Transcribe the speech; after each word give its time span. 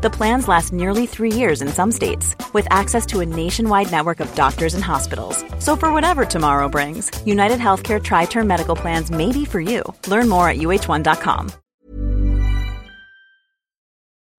The 0.00 0.10
plans 0.10 0.46
last 0.46 0.72
nearly 0.72 1.06
three 1.06 1.32
years 1.32 1.60
in 1.60 1.66
some 1.66 1.90
states, 1.90 2.36
with 2.52 2.68
access 2.70 3.04
to 3.06 3.18
a 3.18 3.26
nationwide 3.26 3.90
network 3.90 4.20
of 4.20 4.32
doctors 4.36 4.74
and 4.74 4.84
hospitals. 4.84 5.44
So, 5.58 5.74
for 5.74 5.92
whatever 5.92 6.24
tomorrow 6.24 6.68
brings, 6.68 7.10
United 7.26 7.58
Healthcare 7.58 8.00
Tri 8.00 8.26
Term 8.26 8.46
Medical 8.46 8.76
Plans 8.76 9.10
may 9.10 9.32
be 9.32 9.44
for 9.44 9.60
you. 9.60 9.82
Learn 10.06 10.28
more 10.28 10.48
at 10.48 10.58
uh1.com. 10.58 11.50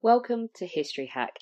Welcome 0.02 0.48
to 0.55 0.66
History 0.66 1.08
Hack. 1.08 1.34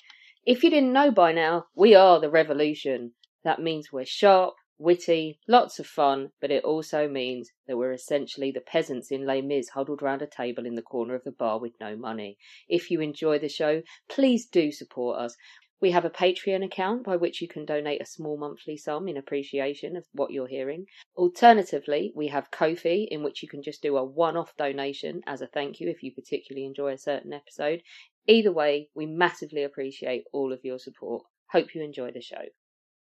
If 0.44 0.64
you 0.64 0.70
didn't 0.70 0.92
know 0.92 1.12
by 1.12 1.30
now, 1.30 1.66
we 1.76 1.94
are 1.94 2.18
the 2.18 2.28
revolution. 2.28 3.12
That 3.44 3.62
means 3.62 3.92
we're 3.92 4.04
sharp, 4.04 4.54
witty, 4.78 5.38
lots 5.48 5.78
of 5.78 5.86
fun, 5.86 6.30
but 6.40 6.50
it 6.50 6.64
also 6.64 7.08
means 7.08 7.50
that 7.66 7.76
we're 7.76 7.92
essentially 7.92 8.50
the 8.50 8.60
peasants 8.60 9.10
in 9.10 9.26
Les 9.26 9.42
Mis 9.42 9.70
huddled 9.70 10.02
round 10.02 10.22
a 10.22 10.26
table 10.26 10.64
in 10.66 10.74
the 10.74 10.82
corner 10.82 11.14
of 11.14 11.24
the 11.24 11.32
bar 11.32 11.58
with 11.58 11.72
no 11.80 11.96
money. 11.96 12.38
If 12.68 12.90
you 12.90 13.00
enjoy 13.00 13.38
the 13.38 13.48
show, 13.48 13.82
please 14.08 14.46
do 14.46 14.70
support 14.70 15.18
us. 15.18 15.36
We 15.80 15.92
have 15.92 16.04
a 16.04 16.10
Patreon 16.10 16.64
account 16.64 17.04
by 17.04 17.16
which 17.16 17.40
you 17.40 17.46
can 17.46 17.64
donate 17.64 18.02
a 18.02 18.06
small 18.06 18.36
monthly 18.36 18.76
sum 18.76 19.06
in 19.06 19.16
appreciation 19.16 19.96
of 19.96 20.04
what 20.12 20.32
you're 20.32 20.48
hearing. 20.48 20.86
Alternatively, 21.16 22.12
we 22.16 22.28
have 22.28 22.50
Ko-fi 22.50 23.06
in 23.10 23.22
which 23.22 23.42
you 23.42 23.48
can 23.48 23.62
just 23.62 23.80
do 23.80 23.96
a 23.96 24.04
one-off 24.04 24.56
donation 24.56 25.22
as 25.26 25.40
a 25.40 25.46
thank 25.46 25.78
you 25.78 25.88
if 25.88 26.02
you 26.02 26.12
particularly 26.12 26.66
enjoy 26.66 26.92
a 26.92 26.98
certain 26.98 27.32
episode. 27.32 27.82
Either 28.26 28.52
way, 28.52 28.88
we 28.94 29.06
massively 29.06 29.62
appreciate 29.62 30.24
all 30.32 30.52
of 30.52 30.64
your 30.64 30.80
support. 30.80 31.24
Hope 31.52 31.74
you 31.74 31.82
enjoy 31.82 32.10
the 32.10 32.20
show. 32.20 32.42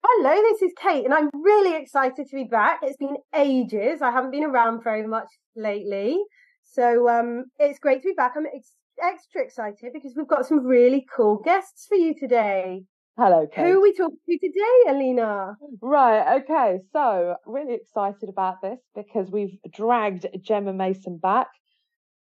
Hello, 0.05 0.34
this 0.50 0.62
is 0.62 0.72
Kate, 0.77 1.05
and 1.05 1.14
I'm 1.14 1.31
really 1.33 1.81
excited 1.81 2.27
to 2.27 2.36
be 2.36 2.42
back. 2.42 2.81
It's 2.83 2.97
been 2.97 3.19
ages. 3.36 4.03
I 4.03 4.11
haven't 4.11 4.33
been 4.33 4.42
around 4.42 4.83
very 4.83 5.06
much 5.06 5.28
lately. 5.55 6.19
So 6.64 7.09
um, 7.09 7.44
it's 7.61 7.78
great 7.78 8.03
to 8.03 8.09
be 8.09 8.14
back. 8.14 8.33
I'm 8.36 8.47
ex- 8.47 8.75
extra 9.00 9.42
excited 9.42 9.92
because 9.92 10.14
we've 10.17 10.27
got 10.27 10.44
some 10.44 10.67
really 10.67 11.06
cool 11.14 11.36
guests 11.44 11.86
for 11.89 11.94
you 11.94 12.14
today. 12.19 12.83
Hello, 13.17 13.47
Kate. 13.47 13.64
Who 13.64 13.78
are 13.78 13.81
we 13.81 13.94
talking 13.94 14.19
to 14.28 14.39
today, 14.39 14.91
Alina? 14.91 15.55
Right, 15.81 16.41
okay. 16.41 16.81
So, 16.92 17.37
really 17.47 17.75
excited 17.75 18.28
about 18.28 18.61
this 18.61 18.81
because 18.97 19.31
we've 19.31 19.56
dragged 19.72 20.27
Gemma 20.42 20.72
Mason 20.72 21.19
back 21.19 21.47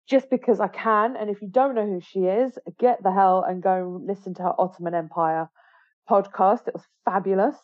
just 0.07 0.29
because 0.29 0.59
I 0.59 0.67
can. 0.67 1.15
And 1.15 1.31
if 1.31 1.41
you 1.41 1.47
don't 1.49 1.73
know 1.73 1.87
who 1.87 2.01
she 2.01 2.19
is, 2.19 2.51
get 2.77 3.01
the 3.01 3.11
hell 3.11 3.43
and 3.47 3.63
go 3.63 3.95
and 3.95 4.05
listen 4.05 4.35
to 4.35 4.43
her 4.43 4.61
Ottoman 4.61 4.93
Empire 4.93 5.49
podcast. 6.09 6.67
It 6.67 6.73
was 6.73 6.87
fabulous. 7.05 7.55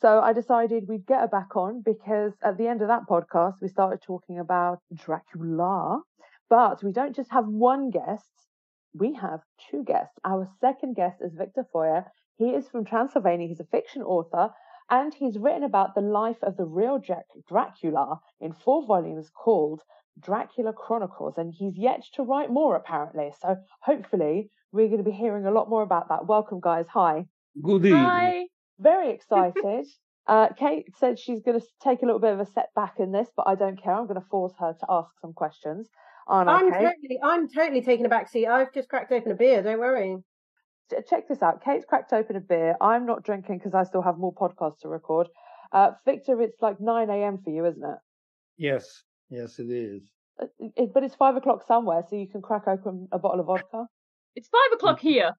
So 0.00 0.20
I 0.20 0.32
decided 0.32 0.88
we'd 0.88 1.06
get 1.06 1.20
her 1.20 1.28
back 1.28 1.56
on 1.56 1.82
because 1.84 2.32
at 2.44 2.58
the 2.58 2.68
end 2.68 2.82
of 2.82 2.88
that 2.88 3.08
podcast, 3.08 3.54
we 3.62 3.68
started 3.68 4.02
talking 4.02 4.38
about 4.38 4.78
Dracula. 4.94 6.00
But 6.48 6.82
we 6.84 6.92
don't 6.92 7.16
just 7.16 7.32
have 7.32 7.46
one 7.46 7.90
guest, 7.90 8.30
we 8.94 9.14
have 9.14 9.40
two 9.70 9.82
guests. 9.84 10.18
Our 10.24 10.48
second 10.60 10.94
guest 10.94 11.20
is 11.20 11.34
Victor 11.34 11.66
Foia. 11.74 12.04
He 12.36 12.50
is 12.50 12.68
from 12.68 12.84
Transylvania. 12.84 13.48
He's 13.48 13.60
a 13.60 13.64
fiction 13.64 14.02
author 14.02 14.50
and 14.88 15.12
he's 15.12 15.38
written 15.38 15.64
about 15.64 15.94
the 15.94 16.00
life 16.00 16.42
of 16.42 16.56
the 16.56 16.64
real 16.64 16.98
Jack 16.98 17.24
Dracula 17.48 18.20
in 18.40 18.52
four 18.52 18.86
volumes 18.86 19.28
called 19.30 19.82
Dracula 20.20 20.72
Chronicles. 20.72 21.34
And 21.36 21.52
he's 21.52 21.76
yet 21.76 22.02
to 22.14 22.22
write 22.22 22.50
more, 22.50 22.76
apparently. 22.76 23.32
So 23.40 23.56
hopefully, 23.80 24.50
we're 24.72 24.88
going 24.88 25.02
to 25.02 25.10
be 25.10 25.16
hearing 25.16 25.46
a 25.46 25.50
lot 25.50 25.68
more 25.68 25.82
about 25.82 26.08
that. 26.08 26.26
Welcome, 26.26 26.60
guys. 26.60 26.86
Hi. 26.88 27.26
Good 27.62 27.86
evening. 27.86 28.04
Hi. 28.04 28.46
Very 28.78 29.10
excited. 29.10 29.86
uh, 30.26 30.48
Kate 30.58 30.86
said 30.98 31.18
she's 31.18 31.40
going 31.40 31.58
to 31.58 31.66
take 31.82 32.02
a 32.02 32.04
little 32.04 32.20
bit 32.20 32.32
of 32.32 32.40
a 32.40 32.46
setback 32.46 32.96
in 32.98 33.12
this, 33.12 33.28
but 33.36 33.48
I 33.48 33.54
don't 33.54 33.82
care. 33.82 33.94
I'm 33.94 34.06
going 34.06 34.20
to 34.20 34.26
force 34.28 34.52
her 34.58 34.74
to 34.78 34.86
ask 34.88 35.10
some 35.20 35.32
questions. 35.32 35.88
Aren't 36.28 36.50
I, 36.50 36.54
I'm 36.54 36.72
Kate? 36.72 36.80
totally, 36.80 37.18
I'm 37.22 37.48
totally 37.48 37.82
taking 37.82 38.04
a 38.04 38.10
back 38.10 38.28
seat. 38.28 38.46
I've 38.46 38.74
just 38.74 38.88
cracked 38.88 39.12
open 39.12 39.32
a 39.32 39.34
beer. 39.34 39.62
Don't 39.62 39.78
worry. 39.78 40.16
Check 41.08 41.28
this 41.28 41.42
out. 41.42 41.64
Kate's 41.64 41.84
cracked 41.86 42.12
open 42.12 42.36
a 42.36 42.40
beer. 42.40 42.76
I'm 42.80 43.06
not 43.06 43.24
drinking 43.24 43.58
because 43.58 43.74
I 43.74 43.84
still 43.84 44.02
have 44.02 44.18
more 44.18 44.34
podcasts 44.34 44.80
to 44.80 44.88
record. 44.88 45.28
Uh, 45.72 45.92
Victor, 46.04 46.40
it's 46.42 46.60
like 46.60 46.80
9 46.80 47.10
a.m. 47.10 47.38
for 47.42 47.50
you, 47.50 47.64
isn't 47.64 47.82
it? 47.82 47.98
Yes, 48.56 49.02
yes, 49.30 49.58
it 49.58 49.70
is. 49.70 50.02
Uh, 50.40 50.46
it? 50.58 50.92
But 50.92 51.02
it's 51.02 51.14
five 51.14 51.36
o'clock 51.36 51.64
somewhere, 51.66 52.02
so 52.08 52.16
you 52.16 52.28
can 52.28 52.42
crack 52.42 52.68
open 52.68 53.08
a 53.10 53.18
bottle 53.18 53.40
of 53.40 53.46
vodka. 53.46 53.86
It's 54.34 54.48
five 54.48 54.72
o'clock 54.74 55.00
here. 55.00 55.32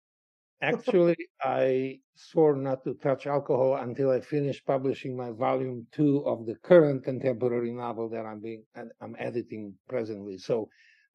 Actually, 0.62 1.16
I 1.42 2.00
swore 2.16 2.56
not 2.56 2.84
to 2.84 2.96
touch 2.96 3.28
alcohol 3.28 3.76
until 3.76 4.10
I 4.10 4.22
finish 4.22 4.64
publishing 4.66 5.16
my 5.16 5.32
volume 5.32 5.86
two 5.92 6.24
of 6.26 6.46
the 6.46 6.56
current 6.64 7.04
contemporary 7.04 7.72
novel 7.72 8.10
that 8.10 8.26
I'm 8.26 8.42
being 8.42 8.64
I'm 8.76 9.16
editing 9.20 9.76
presently. 9.88 10.38
So 10.38 10.70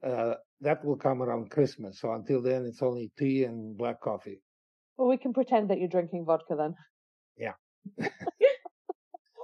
uh, 0.07 0.35
that 0.61 0.85
will 0.85 0.97
come 0.97 1.23
around 1.23 1.51
Christmas. 1.51 2.01
So 2.01 2.13
until 2.13 2.41
then, 2.41 2.65
it's 2.67 2.83
only 2.83 3.11
tea 3.19 3.45
and 3.45 3.77
black 3.77 4.01
coffee. 4.01 4.41
Well, 4.97 5.09
we 5.09 5.17
can 5.17 5.33
pretend 5.33 5.71
that 5.71 5.79
you're 5.79 5.89
drinking 5.89 6.25
vodka 6.25 6.55
then. 6.57 6.75
Yeah. 7.37 7.55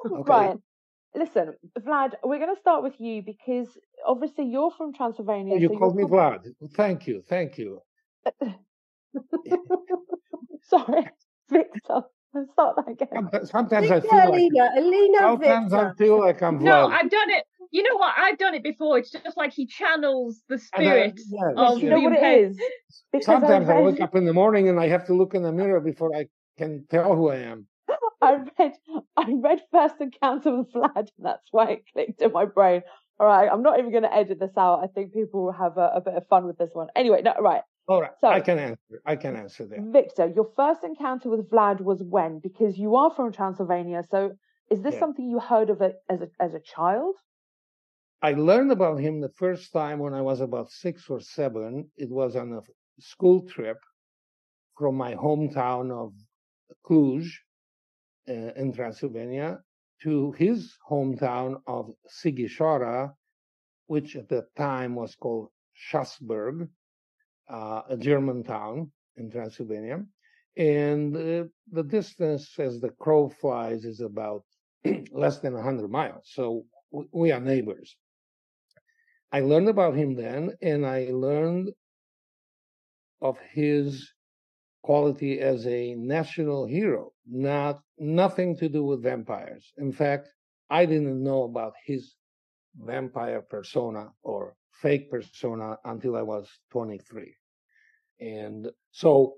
Right. 0.11 0.57
Listen, 1.15 1.55
Vlad, 1.79 2.13
we're 2.23 2.39
going 2.39 2.55
to 2.55 2.61
start 2.61 2.83
with 2.83 2.95
you 3.01 3.23
because 3.23 3.67
obviously 4.07 4.45
you're 4.47 4.71
from 4.71 4.93
Transylvania. 4.93 5.59
You 5.59 5.69
so 5.69 5.79
called 5.79 5.97
me 5.97 6.03
you're 6.03 6.11
Vlad. 6.11 6.45
Thank 6.75 7.07
you, 7.07 7.23
thank 7.29 7.59
you. 7.59 7.81
Sorry, 10.63 11.09
Victor. 11.51 12.03
Let's 12.35 12.53
start 12.53 12.77
that 12.77 12.89
again. 12.91 13.09
Sometimes, 13.15 13.51
sometimes 13.51 13.91
I 13.91 13.95
Victor, 14.01 14.09
feel 14.11 14.19
like 14.19 14.29
Alina, 14.29 14.71
Alina, 14.77 15.19
sometimes 15.19 15.73
I 15.73 15.85
Victor. 15.85 15.95
feel 15.99 16.21
like 16.21 16.43
I'm 16.43 16.63
No, 16.63 16.73
Vlad. 16.89 16.93
I've 16.93 17.11
done 17.11 17.31
it. 17.31 17.45
You 17.71 17.83
know 17.83 17.97
what? 17.97 18.15
I've 18.17 18.39
done 18.39 18.55
it 18.55 18.63
before. 18.63 18.99
It's 18.99 19.11
just 19.11 19.37
like 19.37 19.53
he 19.53 19.67
channels 19.67 20.43
the 20.49 20.61
And 20.75 20.89
I- 20.89 21.11
spirit 21.11 21.21
of 21.57 21.83
you 21.83 21.91
know 21.91 22.01
what 22.01 22.13
it 22.15 22.23
is? 22.23 22.59
Because 23.13 23.27
Sometimes 23.27 23.69
I 23.69 23.81
wake 23.81 24.01
up 24.01 24.15
in 24.15 24.25
the 24.27 24.33
morning 24.35 24.69
and 24.69 24.79
I 24.79 24.89
have 24.89 25.07
to 25.07 25.15
look 25.15 25.35
in 25.35 25.43
the 25.43 25.53
mirror 25.53 25.81
before 25.81 26.15
I 26.15 26.27
can 26.59 26.85
tell 26.91 27.15
who 27.15 27.29
I 27.31 27.37
am. 27.37 27.67
I 28.23 28.39
read, 28.59 28.73
I 29.17 29.33
read 29.37 29.61
First 29.71 29.95
Encounter 30.01 30.59
with 30.59 30.73
Vlad, 30.73 30.97
and 30.97 31.09
that's 31.21 31.49
why 31.51 31.71
it 31.71 31.85
clicked 31.93 32.21
in 32.21 32.33
my 32.33 32.45
brain. 32.45 32.83
All 33.21 33.27
right, 33.27 33.49
I'm 33.51 33.63
not 33.63 33.79
even 33.79 33.91
going 33.91 34.03
to 34.05 34.15
edit 34.15 34.39
this 34.39 34.57
out. 34.57 34.81
I 34.85 34.87
think 34.89 35.13
people 35.15 35.45
will 35.47 35.53
have 35.53 35.77
a, 35.79 35.93
a 35.97 36.01
bit 36.01 36.15
of 36.15 36.27
fun 36.29 36.47
with 36.47 36.59
this 36.59 36.71
one. 36.73 36.89
Anyway, 36.95 37.23
no, 37.23 37.35
right. 37.41 37.63
All 37.89 38.03
right, 38.03 38.13
So- 38.21 38.29
I 38.29 38.41
can 38.41 38.59
answer. 38.59 39.01
I 39.07 39.17
can 39.17 39.35
answer 39.35 39.67
that. 39.67 39.81
Victor, 39.81 40.27
your 40.27 40.45
first 40.55 40.85
encounter 40.85 41.31
with 41.31 41.49
Vlad 41.51 41.81
was 41.81 42.03
when? 42.03 42.39
Because 42.39 42.79
you 42.79 42.97
are 42.97 43.11
from 43.11 43.33
Transylvania, 43.33 44.03
so 44.03 44.37
is 44.71 44.83
this 44.83 44.95
Yeah. 44.95 45.01
something 45.01 45.27
you 45.27 45.41
heard 45.41 45.71
of 45.71 45.81
it 45.81 45.97
as 46.09 46.21
a 46.21 46.31
as 46.39 46.53
a 46.55 46.61
child? 46.61 47.17
I 48.21 48.33
learned 48.33 48.73
about 48.73 48.99
him 48.99 49.21
the 49.21 49.31
first 49.31 49.73
time 49.73 49.99
when 50.01 50.13
I 50.13 50.21
was 50.23 50.41
about 50.41 50.69
six 50.71 51.09
or 51.09 51.21
seven. 51.21 51.91
It 51.97 52.11
was 52.11 52.37
on 52.37 52.53
a 52.53 52.63
school 53.01 53.43
trip 53.47 53.79
from 54.77 54.95
my 54.97 55.15
hometown 55.15 55.91
of 55.91 56.13
Cluj 56.87 57.25
uh, 58.29 58.33
in 58.61 58.73
Transylvania 58.73 59.63
to 60.03 60.33
his 60.33 60.77
hometown 60.91 61.63
of 61.67 61.95
Sighișoara, 62.09 63.15
which 63.87 64.15
at 64.17 64.29
the 64.29 64.43
time 64.57 64.95
was 64.95 65.15
called 65.15 65.51
Schassburg, 65.75 66.69
uh, 67.49 67.83
a 67.89 67.97
German 67.97 68.45
town 68.45 68.91
in 69.17 69.31
Transylvania. 69.31 70.05
And 70.57 71.17
uh, 71.17 71.45
the 71.71 71.85
distance 71.85 72.59
as 72.59 72.81
the 72.81 72.91
crow 72.91 73.29
flies 73.29 73.85
is 73.85 74.01
about 74.01 74.45
less 75.13 75.39
than 75.39 75.55
100 75.55 75.91
miles. 75.91 76.31
So 76.33 76.65
we 77.13 77.33
are 77.33 77.41
neighbors. 77.41 77.97
I 79.31 79.41
learned 79.41 79.69
about 79.69 79.95
him 79.95 80.15
then, 80.15 80.53
and 80.63 80.87
I 80.87 81.11
learned 81.13 81.71
of 83.21 83.39
his 83.53 84.11
quality 84.83 85.41
as 85.41 85.67
a 85.67 85.95
national 85.95 86.67
hero, 86.67 87.13
not 87.27 87.81
nothing 87.99 88.57
to 88.57 88.69
do 88.69 88.85
with 88.85 89.03
vampires. 89.03 89.73
In 89.77 89.93
fact, 89.93 90.29
I 90.71 90.87
didn't 90.87 91.23
know 91.23 91.43
about 91.45 91.75
his 91.85 92.15
vampire 92.77 93.43
persona 93.43 94.13
or 94.23 94.55
fake 94.73 95.11
persona 95.11 95.77
until 95.85 96.17
I 96.17 96.23
was 96.23 96.49
23. 96.71 97.35
And 98.21 98.69
so 98.91 99.35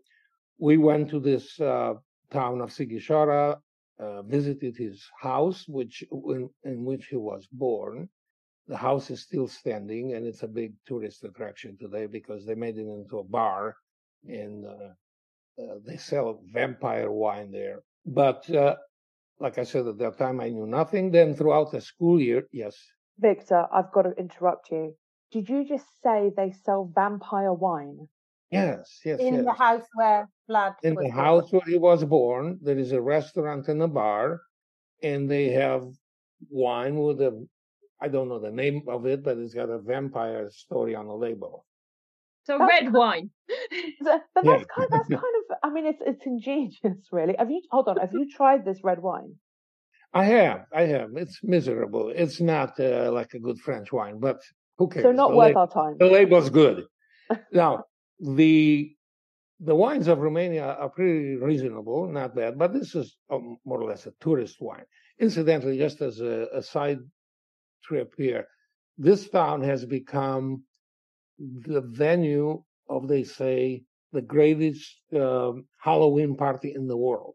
we 0.58 0.76
went 0.76 1.10
to 1.10 1.20
this 1.20 1.60
uh, 1.60 1.94
town 2.30 2.60
of 2.60 2.70
Sighișoara, 2.70 3.58
uh, 3.98 4.22
visited 4.22 4.76
his 4.76 5.06
house, 5.20 5.64
which 5.68 6.04
in, 6.10 6.48
in 6.64 6.84
which 6.84 7.06
he 7.06 7.16
was 7.16 7.46
born. 7.52 8.08
The 8.68 8.76
house 8.76 9.10
is 9.10 9.22
still 9.22 9.48
standing, 9.48 10.14
and 10.14 10.26
it's 10.26 10.42
a 10.42 10.48
big 10.48 10.74
tourist 10.86 11.24
attraction 11.24 11.76
today 11.78 12.06
because 12.06 12.46
they 12.46 12.54
made 12.54 12.78
it 12.78 12.86
into 12.86 13.18
a 13.18 13.24
bar, 13.24 13.76
and 14.26 14.64
uh, 14.64 15.62
uh, 15.62 15.74
they 15.84 15.96
sell 15.96 16.40
vampire 16.52 17.10
wine 17.10 17.50
there. 17.50 17.82
But 18.06 18.48
uh, 18.50 18.76
like 19.40 19.58
I 19.58 19.64
said, 19.64 19.86
at 19.86 19.98
that 19.98 20.18
time 20.18 20.40
I 20.40 20.50
knew 20.50 20.66
nothing. 20.66 21.10
Then 21.10 21.34
throughout 21.34 21.72
the 21.72 21.80
school 21.80 22.20
year, 22.20 22.44
yes, 22.52 22.76
Victor, 23.18 23.66
I've 23.72 23.92
got 23.92 24.02
to 24.02 24.12
interrupt 24.12 24.70
you. 24.70 24.96
did 25.30 25.48
you 25.48 25.64
just 25.64 25.86
say 26.02 26.30
they 26.34 26.52
sell 26.52 26.90
vampire 26.94 27.52
wine? 27.52 28.08
Yes, 28.50 29.00
yes, 29.04 29.20
in 29.20 29.34
yes. 29.34 29.44
the 29.44 29.52
house 29.52 29.84
where 29.94 30.28
Vlad 30.48 30.74
in 30.82 30.94
was 30.96 31.04
the 31.04 31.10
born. 31.12 31.24
house 31.24 31.52
where 31.52 31.62
he 31.66 31.78
was 31.78 32.04
born, 32.04 32.58
there 32.62 32.78
is 32.78 32.92
a 32.92 33.00
restaurant 33.00 33.68
and 33.68 33.80
a 33.82 33.88
bar, 33.88 34.40
and 35.02 35.30
they 35.30 35.50
have 35.50 35.84
wine 36.48 36.96
with 36.96 37.20
a 37.20 37.46
I 38.02 38.08
don't 38.08 38.28
know 38.28 38.38
the 38.40 38.50
name 38.50 38.82
of 38.88 39.06
it, 39.06 39.22
but 39.22 39.36
it's 39.38 39.54
got 39.54 39.68
a 39.68 39.78
vampire 39.78 40.48
story 40.50 40.94
on 40.94 41.06
the 41.06 41.14
label. 41.14 41.66
So 42.44 42.56
That's 42.58 42.68
red 42.68 42.82
kind- 42.84 42.94
wine. 42.94 43.30
So- 44.02 44.20
But 44.34 44.44
Yeah. 44.44 44.52
that's 44.56 44.64
kind 44.74 44.88
that's 44.90 45.08
kind 45.08 45.34
of 45.40 45.56
I 45.62 45.70
mean 45.70 45.86
it's 45.86 46.02
it's 46.04 46.24
ingenious 46.26 47.06
really. 47.12 47.36
Have 47.38 47.50
you 47.50 47.62
hold 47.70 47.86
on, 47.88 47.98
have 47.98 48.12
you 48.18 48.26
tried 48.30 48.64
this 48.64 48.80
red 48.82 49.00
wine? 49.00 49.34
I 50.12 50.24
have, 50.24 50.64
I 50.74 50.86
have. 50.94 51.10
It's 51.16 51.38
miserable. 51.44 52.08
It's 52.22 52.40
not 52.40 52.80
uh, 52.80 53.12
like 53.12 53.32
a 53.34 53.38
good 53.38 53.58
French 53.60 53.92
wine, 53.92 54.18
but 54.18 54.40
who 54.76 54.88
cares? 54.88 55.04
So 55.04 55.12
not 55.12 55.30
the, 55.30 55.36
worth 55.36 55.54
la- 55.54 55.60
our 55.60 55.68
time. 55.70 55.94
the 56.00 56.06
label's 56.06 56.50
good. 56.50 56.86
now 57.52 57.84
the 58.20 58.94
the 59.62 59.74
wines 59.74 60.08
of 60.08 60.20
Romania 60.20 60.64
are 60.64 60.88
pretty 60.88 61.36
reasonable, 61.36 62.08
not 62.08 62.34
bad, 62.34 62.58
but 62.58 62.72
this 62.72 62.94
is 62.94 63.16
um, 63.28 63.58
more 63.66 63.80
or 63.80 63.90
less 63.90 64.06
a 64.06 64.12
tourist 64.20 64.56
wine. 64.60 64.86
Incidentally, 65.18 65.76
just 65.76 66.00
as 66.00 66.20
a, 66.20 66.48
a 66.54 66.62
side 66.62 67.00
trip 67.84 68.14
here, 68.16 68.46
this 68.96 69.28
town 69.28 69.62
has 69.62 69.84
become 69.84 70.62
the 71.38 71.82
venue 71.82 72.62
of, 72.88 73.06
they 73.06 73.22
say, 73.22 73.82
the 74.12 74.22
greatest 74.22 75.00
um, 75.14 75.66
Halloween 75.78 76.36
party 76.36 76.72
in 76.74 76.86
the 76.86 76.96
world. 76.96 77.34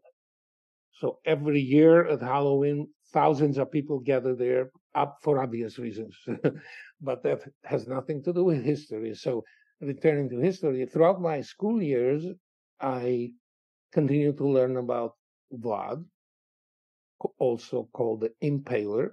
So 0.94 1.18
every 1.24 1.60
year 1.60 2.06
at 2.06 2.20
Halloween, 2.20 2.88
thousands 3.12 3.56
of 3.58 3.70
people 3.70 4.00
gather 4.00 4.34
there 4.34 4.70
up 4.94 5.18
for 5.22 5.40
obvious 5.40 5.78
reasons. 5.78 6.16
but 7.00 7.22
that 7.22 7.42
has 7.64 7.86
nothing 7.86 8.22
to 8.24 8.32
do 8.32 8.44
with 8.44 8.64
history. 8.64 9.14
So 9.14 9.44
returning 9.80 10.28
to 10.30 10.38
history, 10.38 10.86
throughout 10.86 11.20
my 11.20 11.40
school 11.40 11.82
years, 11.82 12.24
I 12.80 13.32
continued 13.92 14.38
to 14.38 14.48
learn 14.48 14.76
about 14.76 15.14
Vlad, 15.52 16.04
also 17.38 17.88
called 17.92 18.20
the 18.20 18.32
Impaler, 18.42 19.10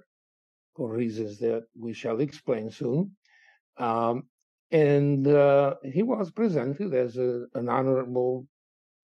for 0.76 0.92
reasons 0.92 1.38
that 1.38 1.64
we 1.78 1.92
shall 1.92 2.20
explain 2.20 2.70
soon. 2.70 3.12
Um, 3.76 4.24
and 4.70 5.26
uh, 5.26 5.74
he 5.84 6.02
was 6.02 6.30
presented 6.30 6.94
as 6.94 7.16
a, 7.16 7.44
an 7.54 7.68
honorable 7.68 8.46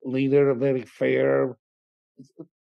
leader, 0.03 0.51
a 0.51 0.55
very 0.55 0.83
fair. 0.83 1.57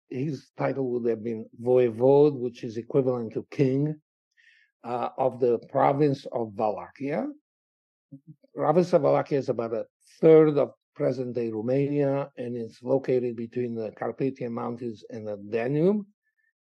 His 0.08 0.50
title 0.56 0.91
would 0.91 1.08
have 1.11 1.23
been 1.23 1.46
Voivode, 1.62 2.38
which 2.38 2.64
is 2.64 2.76
equivalent 2.76 3.35
to 3.35 3.46
king 3.50 3.94
uh, 4.85 5.11
of 5.19 5.41
the 5.41 5.58
province 5.70 6.26
of 6.32 6.55
Wallachia. 6.56 7.26
Province 8.54 8.94
is 9.32 9.48
about 9.48 9.74
a 9.74 9.84
third 10.20 10.58
of 10.58 10.74
present 10.94 11.34
day 11.34 11.50
Romania, 11.50 12.30
and 12.36 12.56
it's 12.56 12.82
located 12.82 13.34
between 13.34 13.74
the 13.74 13.90
Carpathian 13.98 14.52
Mountains 14.52 15.04
and 15.10 15.26
the 15.26 15.36
Danube. 15.50 16.06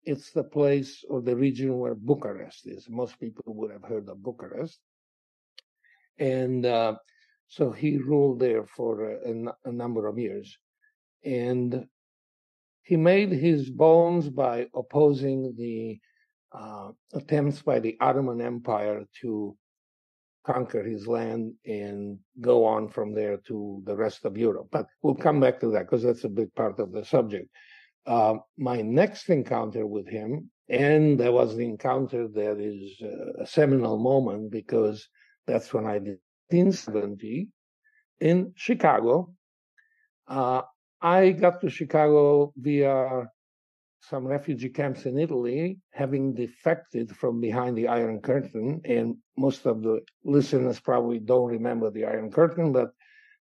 It's 0.03 0.31
the 0.31 0.43
place 0.43 1.05
or 1.07 1.21
the 1.21 1.35
region 1.35 1.77
where 1.77 1.95
Bucharest 1.95 2.67
is. 2.67 2.89
Most 2.89 3.19
people 3.19 3.43
would 3.47 3.71
have 3.71 3.83
heard 3.83 4.09
of 4.09 4.23
Bucharest. 4.23 4.79
And 6.17 6.65
uh, 6.65 6.95
so 7.47 7.71
he 7.71 7.97
ruled 7.97 8.39
there 8.39 8.65
for 8.65 9.19
a 9.63 9.71
number 9.71 10.07
of 10.07 10.17
years. 10.17 10.57
And 11.23 11.85
he 12.81 12.97
made 12.97 13.31
his 13.31 13.69
bones 13.69 14.29
by 14.29 14.67
opposing 14.73 15.53
the 15.57 15.99
uh, 16.51 16.91
attempts 17.13 17.61
by 17.61 17.79
the 17.79 17.97
Ottoman 18.01 18.41
Empire 18.41 19.05
to 19.21 19.55
conquer 20.45 20.83
his 20.83 21.07
land 21.07 21.53
and 21.65 22.19
go 22.41 22.65
on 22.65 22.89
from 22.89 23.13
there 23.13 23.37
to 23.47 23.81
the 23.85 23.95
rest 23.95 24.25
of 24.25 24.37
Europe. 24.37 24.67
But 24.71 24.87
we'll 25.01 25.15
come 25.15 25.39
back 25.39 25.59
to 25.61 25.71
that 25.71 25.85
because 25.85 26.03
that's 26.03 26.23
a 26.23 26.29
big 26.29 26.53
part 26.55 26.79
of 26.79 26.91
the 26.91 27.05
subject. 27.05 27.49
Uh, 28.05 28.35
my 28.57 28.81
next 28.81 29.29
encounter 29.29 29.85
with 29.85 30.07
him, 30.07 30.49
and 30.69 31.19
that 31.19 31.31
was 31.31 31.55
the 31.55 31.65
encounter 31.65 32.27
that 32.27 32.59
is 32.59 33.01
uh, 33.01 33.43
a 33.43 33.47
seminal 33.47 33.97
moment 33.97 34.51
because 34.51 35.07
that's 35.47 35.73
when 35.73 35.85
I 35.85 35.99
did 35.99 36.19
1970 36.49 37.47
in 38.19 38.53
Chicago. 38.55 39.33
Uh, 40.27 40.61
I 41.01 41.31
got 41.31 41.61
to 41.61 41.69
Chicago 41.69 42.53
via 42.57 43.27
some 44.09 44.25
refugee 44.25 44.69
camps 44.69 45.05
in 45.05 45.17
Italy, 45.17 45.79
having 45.91 46.33
defected 46.33 47.15
from 47.15 47.39
behind 47.39 47.77
the 47.77 47.87
Iron 47.87 48.19
Curtain. 48.19 48.81
And 48.83 49.17
most 49.37 49.65
of 49.65 49.81
the 49.81 50.01
listeners 50.25 50.79
probably 50.79 51.19
don't 51.19 51.49
remember 51.49 51.89
the 51.89 52.05
Iron 52.05 52.29
Curtain, 52.29 52.73
but 52.73 52.91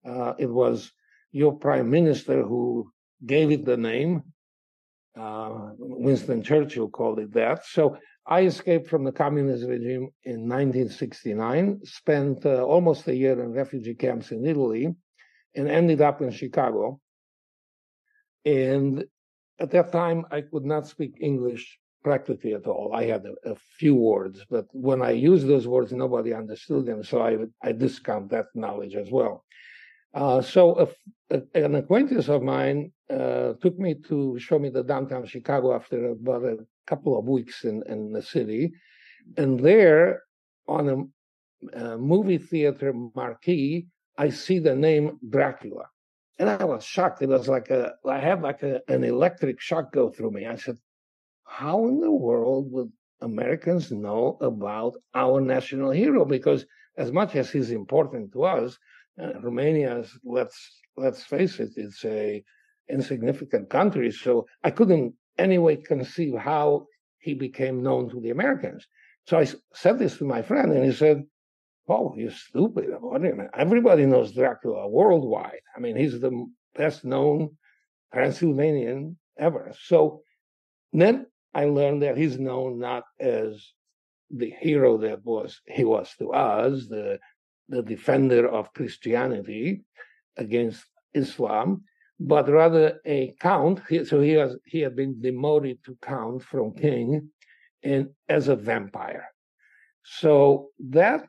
uh, 0.06 0.34
it 0.38 0.50
was 0.50 0.92
your 1.31 1.54
prime 1.54 1.90
minister 1.90 2.44
who 2.44 2.92
gave 3.25 3.52
it 3.52 3.66
the 3.66 3.78
name. 3.78 4.24
Uh, 5.18 5.72
Winston 5.78 6.44
Churchill 6.44 6.90
called 6.90 7.19
it 7.19 7.34
that. 7.34 7.66
So 7.66 7.98
I 8.28 8.42
escaped 8.44 8.88
from 8.88 9.04
the 9.04 9.12
communist 9.12 9.66
regime 9.68 10.10
in 10.24 10.48
1969, 10.48 11.81
spent 11.86 12.46
uh, 12.46 12.64
almost 12.64 13.07
a 13.07 13.16
year 13.16 13.42
in 13.42 13.52
refugee 13.52 13.96
camps 13.96 14.31
in 14.31 14.46
Italy, 14.46 14.94
and 15.56 15.68
ended 15.68 16.02
up 16.02 16.22
in 16.22 16.31
Chicago. 16.31 17.00
And 18.46 19.06
at 19.62 19.69
that 19.72 19.92
time, 19.92 20.25
I 20.31 20.42
could 20.42 20.66
not 20.66 20.88
speak 20.88 21.13
English 21.22 21.63
practically 22.04 22.54
at 22.54 22.66
all. 22.66 22.88
I 22.94 23.04
had 23.06 23.24
a, 23.25 23.52
a 23.52 23.56
few 23.80 23.96
words, 23.96 24.44
but 24.50 24.66
when 24.72 25.02
I 25.04 25.12
used 25.12 25.48
those 25.48 25.68
words, 25.68 25.92
nobody 25.92 26.34
understood 26.34 26.88
them. 26.88 27.04
So 27.04 27.22
I, 27.22 27.38
I 27.62 27.72
discount 27.72 28.31
that 28.31 28.48
knowledge 28.56 28.96
as 28.96 29.10
well. 29.12 29.46
Uh, 30.13 30.42
so 30.42 30.63
a, 30.84 31.36
a, 31.36 31.66
an 31.66 31.75
acquaintance 31.75 32.28
of 32.28 32.42
mine 32.42 32.92
uh, 33.10 33.54
took 33.62 33.78
me 33.78 33.94
to 34.10 34.38
show 34.40 34.58
me 34.58 34.69
the 34.69 34.84
downtown 34.84 35.25
Chicago 35.25 35.75
after 35.75 36.10
about 36.10 36.44
a 36.44 36.57
couple 36.88 37.18
of 37.18 37.25
weeks 37.25 37.64
in, 37.64 37.84
in 37.88 38.12
the 38.12 38.24
city. 38.24 38.74
And 39.38 39.60
there 39.60 40.24
on 40.68 40.90
a, 40.90 40.98
a 41.80 41.98
movie 41.98 42.40
theater 42.40 42.94
marquee, 43.16 43.88
I 44.18 44.30
see 44.30 44.60
the 44.60 44.75
name 44.75 45.19
Dracula. 45.30 45.86
And 46.39 46.50
I 46.50 46.63
was 46.63 46.83
shocked. 46.83 47.22
It 47.22 47.30
was 47.30 47.48
like 47.48 47.69
a, 47.69 47.94
I 48.06 48.19
had 48.19 48.42
like 48.42 48.63
a, 48.63 48.81
an 48.88 49.04
electric 49.04 49.60
shock 49.60 49.94
go 49.94 50.10
through 50.10 50.31
me. 50.31 50.45
I 50.48 50.56
said, 50.56 50.78
how 51.45 51.88
in 51.88 52.00
the 52.00 52.12
world 52.12 52.72
would 52.72 52.92
Americans 53.22 53.92
know 53.92 54.38
about 54.42 54.94
our 55.13 55.42
national 55.42 55.92
hero? 55.92 56.25
Because 56.25 56.66
as 56.98 57.12
much 57.12 57.36
as 57.36 57.51
he's 57.51 57.72
important 57.72 58.33
to 58.33 58.44
us, 58.44 58.78
uh, 59.22 59.39
Romania 59.42 60.04
let's, 60.24 60.81
let's 60.97 61.23
face 61.23 61.59
it, 61.59 61.71
it's 61.76 62.04
a 62.06 62.44
insignificant 62.90 63.69
country. 63.69 64.11
So 64.11 64.47
I 64.64 64.71
couldn't 64.71 65.14
anyway 65.38 65.76
conceive 65.78 66.35
how 66.35 66.88
he 67.19 67.33
became 67.33 67.83
known 67.83 68.09
to 68.09 68.19
the 68.19 68.31
Americans. 68.31 68.88
So 69.28 69.38
I 69.38 69.47
said 69.73 70.00
this 70.00 70.18
to 70.18 70.26
my 70.26 70.42
friend 70.42 70.71
and 70.71 70.83
he 70.83 70.92
said, 70.92 71.23
Oh, 71.88 72.14
you're 72.16 72.31
stupid. 72.31 72.90
Everybody 73.56 74.06
knows 74.06 74.33
Dracula 74.33 74.88
worldwide. 74.88 75.61
I 75.76 75.80
mean, 75.80 75.95
he's 75.97 76.19
the 76.19 76.45
best 76.76 77.04
known 77.04 77.57
Transylvanian 78.14 79.18
ever. 79.38 79.73
So 79.83 80.21
then 80.94 81.26
I 81.54 81.66
learned 81.66 82.04
that 82.04 82.18
he's 82.18 82.40
known 82.40 82.80
not 82.80 83.04
as 83.19 83.73
the 84.30 84.54
hero 84.61 84.97
that 85.00 85.26
was 85.26 85.59
he 85.68 85.83
was 85.83 86.09
to 86.19 86.31
us, 86.31 86.88
the 86.88 87.19
the 87.68 87.81
defender 87.81 88.47
of 88.47 88.73
Christianity 88.73 89.83
against 90.38 90.83
Islam, 91.14 91.83
but 92.19 92.50
rather 92.50 93.00
a 93.06 93.33
count. 93.40 93.81
So 94.06 94.21
he 94.21 94.31
has 94.31 94.56
he 94.66 94.80
had 94.80 94.95
been 94.95 95.19
demoted 95.21 95.83
to 95.85 95.97
count 96.02 96.44
from 96.44 96.73
king, 96.73 97.30
and 97.83 98.09
as 98.30 98.47
a 98.47 98.56
vampire. 98.56 99.28
So 100.04 100.69
that 100.90 101.28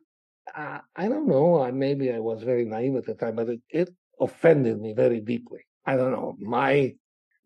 uh, 0.54 0.78
I 0.96 1.08
don't 1.08 1.28
know. 1.28 1.62
I, 1.62 1.70
maybe 1.70 2.12
I 2.12 2.18
was 2.18 2.42
very 2.42 2.64
naive 2.64 2.96
at 2.96 3.06
the 3.06 3.14
time, 3.14 3.36
but 3.36 3.48
it, 3.48 3.60
it 3.70 3.90
offended 4.20 4.80
me 4.80 4.92
very 4.92 5.20
deeply. 5.20 5.60
I 5.86 5.96
don't 5.96 6.12
know 6.12 6.36
my 6.38 6.94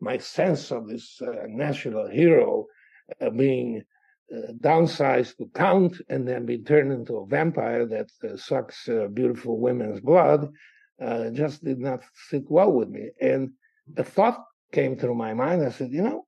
my 0.00 0.18
sense 0.18 0.70
of 0.70 0.88
this 0.88 1.20
uh, 1.22 1.46
national 1.48 2.06
hero 2.08 2.66
uh, 3.20 3.30
being 3.30 3.82
uh, 4.34 4.52
downsized 4.60 5.36
to 5.36 5.48
count 5.54 6.00
and 6.08 6.26
then 6.28 6.44
be 6.44 6.58
turned 6.58 6.92
into 6.92 7.16
a 7.16 7.26
vampire 7.26 7.86
that 7.86 8.10
uh, 8.24 8.36
sucks 8.36 8.88
uh, 8.88 9.06
beautiful 9.12 9.58
women's 9.58 10.00
blood 10.00 10.50
just 11.32 11.62
did 11.62 11.78
not 11.78 12.02
sit 12.28 12.44
well 12.48 12.72
with 12.72 12.88
me. 12.88 13.10
And 13.20 13.50
a 13.96 14.02
thought 14.04 14.42
came 14.72 14.96
through 14.96 15.14
my 15.14 15.34
mind. 15.34 15.62
I 15.62 15.70
said, 15.70 15.92
you 15.92 16.02
know, 16.02 16.26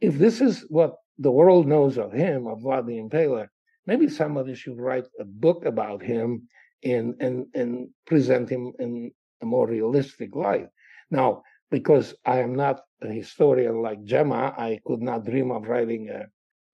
if 0.00 0.18
this 0.18 0.40
is 0.40 0.66
what 0.68 0.96
the 1.18 1.30
world 1.30 1.66
knows 1.66 1.98
of 1.98 2.12
him, 2.12 2.46
of 2.46 2.60
Vlad 2.60 2.86
the 2.86 2.98
Impaler, 2.98 3.48
maybe 3.86 4.08
somebody 4.08 4.54
should 4.54 4.78
write 4.78 5.06
a 5.18 5.24
book 5.24 5.64
about 5.64 6.02
him 6.02 6.48
and 6.84 7.14
and 7.20 7.46
and 7.54 7.88
present 8.06 8.48
him 8.48 8.72
in 8.78 9.12
a 9.42 9.46
more 9.46 9.66
realistic 9.66 10.34
light. 10.34 10.68
Now, 11.10 11.42
because 11.70 12.14
I 12.24 12.40
am 12.40 12.54
not 12.54 12.80
a 13.02 13.08
historian 13.08 13.82
like 13.82 14.04
Gemma, 14.04 14.54
I 14.56 14.80
could 14.86 15.02
not 15.02 15.24
dream 15.24 15.50
of 15.50 15.68
writing 15.68 16.10
a 16.10 16.26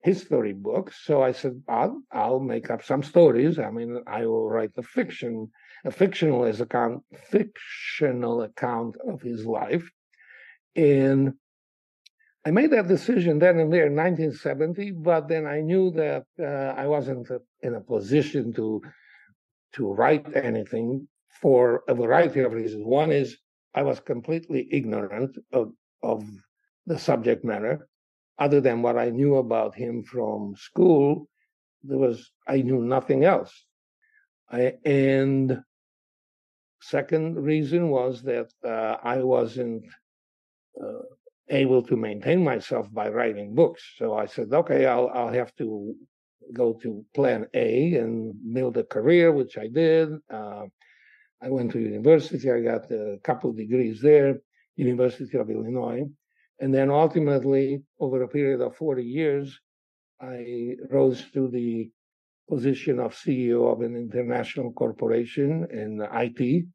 history 0.02 0.52
book. 0.52 0.92
So 0.92 1.22
I 1.22 1.32
said, 1.32 1.62
I'll, 1.68 2.00
I'll 2.12 2.40
make 2.40 2.70
up 2.70 2.84
some 2.84 3.02
stories. 3.02 3.58
I 3.58 3.70
mean, 3.70 4.02
I 4.06 4.26
will 4.26 4.48
write 4.48 4.72
a 4.76 4.82
fiction, 4.82 5.50
a 5.84 5.90
fictional 5.90 6.44
account, 6.44 7.02
fictional 7.30 8.42
account 8.42 8.96
of 9.06 9.22
his 9.22 9.44
life. 9.44 9.90
And 10.76 11.34
I 12.48 12.50
made 12.50 12.70
that 12.70 12.88
decision 12.88 13.38
then 13.38 13.58
and 13.58 13.70
there 13.70 13.88
in 13.88 13.94
1970, 13.94 14.92
but 14.92 15.28
then 15.28 15.46
I 15.46 15.60
knew 15.60 15.90
that 15.90 16.24
uh, 16.40 16.80
I 16.80 16.86
wasn't 16.86 17.28
in 17.60 17.74
a 17.74 17.80
position 17.82 18.54
to 18.54 18.80
to 19.74 19.92
write 19.92 20.26
anything 20.34 21.06
for 21.42 21.82
a 21.88 21.94
variety 21.94 22.40
of 22.40 22.54
reasons. 22.54 22.86
One 22.86 23.12
is 23.12 23.36
I 23.74 23.82
was 23.82 24.00
completely 24.00 24.66
ignorant 24.72 25.36
of, 25.52 25.72
of 26.02 26.24
the 26.86 26.98
subject 26.98 27.44
matter, 27.44 27.86
other 28.38 28.62
than 28.62 28.80
what 28.80 28.96
I 28.96 29.10
knew 29.10 29.36
about 29.36 29.74
him 29.74 30.02
from 30.02 30.54
school. 30.56 31.28
There 31.82 31.98
was 31.98 32.32
I 32.46 32.62
knew 32.62 32.80
nothing 32.82 33.24
else. 33.24 33.52
I, 34.50 34.72
and 34.86 35.60
second 36.80 37.36
reason 37.36 37.90
was 37.90 38.22
that 38.22 38.48
uh, 38.64 38.96
I 39.04 39.18
wasn't 39.18 39.84
uh, 40.82 41.02
able 41.50 41.82
to 41.82 41.96
maintain 41.96 42.42
myself 42.44 42.92
by 42.92 43.08
writing 43.08 43.54
books. 43.54 43.82
So 43.96 44.14
I 44.14 44.26
said, 44.26 44.52
okay, 44.52 44.86
I'll 44.86 45.08
I'll 45.08 45.32
have 45.32 45.54
to 45.56 45.94
go 46.52 46.72
to 46.82 47.04
plan 47.14 47.46
A 47.54 47.94
and 47.94 48.34
build 48.54 48.76
a 48.76 48.84
career, 48.84 49.32
which 49.32 49.58
I 49.58 49.68
did. 49.68 50.08
Uh, 50.30 50.66
I 51.42 51.50
went 51.50 51.72
to 51.72 51.78
university. 51.80 52.50
I 52.50 52.60
got 52.60 52.90
a 52.90 53.18
couple 53.22 53.52
degrees 53.52 54.00
there, 54.00 54.40
University 54.76 55.36
of 55.38 55.50
Illinois. 55.50 56.04
And 56.60 56.74
then 56.74 56.90
ultimately, 56.90 57.82
over 58.00 58.22
a 58.22 58.28
period 58.28 58.60
of 58.60 58.76
40 58.76 59.04
years, 59.04 59.60
I 60.20 60.74
rose 60.90 61.24
to 61.34 61.48
the 61.48 61.90
position 62.48 62.98
of 62.98 63.14
CEO 63.14 63.72
of 63.72 63.82
an 63.82 63.94
international 63.94 64.72
corporation 64.72 65.68
in 65.70 66.04
IT. 66.12 66.66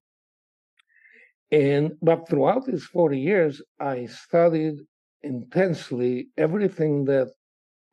And 1.53 1.97
but 2.01 2.27
throughout 2.27 2.65
these 2.65 2.83
40 2.85 3.19
years, 3.19 3.61
I 3.79 4.07
studied 4.07 4.79
intensely 5.21 6.29
everything 6.35 7.05
that 7.05 7.29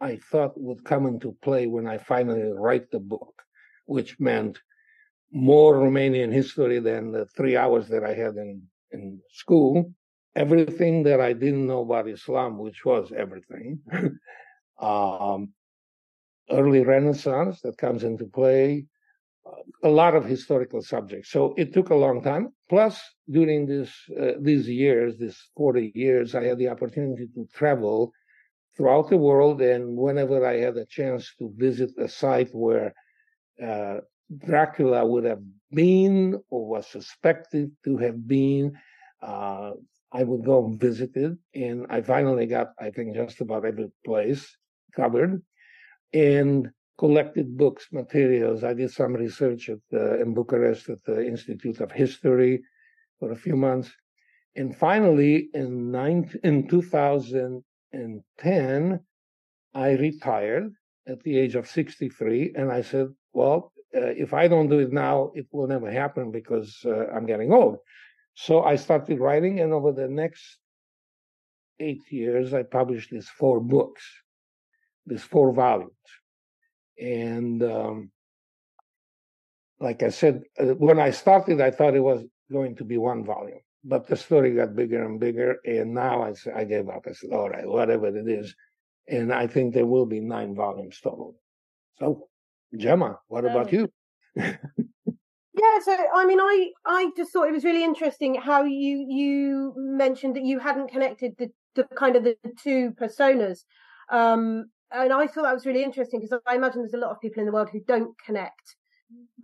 I 0.01 0.17
thought 0.17 0.59
would 0.59 0.83
come 0.83 1.07
into 1.07 1.37
play 1.43 1.67
when 1.67 1.87
I 1.87 1.99
finally 1.99 2.51
write 2.55 2.91
the 2.91 3.01
book, 3.01 3.35
which 3.85 4.19
meant 4.19 4.59
more 5.31 5.75
Romanian 5.75 6.33
history 6.33 6.79
than 6.79 7.13
the 7.13 7.27
three 7.27 7.55
hours 7.55 7.87
that 7.89 8.03
I 8.03 8.15
had 8.15 8.37
in, 8.37 8.63
in 8.93 9.21
school. 9.31 9.93
Everything 10.35 11.03
that 11.03 11.21
I 11.21 11.35
didn't 11.35 11.67
know 11.67 11.83
about 11.83 12.09
Islam, 12.09 12.57
which 12.57 12.83
was 12.87 13.13
everything. 13.15 13.81
um, 14.81 15.53
early 16.51 16.83
Renaissance 16.83 17.61
that 17.61 17.77
comes 17.77 18.05
into 18.05 18.25
play, 18.25 18.87
a 19.83 19.89
lot 19.89 20.15
of 20.15 20.25
historical 20.25 20.83
subjects. 20.83 21.31
So 21.31 21.55
it 21.57 21.73
took 21.73 21.91
a 21.91 21.95
long 21.95 22.23
time. 22.23 22.53
Plus, 22.69 23.01
during 23.29 23.67
this 23.67 23.91
uh, 24.21 24.33
these 24.41 24.69
years, 24.69 25.19
these 25.19 25.41
forty 25.57 25.93
years, 25.95 26.35
I 26.35 26.45
had 26.45 26.59
the 26.59 26.69
opportunity 26.69 27.27
to 27.35 27.47
travel 27.55 28.13
throughout 28.77 29.09
the 29.11 29.17
world, 29.17 29.61
and 29.61 29.97
whenever 29.97 30.47
I 30.47 30.57
had 30.59 30.77
a 30.77 30.87
chance 30.87 31.35
to 31.39 31.53
visit 31.57 31.91
a 31.99 32.09
site 32.09 32.51
where 32.53 32.95
uh, 33.63 33.99
Dracula 34.47 35.05
would 35.05 35.25
have 35.25 35.43
been 35.73 36.41
or 36.51 36.67
was 36.67 36.87
suspected 36.87 37.73
to 37.85 37.97
have 37.99 38.27
been, 38.27 38.73
uh, 39.23 39.73
I 40.13 40.23
would 40.23 40.45
go 40.45 40.65
and 40.65 40.81
visit 40.81 41.11
it. 41.17 41.33
And 41.55 41.87
I 41.91 42.01
finally 42.03 42.47
got, 42.47 42.69
I 42.79 42.91
think, 42.91 43.15
just 43.15 43.41
about 43.41 43.65
every 43.65 43.91
place 44.05 44.57
covered. 44.95 45.43
And 46.13 46.71
collected 47.01 47.57
books, 47.57 47.89
materials. 47.93 48.63
I 48.63 48.75
did 48.75 48.91
some 48.91 49.15
research 49.15 49.71
at 49.71 49.79
uh, 49.93 50.23
in 50.23 50.35
Bucharest 50.35 50.91
at 50.91 51.03
the 51.05 51.27
Institute 51.27 51.81
of 51.81 51.91
History 51.91 52.63
for 53.19 53.33
a 53.33 53.43
few 53.45 53.57
months, 53.57 53.91
and 54.55 54.77
finally 54.77 55.49
in 55.55 55.91
19, 55.91 56.41
in 56.45 56.69
2010, 56.69 59.01
I 59.87 59.89
retired 60.09 60.75
at 61.13 61.23
the 61.23 61.39
age 61.39 61.55
of 61.55 61.67
63, 61.67 62.53
and 62.59 62.71
I 62.71 62.83
said, 62.83 63.07
"Well, 63.33 63.73
uh, 63.97 64.13
if 64.25 64.35
I 64.35 64.47
don't 64.47 64.69
do 64.69 64.81
it 64.87 64.93
now, 64.93 65.33
it 65.35 65.47
will 65.53 65.69
never 65.75 65.91
happen 66.03 66.31
because 66.31 66.71
uh, 66.85 67.07
I'm 67.15 67.27
getting 67.33 67.51
old." 67.61 67.77
So 68.47 68.53
I 68.73 68.77
started 68.77 69.19
writing, 69.27 69.55
and 69.61 69.73
over 69.73 69.93
the 69.93 70.09
next 70.23 70.45
eight 71.87 72.05
years, 72.11 72.53
I 72.53 72.63
published 72.63 73.11
these 73.11 73.31
four 73.41 73.59
books, 73.77 74.05
these 75.07 75.25
four 75.33 75.49
volumes. 75.55 76.20
And 77.01 77.63
um, 77.63 78.11
like 79.81 80.03
I 80.03 80.11
said, 80.11 80.43
uh, 80.59 80.75
when 80.75 80.99
I 80.99 81.11
started, 81.11 81.61
I 81.61 81.71
thought 81.71 81.95
it 81.95 82.01
was 82.01 82.25
going 82.53 82.77
to 82.77 82.85
be 82.85 82.99
one 82.99 83.25
volume, 83.25 83.61
but 83.85 84.07
the 84.07 84.17
story 84.17 84.55
got 84.55 84.77
bigger 84.77 85.05
and 85.05 85.19
bigger. 85.19 85.57
And 85.65 85.95
now 85.95 86.23
I, 86.23 86.35
I 86.55 86.65
gave 86.65 86.89
up. 86.89 87.07
I 87.09 87.13
said, 87.13 87.31
all 87.33 87.49
right, 87.49 87.67
whatever 87.67 88.09
it 88.09 88.29
is. 88.29 88.55
And 89.09 89.33
I 89.33 89.47
think 89.47 89.75
there 89.75 89.87
will 89.87 90.07
be 90.07 90.21
nine 90.21 90.55
volumes 90.55 91.01
total. 91.01 91.37
So, 91.99 92.29
Gemma, 92.77 93.19
what 93.29 93.45
about 93.45 93.73
you? 93.73 93.89
Yeah, 95.61 95.81
so 95.85 95.97
I 96.15 96.25
mean, 96.27 96.41
I 96.41 96.71
I 96.87 97.11
just 97.17 97.33
thought 97.33 97.49
it 97.49 97.53
was 97.53 97.65
really 97.65 97.85
interesting 97.85 98.35
how 98.35 98.63
you 98.63 99.05
you 99.09 99.75
mentioned 99.77 100.37
that 100.37 100.45
you 100.45 100.59
hadn't 100.59 100.91
connected 100.91 101.35
the, 101.39 101.51
the 101.75 101.85
kind 101.97 102.17
of 102.17 102.25
the 102.25 102.37
two 102.63 102.93
personas, 102.93 103.65
um, 104.11 104.71
and 104.93 105.13
I 105.13 105.27
thought 105.27 105.43
that 105.43 105.55
was 105.55 105.67
really 105.67 105.83
interesting 105.83 106.21
because 106.21 106.41
I 106.47 106.57
imagine 106.57 106.83
there's 106.83 106.95
a 106.95 106.99
lot 106.99 107.11
of 107.11 107.21
people 107.21 107.41
in 107.41 107.47
the 107.47 107.53
world 107.53 107.71
who 107.71 107.81
don't 107.87 108.19
connect 108.25 108.77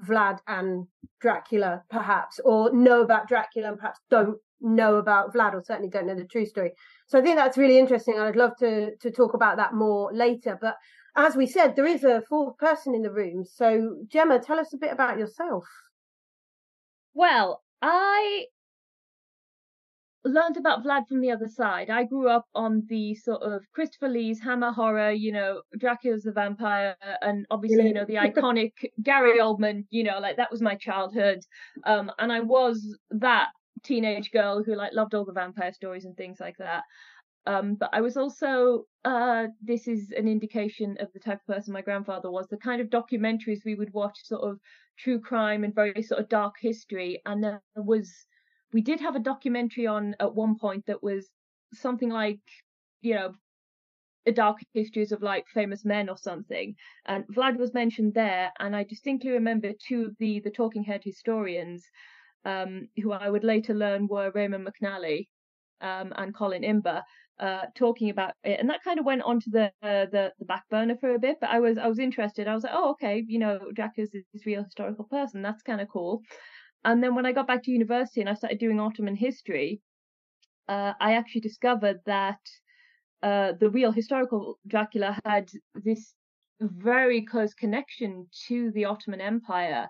Vlad 0.07 0.39
and 0.47 0.87
Dracula, 1.21 1.83
perhaps, 1.91 2.41
or 2.45 2.73
know 2.73 3.03
about 3.03 3.29
Dracula 3.29 3.69
and 3.69 3.79
perhaps 3.79 4.01
don't 4.11 4.39
know 4.61 4.97
about 4.97 5.35
Vlad, 5.35 5.55
or 5.55 5.63
certainly 5.63 5.91
don't 5.91 6.07
know 6.07 6.15
the 6.15 6.25
true 6.25 6.47
story. 6.47 6.73
So 7.07 7.19
I 7.19 7.23
think 7.23 7.37
that's 7.37 7.59
really 7.59 7.79
interesting. 7.79 8.15
and 8.15 8.25
I'd 8.25 8.37
love 8.37 8.57
to 8.59 8.97
to 8.97 9.11
talk 9.11 9.35
about 9.35 9.57
that 9.57 9.75
more 9.75 10.13
later. 10.13 10.59
But 10.61 10.77
as 11.17 11.37
we 11.37 11.47
said, 11.47 11.77
there 11.77 11.87
is 11.87 12.05
a 12.05 12.23
fourth 12.29 12.59
person 12.59 12.95
in 12.95 13.03
the 13.03 13.13
room. 13.13 13.45
So 13.45 13.97
Gemma, 14.09 14.39
tell 14.39 14.59
us 14.59 14.73
a 14.73 14.79
bit 14.79 14.93
about 14.93 15.19
yourself. 15.19 15.65
Well, 17.15 17.63
I 17.81 18.47
learned 20.27 20.57
about 20.57 20.85
Vlad 20.85 21.07
from 21.09 21.21
the 21.21 21.31
other 21.31 21.49
side. 21.49 21.91
I 21.91 22.05
grew 22.05 22.29
up 22.29 22.47
on 22.55 22.83
the 22.89 23.15
sort 23.15 23.43
of 23.43 23.63
Christopher 23.73 24.09
Lee's 24.09 24.41
Hammer 24.41 24.73
horror, 24.73 25.11
you 25.11 25.33
know, 25.33 25.63
Dracula's 25.79 26.25
the 26.25 26.33
vampire, 26.33 26.97
and 27.23 27.47
obviously, 27.51 27.87
you 27.87 27.95
know, 27.95 28.05
the 28.05 28.15
iconic 28.17 28.73
Gary 29.03 29.39
Oldman, 29.39 29.85
you 29.91 30.05
know, 30.05 30.19
like 30.19 30.37
that 30.37 30.51
was 30.51 30.63
my 30.63 30.75
childhood. 30.75 31.41
Um, 31.85 32.11
and 32.19 32.33
I 32.33 32.41
was 32.41 32.99
that 33.11 33.49
teenage 33.83 34.31
girl 34.33 34.63
who 34.63 34.75
like 34.75 34.93
loved 34.93 35.15
all 35.15 35.25
the 35.25 35.33
vampire 35.33 35.73
stories 35.73 36.05
and 36.05 36.17
things 36.17 36.39
like 36.41 36.57
that. 36.59 36.83
Um, 37.47 37.77
but 37.79 37.91
I 37.93 38.01
was 38.01 38.17
also, 38.17 38.87
uh, 39.05 39.47
this 39.63 39.87
is 39.87 40.13
an 40.17 40.27
indication 40.27 40.97
of 40.99 41.13
the 41.13 41.21
type 41.21 41.39
of 41.39 41.55
person 41.55 41.73
my 41.73 41.83
grandfather 41.83 42.31
was, 42.31 42.49
the 42.49 42.57
kind 42.57 42.81
of 42.81 42.89
documentaries 42.89 43.65
we 43.65 43.77
would 43.77 43.93
watch, 43.93 44.19
sort 44.25 44.43
of 44.43 44.59
true 44.99 45.21
crime 45.21 45.63
and 45.63 45.75
very 45.75 46.03
sort 46.03 46.21
of 46.21 46.29
dark 46.29 46.55
history. 46.61 47.23
And 47.25 47.45
there 47.45 47.63
was, 47.77 48.13
we 48.73 48.81
did 48.83 49.01
have 49.01 49.17
a 49.17 49.21
documentary 49.21 49.87
on 49.87 50.15
at 50.21 50.35
one 50.35 50.59
point 50.59 50.87
that 50.87 51.03
was 51.03 51.29
something 51.73 52.11
like, 52.11 52.41
you 53.01 53.15
know, 53.15 53.33
a 54.27 54.33
dark 54.33 54.59
histories 54.75 55.13
of 55.13 55.23
like 55.23 55.47
famous 55.55 55.85
men 55.85 56.09
or 56.09 56.17
something. 56.17 56.75
And 57.07 57.25
Vlad 57.29 57.57
was 57.59 57.73
mentioned 57.75 58.15
there, 58.15 58.53
and 58.59 58.75
I 58.75 58.83
distinctly 58.85 59.31
remember 59.31 59.73
two 59.87 60.07
of 60.07 60.17
the 60.19 60.41
the 60.41 60.51
talking 60.51 60.83
head 60.85 61.03
historians, 61.05 61.85
um, 62.45 62.89
who 63.03 63.13
I 63.13 63.31
would 63.31 63.45
later 63.45 63.75
learn 63.75 64.09
were 64.09 64.33
Raymond 64.35 64.67
McNally 64.69 65.27
um, 65.81 66.13
and 66.17 66.35
Colin 66.35 66.65
Imber. 66.65 67.03
Uh, 67.39 67.67
talking 67.75 68.09
about 68.09 68.33
it, 68.45 68.59
and 68.59 68.71
that 68.71 68.83
kind 68.83 68.99
of 68.99 69.05
went 69.05 69.21
onto 69.21 69.51
the, 69.51 69.67
uh, 69.83 70.07
the 70.11 70.33
the 70.39 70.47
back 70.47 70.63
burner 70.71 70.97
for 70.97 71.15
a 71.15 71.19
bit. 71.19 71.37
But 71.39 71.51
I 71.51 71.61
was 71.61 71.77
I 71.77 71.87
was 71.87 71.99
interested. 71.99 72.49
I 72.49 72.55
was 72.55 72.65
like, 72.65 72.73
oh, 72.75 72.93
okay, 72.93 73.23
you 73.29 73.39
know, 73.39 73.61
Jack 73.77 73.93
is 73.99 74.11
this 74.11 74.47
real 74.47 74.65
historical 74.65 75.05
person. 75.05 75.43
That's 75.43 75.63
kind 75.63 75.83
of 75.83 75.89
cool. 75.91 76.23
And 76.87 77.03
then 77.03 77.17
when 77.17 77.27
I 77.27 77.33
got 77.33 77.49
back 77.49 77.65
to 77.65 77.73
university 77.73 78.21
and 78.21 78.31
I 78.31 78.35
started 78.35 78.61
doing 78.61 78.79
Ottoman 78.79 79.17
history, 79.17 79.81
uh, 80.69 80.93
I 81.01 81.15
actually 81.15 81.41
discovered 81.41 81.99
that 82.07 82.39
uh, 83.25 83.53
the 83.59 83.69
real 83.69 83.91
historical 83.91 84.61
Dracula 84.69 85.19
had 85.25 85.51
this 85.75 86.15
very 86.61 87.23
close 87.23 87.55
connection 87.55 88.29
to 88.47 88.71
the 88.71 88.85
Ottoman 88.85 89.21
Empire. 89.21 89.89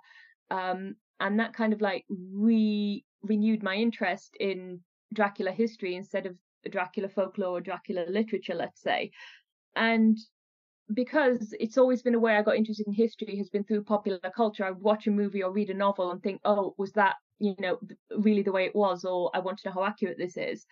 Um, 0.50 0.97
and 1.21 1.38
that 1.38 1.53
kind 1.53 1.75
of 1.75 1.83
like 1.83 2.05
re 2.09 3.05
renewed 3.23 3.62
my 3.62 3.75
interest 3.75 4.35
in 4.41 4.81
Dracula 5.12 5.53
history 5.53 5.97
instead 5.97 6.25
of 6.25 6.37
Dracula 6.71 7.11
folklore 7.11 7.59
or 7.59 7.61
Dracula 7.61 8.07
literature, 8.09 8.55
let's 8.55 8.81
say. 8.81 9.11
And 9.75 10.17
because 10.93 11.55
it's 11.59 11.78
always 11.78 12.02
been 12.02 12.14
a 12.14 12.19
way 12.21 12.37
I 12.37 12.43
got 12.43 12.57
interested 12.57 12.87
in 12.87 12.93
history 12.93 13.37
has 13.38 13.50
been 13.50 13.64
through 13.64 13.85
popular 13.85 14.19
culture. 14.35 14.64
I 14.64 14.71
watch 14.71 15.07
a 15.07 15.11
movie 15.11 15.43
or 15.43 15.52
read 15.52 15.71
a 15.71 15.75
novel 15.75 16.11
and 16.11 16.23
think, 16.23 16.40
oh, 16.45 16.75
was 16.78 16.93
that, 16.93 17.16
you 17.38 17.55
know, 17.59 17.78
really 18.11 18.43
the 18.43 18.52
way 18.52 18.64
it 18.64 18.75
was? 18.75 19.05
Or 19.05 19.31
I 19.35 19.40
want 19.40 19.59
to 19.59 19.69
know 19.69 19.75
how 19.75 19.85
accurate 19.85 20.19
this 20.19 20.37
is. 20.37 20.64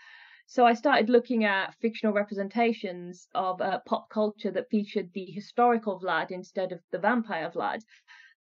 So 0.46 0.66
I 0.66 0.74
started 0.74 1.08
looking 1.08 1.44
at 1.44 1.74
fictional 1.80 2.14
representations 2.14 3.28
of 3.34 3.60
uh, 3.60 3.80
pop 3.86 4.08
culture 4.10 4.50
that 4.50 4.68
featured 4.70 5.10
the 5.14 5.24
historical 5.24 5.98
Vlad 6.00 6.30
instead 6.30 6.70
of 6.72 6.80
the 6.92 6.98
vampire 6.98 7.50
Vlad. 7.50 7.80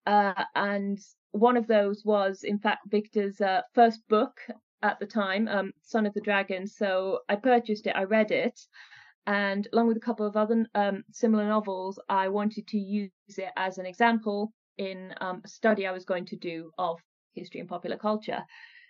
Uh, 0.05 0.43
and 0.55 0.99
one 1.31 1.57
of 1.57 1.67
those 1.67 2.03
was, 2.03 2.43
in 2.43 2.57
fact, 2.57 2.89
Victor's 2.89 3.39
uh, 3.39 3.61
first 3.75 4.01
book 4.09 4.33
at 4.81 4.99
the 4.99 5.05
time, 5.05 5.47
um, 5.47 5.71
Son 5.83 6.07
of 6.07 6.13
the 6.13 6.21
Dragon. 6.21 6.65
So 6.65 7.19
I 7.29 7.35
purchased 7.35 7.85
it, 7.85 7.95
I 7.95 8.03
read 8.03 8.31
it, 8.31 8.59
and 9.27 9.67
along 9.73 9.87
with 9.87 9.97
a 9.97 10.01
couple 10.01 10.25
of 10.25 10.35
other 10.35 10.65
um, 10.75 11.03
similar 11.11 11.47
novels, 11.47 11.99
I 12.09 12.29
wanted 12.29 12.67
to 12.67 12.77
use 12.77 13.11
it 13.29 13.49
as 13.55 13.77
an 13.77 13.85
example 13.85 14.51
in 14.77 15.13
um, 15.21 15.41
a 15.43 15.47
study 15.47 15.85
I 15.85 15.91
was 15.91 16.05
going 16.05 16.25
to 16.27 16.35
do 16.35 16.71
of 16.77 16.99
history 17.33 17.59
and 17.59 17.69
popular 17.69 17.97
culture. 17.97 18.43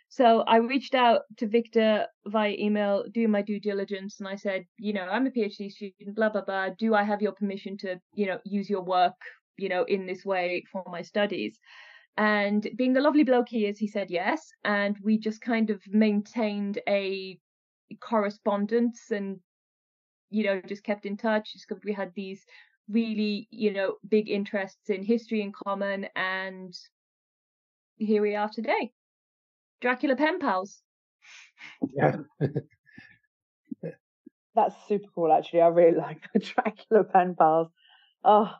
So 0.10 0.42
I 0.42 0.58
reached 0.58 0.94
out 0.94 1.22
to 1.38 1.48
Victor 1.48 2.06
via 2.28 2.52
email, 2.52 3.06
doing 3.14 3.32
my 3.32 3.42
due 3.42 3.62
diligence, 3.62 4.20
and 4.20 4.28
I 4.28 4.36
said, 4.36 4.66
you 4.78 4.92
know, 4.92 5.04
I'm 5.04 5.26
a 5.26 5.32
PhD 5.32 5.72
student, 5.72 6.16
blah 6.16 6.30
blah 6.30 6.44
blah. 6.44 6.70
Do 6.78 6.94
I 6.96 7.04
have 7.04 7.22
your 7.22 7.32
permission 7.32 7.78
to, 7.78 8.00
you 8.14 8.26
know, 8.26 8.38
use 8.44 8.70
your 8.70 8.82
work, 8.82 9.16
you 9.58 9.70
know, 9.70 9.84
in 9.86 10.06
this 10.06 10.26
way 10.26 10.64
for 10.72 10.84
my 10.92 11.02
studies? 11.02 11.58
And 12.18 12.70
being 12.76 12.92
the 12.92 13.00
lovely 13.00 13.24
bloke 13.24 13.48
he 13.48 13.66
is, 13.66 13.80
he 13.80 13.88
said 13.88 14.12
yes, 14.12 14.52
and 14.66 14.98
we 15.02 15.18
just 15.18 15.40
kind 15.40 15.70
of 15.70 15.82
maintained 15.88 16.80
a 16.90 17.40
correspondence 18.02 19.12
and 19.12 19.40
you 20.32 20.44
know 20.44 20.60
just 20.68 20.84
kept 20.84 21.06
in 21.06 21.16
touch 21.16 21.54
discovered 21.54 21.84
we 21.86 21.94
had 21.94 22.12
these 22.16 22.44
really 22.90 23.48
you 23.52 23.72
know 23.72 23.96
big 24.08 24.30
interests 24.30 24.90
in 24.90 25.04
history 25.04 25.42
in 25.42 25.52
common 25.52 26.08
and 26.16 26.76
here 27.98 28.22
we 28.24 28.36
are 28.36 28.50
today. 28.50 28.92
Dracula 29.80 30.16
pen 30.16 30.40
pals. 30.40 30.82
Yeah. 31.94 32.16
That's 34.56 34.76
super 34.88 35.08
cool 35.14 35.32
actually. 35.32 35.62
I 35.62 35.68
really 35.68 35.98
like 36.00 36.22
the 36.34 36.40
dracula 36.40 37.04
pen 37.04 37.36
pals. 37.38 37.68
Oh 38.24 38.52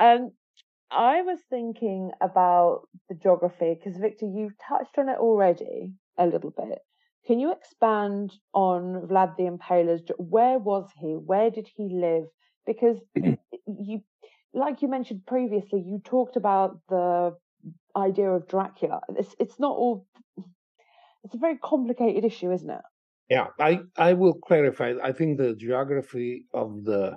um 0.00 0.32
i 0.90 1.22
was 1.22 1.38
thinking 1.50 2.10
about 2.20 2.82
the 3.08 3.14
geography 3.14 3.74
because 3.74 3.96
victor 3.98 4.26
you've 4.26 4.58
touched 4.58 4.98
on 4.98 5.08
it 5.08 5.18
already 5.18 5.92
a 6.18 6.26
little 6.26 6.50
bit 6.50 6.78
can 7.26 7.40
you 7.40 7.52
expand 7.52 8.32
on 8.52 9.06
Vlad 9.08 9.36
the 9.36 9.44
Impaler's? 9.44 10.02
Where 10.18 10.58
was 10.58 10.90
he? 10.98 11.08
Where 11.08 11.50
did 11.50 11.68
he 11.74 11.88
live? 11.92 12.24
Because 12.66 12.98
you, 13.66 14.02
like 14.52 14.82
you 14.82 14.88
mentioned 14.88 15.22
previously, 15.26 15.80
you 15.80 16.00
talked 16.04 16.36
about 16.36 16.78
the 16.88 17.36
idea 17.96 18.30
of 18.30 18.46
Dracula. 18.48 19.00
It's 19.16 19.34
it's 19.38 19.58
not 19.58 19.72
all. 19.72 20.06
It's 21.24 21.34
a 21.34 21.38
very 21.38 21.56
complicated 21.56 22.24
issue, 22.24 22.52
isn't 22.52 22.68
it? 22.68 22.82
Yeah, 23.30 23.46
I 23.58 23.80
I 23.96 24.12
will 24.12 24.34
clarify. 24.34 24.94
I 25.02 25.12
think 25.12 25.38
the 25.38 25.54
geography 25.54 26.46
of 26.52 26.84
the 26.84 27.16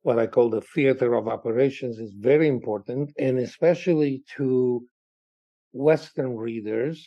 what 0.00 0.18
I 0.18 0.26
call 0.26 0.48
the 0.50 0.62
theater 0.74 1.14
of 1.14 1.28
operations 1.28 1.98
is 1.98 2.14
very 2.18 2.48
important, 2.48 3.12
and 3.18 3.38
especially 3.38 4.24
to 4.36 4.82
Western 5.72 6.36
readers 6.36 7.06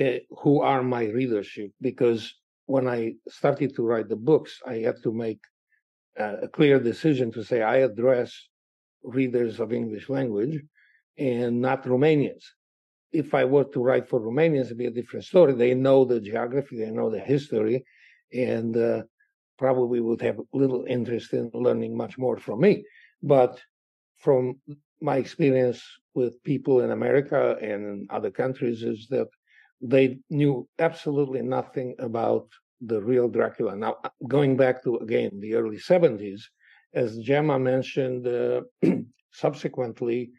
uh, 0.00 0.18
who 0.42 0.60
are 0.60 0.82
my 0.82 1.04
readership 1.04 1.70
because 1.80 2.34
when 2.66 2.88
I 2.88 3.14
started 3.28 3.74
to 3.76 3.82
write 3.82 4.08
the 4.08 4.16
books, 4.16 4.60
I 4.66 4.78
had 4.78 5.02
to 5.04 5.12
make 5.12 5.40
uh, 6.18 6.36
a 6.42 6.48
clear 6.48 6.80
decision 6.80 7.32
to 7.32 7.44
say 7.44 7.62
I 7.62 7.76
address 7.78 8.32
readers 9.02 9.60
of 9.60 9.72
English 9.72 10.08
language 10.08 10.60
and 11.18 11.60
not 11.60 11.84
Romanians. 11.84 12.44
If 13.12 13.34
I 13.34 13.44
were 13.44 13.64
to 13.64 13.82
write 13.82 14.08
for 14.08 14.20
Romanians, 14.20 14.66
it'd 14.66 14.78
be 14.78 14.86
a 14.86 14.90
different 14.90 15.24
story. 15.24 15.54
They 15.54 15.74
know 15.74 16.04
the 16.04 16.20
geography, 16.20 16.76
they 16.78 16.90
know 16.90 17.08
the 17.08 17.20
history, 17.20 17.84
and 18.32 18.76
uh, 18.76 19.02
probably 19.58 20.00
would 20.00 20.20
have 20.20 20.40
little 20.52 20.84
interest 20.86 21.32
in 21.32 21.50
learning 21.54 21.96
much 21.96 22.18
more 22.18 22.36
from 22.36 22.60
me. 22.60 22.84
But 23.22 23.60
from 24.18 24.56
my 25.00 25.16
experience 25.16 25.82
with 26.14 26.42
people 26.42 26.80
in 26.80 26.90
America 26.90 27.56
and 27.62 27.84
in 27.86 28.06
other 28.10 28.30
countries, 28.30 28.82
is 28.82 29.06
that 29.10 29.28
they 29.80 30.18
knew 30.30 30.68
absolutely 30.78 31.42
nothing 31.42 31.94
about 31.98 32.48
the 32.80 33.00
real 33.02 33.28
Dracula. 33.28 33.76
Now, 33.76 33.96
uh, 34.04 34.10
going 34.28 34.56
back 34.56 34.82
to 34.84 34.96
again 34.96 35.30
the 35.40 35.54
early 35.54 35.78
70s, 35.78 36.40
as 36.94 37.18
Gemma 37.18 37.58
mentioned, 37.58 38.26
uh, 38.26 38.62
subsequently, 39.32 40.30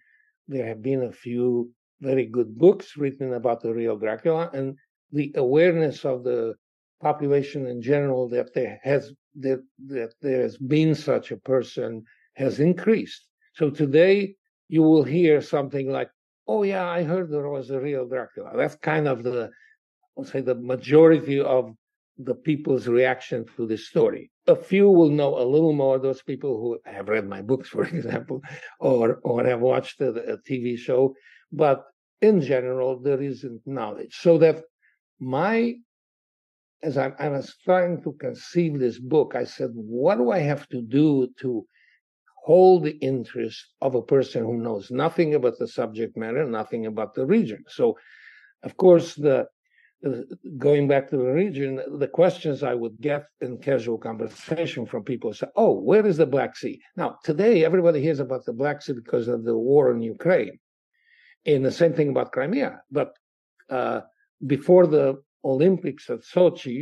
there 0.47 0.67
have 0.67 0.81
been 0.81 1.03
a 1.03 1.11
few 1.11 1.71
very 2.01 2.25
good 2.25 2.57
books 2.57 2.95
written 2.95 3.33
about 3.33 3.61
the 3.61 3.73
real 3.73 3.97
Dracula, 3.97 4.49
and 4.53 4.75
the 5.11 5.31
awareness 5.35 6.05
of 6.05 6.23
the 6.23 6.55
population 7.01 7.67
in 7.67 7.81
general 7.81 8.27
that 8.29 8.53
there 8.53 8.79
has 8.83 9.13
that, 9.39 9.63
that 9.85 10.13
there 10.21 10.41
has 10.41 10.57
been 10.57 10.95
such 10.95 11.31
a 11.31 11.37
person 11.37 12.03
has 12.33 12.59
increased. 12.59 13.25
So 13.53 13.69
today 13.69 14.35
you 14.67 14.81
will 14.81 15.03
hear 15.03 15.41
something 15.41 15.91
like 15.91 16.09
oh 16.47 16.63
yeah, 16.63 16.87
I 16.87 17.03
heard 17.03 17.29
there 17.29 17.49
was 17.49 17.69
a 17.69 17.79
real 17.79 18.07
Dracula. 18.07 18.51
That's 18.55 18.75
kind 18.75 19.07
of 19.07 19.23
the, 19.23 19.49
let's 20.15 20.31
say, 20.31 20.41
the 20.41 20.55
majority 20.55 21.39
of 21.39 21.73
the 22.17 22.35
people's 22.35 22.87
reaction 22.87 23.45
to 23.55 23.67
this 23.67 23.87
story. 23.87 24.31
A 24.47 24.55
few 24.55 24.89
will 24.89 25.09
know 25.09 25.37
a 25.37 25.45
little 25.45 25.73
more. 25.73 25.99
Those 25.99 26.23
people 26.23 26.57
who 26.59 26.79
have 26.91 27.09
read 27.09 27.27
my 27.27 27.41
books, 27.41 27.69
for 27.75 27.83
example, 27.83 28.41
or 28.79 29.19
or 29.23 29.45
have 29.45 29.61
watched 29.61 30.01
a, 30.01 30.09
a 30.33 30.37
TV 30.37 30.77
show, 30.77 31.15
but 31.51 31.83
in 32.21 32.41
general, 32.41 32.99
there 32.99 33.21
isn't 33.21 33.61
knowledge. 33.65 34.15
So 34.19 34.37
that 34.39 34.63
my 35.19 35.75
as 36.83 36.97
I, 36.97 37.11
I, 37.17 37.29
was 37.29 37.55
trying 37.65 38.03
to 38.03 38.13
conceive 38.13 38.77
this 38.77 38.99
book, 38.99 39.33
I 39.35 39.45
said, 39.45 39.71
what 39.73 40.19
do 40.19 40.29
I 40.29 40.39
have 40.39 40.69
to 40.69 40.81
do 40.81 41.27
to 41.41 41.65
hold 42.47 42.83
the 42.83 42.97
interest 43.13 43.59
of 43.81 43.93
a 43.93 44.07
person 44.15 44.41
who 44.45 44.57
knows 44.65 44.89
nothing 44.89 45.35
about 45.35 45.57
the 45.59 45.67
subject 45.67 46.15
matter, 46.15 46.43
nothing 46.45 46.85
about 46.85 47.13
the 47.13 47.25
region. 47.25 47.61
So, 47.67 47.97
of 48.63 48.77
course, 48.77 49.15
the 49.15 49.47
going 50.57 50.87
back 50.87 51.09
to 51.09 51.17
the 51.17 51.33
region, 51.43 51.71
the 52.03 52.11
questions 52.21 52.57
I 52.61 52.75
would 52.81 52.97
get 53.01 53.23
in 53.41 53.57
casual 53.57 53.97
conversation 53.97 54.85
from 54.85 55.03
people 55.03 55.33
say, 55.33 55.47
"Oh, 55.63 55.73
where 55.89 56.05
is 56.11 56.17
the 56.17 56.33
Black 56.35 56.55
Sea?" 56.55 56.75
Now, 57.01 57.09
today 57.29 57.55
everybody 57.69 57.99
hears 58.01 58.21
about 58.21 58.43
the 58.45 58.57
Black 58.61 58.77
Sea 58.81 58.93
because 59.01 59.27
of 59.27 59.43
the 59.43 59.57
war 59.69 59.83
in 59.93 59.99
Ukraine, 60.17 60.57
and 61.45 61.65
the 61.65 61.79
same 61.81 61.93
thing 61.97 62.09
about 62.11 62.31
Crimea. 62.35 62.71
But 62.99 63.09
uh, 63.77 63.99
before 64.55 64.85
the 64.95 65.07
Olympics 65.43 66.09
at 66.15 66.21
Sochi, 66.33 66.81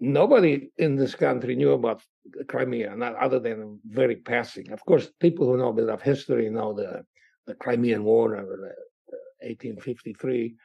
nobody 0.00 0.70
in 0.78 0.96
this 0.96 1.14
country 1.14 1.56
knew 1.56 1.72
about 1.72 2.02
Crimea, 2.48 2.96
not 2.96 3.14
other 3.16 3.38
than 3.38 3.78
very 3.86 4.16
passing. 4.16 4.72
Of 4.72 4.84
course, 4.84 5.08
people 5.20 5.46
who 5.46 5.56
know 5.56 5.68
a 5.68 5.72
bit 5.72 5.88
of 5.88 6.02
history 6.02 6.50
know 6.50 6.74
the, 6.74 7.04
the 7.46 7.54
Crimean 7.54 8.04
War 8.04 8.34
of 8.34 8.48
1853, 8.48 10.56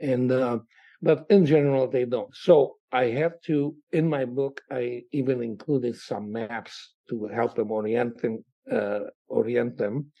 and 0.00 0.30
uh, 0.30 0.58
but 1.02 1.26
in 1.30 1.46
general 1.46 1.88
they 1.88 2.04
don't. 2.04 2.34
So 2.34 2.76
I 2.92 3.06
have 3.06 3.40
to, 3.42 3.74
in 3.92 4.08
my 4.08 4.24
book, 4.24 4.60
I 4.70 5.02
even 5.12 5.42
included 5.42 5.96
some 5.96 6.32
maps 6.32 6.94
to 7.10 7.26
help 7.26 7.56
them 7.56 7.70
orient 7.70 8.22
them. 8.22 8.44
Uh, 8.70 9.00
orient 9.28 9.78
them. 9.78 10.12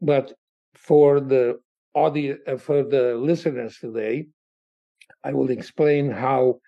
But 0.00 0.32
for 0.74 1.20
the 1.20 1.60
audience, 1.94 2.40
uh, 2.46 2.56
for 2.56 2.82
the 2.82 3.16
listeners 3.16 3.78
today, 3.78 4.28
I 5.22 5.32
will 5.32 5.50
explain 5.50 6.10
how 6.10 6.60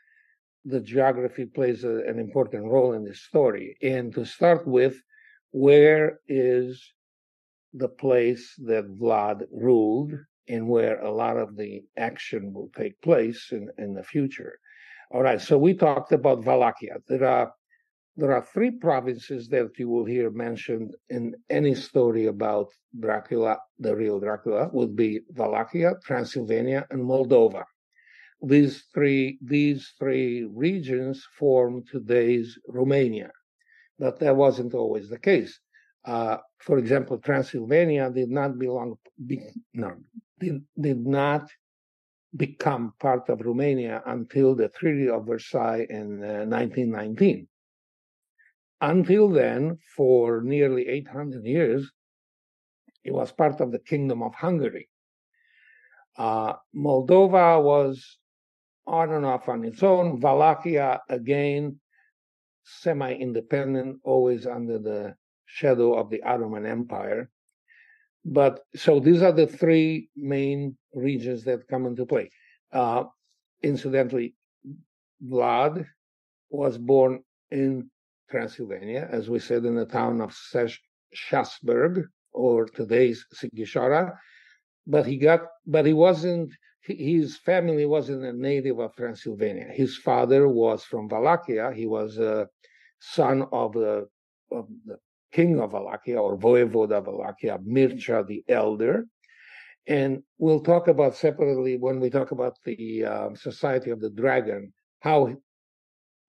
the 0.65 0.81
geography 0.81 1.47
plays 1.47 1.85
a, 1.85 1.99
an 2.07 2.19
important 2.19 2.65
role 2.65 2.95
in 2.95 3.05
this 3.05 3.23
story. 3.23 3.77
And 3.83 4.15
to 4.15 4.25
start 4.25 4.67
with, 4.67 4.97
where 5.51 6.21
is 6.27 6.83
the 7.73 7.89
place 7.89 8.55
that 8.67 8.99
Vlad 8.99 9.43
ruled 9.53 10.15
and 10.49 10.69
where 10.69 11.01
a 11.01 11.11
lot 11.11 11.37
of 11.37 11.57
the 11.57 11.83
action 11.97 12.53
will 12.53 12.71
take 12.77 13.01
place 13.03 13.49
in, 13.53 13.69
in 13.79 13.95
the 13.95 14.03
future? 14.03 14.59
All 15.11 15.23
right, 15.23 15.41
so 15.41 15.59
we 15.59 15.75
talked 15.75 16.13
about 16.13 16.45
Wallachia. 16.45 16.97
There 17.09 17.25
are 17.25 17.53
there 18.17 18.33
are 18.33 18.43
three 18.43 18.71
provinces 18.71 19.49
that 19.49 19.77
you 19.77 19.89
will 19.89 20.05
hear 20.05 20.31
mentioned 20.31 20.95
in 21.09 21.35
any 21.51 21.75
story 21.75 22.27
about 22.27 22.69
Dracula, 23.01 23.59
the 23.81 23.97
real 23.97 24.21
Dracula, 24.21 24.71
would 24.73 24.95
be 24.95 25.23
Wallachia, 25.35 25.95
Transylvania, 26.05 26.87
and 26.91 27.03
Moldova 27.03 27.65
these 28.47 28.85
three 28.93 29.39
these 29.43 29.93
three 29.99 30.45
regions 30.45 31.27
form 31.39 31.83
today's 31.91 32.59
Romania, 32.69 33.31
but 33.99 34.19
that 34.21 34.37
wasn't 34.37 34.75
always 34.75 35.09
the 35.09 35.19
case. 35.19 35.59
Uh, 36.05 36.37
for 36.59 36.79
example, 36.79 37.19
Transylvania 37.19 38.11
did 38.11 38.31
not 38.31 38.59
belong 38.59 38.97
be, 39.27 39.41
no 39.73 39.97
did, 40.39 40.63
did 40.79 41.07
not 41.07 41.49
become 42.37 42.93
part 42.99 43.29
of 43.29 43.41
Romania 43.41 44.03
until 44.07 44.55
the 44.55 44.69
Treaty 44.69 45.09
of 45.09 45.27
Versailles 45.27 45.87
in 45.89 46.23
uh, 46.23 46.45
1919. 46.45 47.47
Until 48.81 49.29
then, 49.31 49.79
for 49.97 50.43
nearly 50.43 50.89
800 50.89 51.45
years, 51.45 51.91
it 53.05 53.13
was 53.13 53.33
part 53.33 53.61
of 53.61 53.71
the 53.71 53.79
Kingdom 53.79 54.23
of 54.23 54.35
Hungary. 54.35 54.89
Uh, 56.17 56.55
Moldova 56.75 57.63
was 57.63 58.19
on 58.87 59.13
and 59.13 59.25
off 59.25 59.49
on 59.49 59.65
its 59.65 59.83
own. 59.83 60.21
Wallachia, 60.21 61.01
again, 61.09 61.79
semi-independent, 62.65 64.01
always 64.05 64.47
under 64.47 64.79
the 64.79 65.15
shadow 65.47 65.95
of 65.95 66.11
the 66.11 66.23
Ottoman 66.23 66.67
Empire. 66.67 67.31
But 68.25 68.61
so 68.75 69.01
these 69.01 69.23
are 69.23 69.33
the 69.33 69.47
three 69.47 70.09
main 70.17 70.77
regions 70.95 71.45
that 71.45 71.69
come 71.69 71.87
into 71.87 72.07
play. 72.07 72.31
Uh, 72.73 73.05
incidentally, 73.63 74.35
Vlad 75.23 75.87
was 76.51 76.79
born 76.79 77.23
in 77.51 77.91
Transylvania, 78.31 79.09
as 79.11 79.29
we 79.29 79.39
said, 79.39 79.65
in 79.65 79.75
the 79.75 79.85
town 79.85 80.21
of 80.21 80.35
Schassburg, 81.15 82.05
or 82.33 82.67
today's 82.67 83.25
Sighisoara. 83.35 84.17
But 84.87 85.07
he 85.07 85.19
got, 85.19 85.43
but 85.67 85.87
he 85.87 85.93
wasn't. 85.93 86.51
His 86.87 87.39
family 87.39 87.87
wasn't 87.87 88.25
a 88.25 88.33
native 88.33 88.79
of 88.79 88.95
Transylvania. 88.95 89.69
His 89.73 89.97
father 89.97 90.49
was 90.49 90.85
from 90.85 91.09
Wallachia. 91.09 91.73
He 91.75 91.87
was 91.87 92.19
a 92.19 92.47
son 93.01 93.47
of 93.53 93.73
the, 93.73 94.07
of 94.53 94.69
the 94.85 94.99
king 95.33 95.61
of 95.61 95.73
Wallachia 95.73 96.21
or 96.21 96.37
voivode 96.37 96.93
of 96.93 97.07
Wallachia, 97.07 97.59
Mircea 97.67 98.27
the 98.27 98.45
Elder. 98.49 99.07
And 99.87 100.23
we'll 100.39 100.61
talk 100.61 100.89
about 100.89 101.15
separately 101.15 101.79
when 101.79 102.01
we 102.01 102.11
talk 102.11 102.33
about 102.33 102.57
the 102.65 103.05
uh, 103.05 103.29
Society 103.35 103.91
of 103.91 104.01
the 104.01 104.11
Dragon, 104.11 104.73
how 105.01 105.35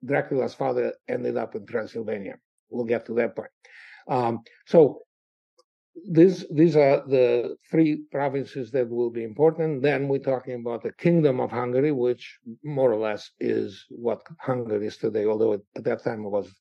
Dracula's 0.06 0.54
father 0.54 0.94
ended 1.08 1.36
up 1.36 1.56
in 1.56 1.66
Transylvania. 1.66 2.36
We'll 2.70 2.86
get 2.86 3.06
to 3.08 3.14
that 3.16 3.36
point. 3.36 3.52
Um, 4.08 4.40
so 4.68 5.02
these 6.04 6.46
these 6.52 6.76
are 6.76 7.04
the 7.08 7.56
three 7.72 8.04
provinces 8.12 8.72
that 8.72 8.90
will 8.90 9.10
be 9.10 9.24
important. 9.24 9.82
Then 9.82 10.08
we're 10.08 10.20
talking 10.20 10.56
about 10.56 10.84
the 10.84 10.92
Kingdom 10.94 11.40
of 11.40 11.52
Hungary, 11.52 11.92
which 11.92 12.40
more 12.64 12.92
or 12.92 13.00
less 13.00 13.32
is 13.40 13.86
what 13.90 14.22
Hungary 14.40 14.88
is 14.88 14.98
today, 14.98 15.26
although 15.26 15.54
it, 15.54 15.62
at 15.76 15.84
that 15.86 16.04
time 16.04 16.26
it 16.26 16.30
was 16.30 16.54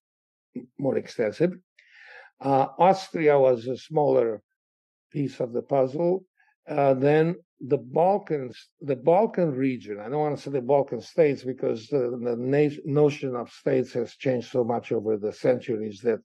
more 0.78 0.96
extensive. 0.96 1.52
Uh, 2.40 2.66
Austria 2.78 3.38
was 3.38 3.66
a 3.66 3.76
smaller 3.76 4.42
piece 5.12 5.40
of 5.40 5.52
the 5.52 5.62
puzzle. 5.62 6.24
Uh, 6.68 6.94
then 6.94 7.36
the 7.60 7.78
Balkans, 7.78 8.68
the 8.80 8.96
Balkan 8.96 9.52
region. 9.52 9.98
I 9.98 10.08
don't 10.08 10.18
want 10.18 10.36
to 10.36 10.42
say 10.42 10.50
the 10.50 10.60
Balkan 10.60 11.00
states 11.00 11.44
because 11.44 11.88
the, 11.88 12.18
the 12.22 12.36
na- 12.36 12.82
notion 12.84 13.34
of 13.36 13.50
states 13.50 13.92
has 13.92 14.16
changed 14.16 14.50
so 14.50 14.64
much 14.64 14.92
over 14.92 15.16
the 15.16 15.32
centuries 15.32 16.00
that, 16.02 16.20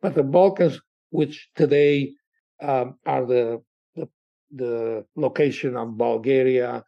but 0.00 0.14
the 0.14 0.22
Balkans, 0.22 0.80
which 1.10 1.48
today 1.54 2.14
um, 2.60 2.98
are 3.06 3.24
the, 3.26 3.62
the, 3.94 4.08
the 4.54 5.04
location 5.16 5.76
of 5.76 5.96
Bulgaria, 5.96 6.84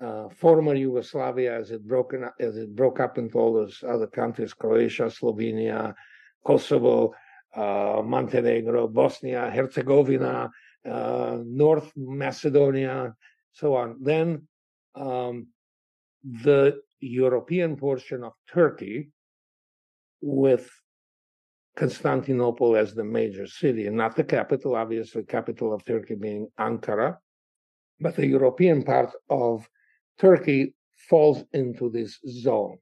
uh, 0.00 0.28
former 0.28 0.74
Yugoslavia 0.74 1.58
as 1.58 1.70
it 1.70 1.86
broken 1.86 2.28
as 2.38 2.56
it 2.56 2.74
broke 2.74 3.00
up 3.00 3.18
into 3.18 3.38
all 3.38 3.52
those 3.52 3.82
other 3.86 4.06
countries, 4.06 4.54
Croatia, 4.54 5.04
Slovenia, 5.04 5.94
Kosovo, 6.46 7.14
uh, 7.56 8.00
Montenegro, 8.04 8.86
Bosnia, 8.86 9.50
Herzegovina, 9.50 10.50
uh, 10.88 11.38
North 11.44 11.92
Macedonia, 11.96 13.14
so 13.52 13.74
on. 13.74 13.96
Then 14.00 14.46
um, 14.94 15.48
the 16.22 16.80
European 17.00 17.76
portion 17.76 18.22
of 18.22 18.32
Turkey, 18.52 19.10
with 20.20 20.70
Constantinople 21.78 22.74
as 22.74 22.92
the 22.92 23.04
major 23.04 23.46
city, 23.46 23.86
and 23.86 23.96
not 23.96 24.16
the 24.16 24.24
capital, 24.24 24.74
obviously, 24.74 25.22
capital 25.22 25.72
of 25.72 25.84
Turkey 25.84 26.16
being 26.16 26.48
Ankara, 26.58 27.16
but 28.00 28.16
the 28.16 28.26
European 28.26 28.82
part 28.82 29.10
of 29.30 29.68
Turkey 30.18 30.74
falls 31.08 31.44
into 31.52 31.88
this 31.88 32.18
zone. 32.28 32.78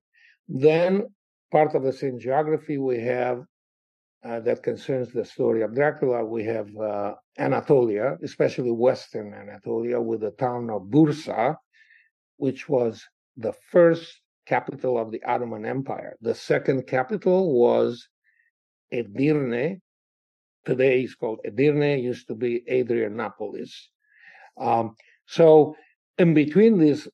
Then, 0.49 1.09
part 1.53 1.75
of 1.75 1.83
the 1.83 1.93
same 1.93 2.19
geography, 2.19 2.79
we 2.79 2.99
have 3.01 3.45
uh, 4.25 4.41
that 4.41 4.63
concerns 4.63 5.13
the 5.13 5.27
story 5.27 5.61
of 5.63 5.75
Dracula, 5.75 6.25
we 6.25 6.45
have 6.45 6.69
uh, 6.77 7.15
Anatolia, 7.39 8.17
especially 8.23 8.73
Western 8.73 9.35
Anatolia, 9.35 10.01
with 10.01 10.23
the 10.23 10.33
town 10.33 10.71
of 10.71 10.85
Bursa, 10.85 11.55
which 12.39 12.67
was 12.67 13.05
the 13.37 13.53
first 13.71 14.23
capital 14.47 14.99
of 14.99 15.11
the 15.11 15.23
Ottoman 15.25 15.67
Empire. 15.67 16.17
The 16.23 16.35
second 16.35 16.87
capital 16.87 17.53
was 17.53 18.09
Edirne. 18.93 19.81
Today 20.65 21.03
it's 21.03 21.15
called 21.15 21.41
Edirne, 21.47 22.03
used 22.03 22.27
to 22.29 22.35
be 22.35 22.63
Adrianopolis. 22.71 23.73
Um, 24.59 24.95
so, 25.27 25.77
in 26.19 26.35
between 26.35 26.79
these 26.79 27.09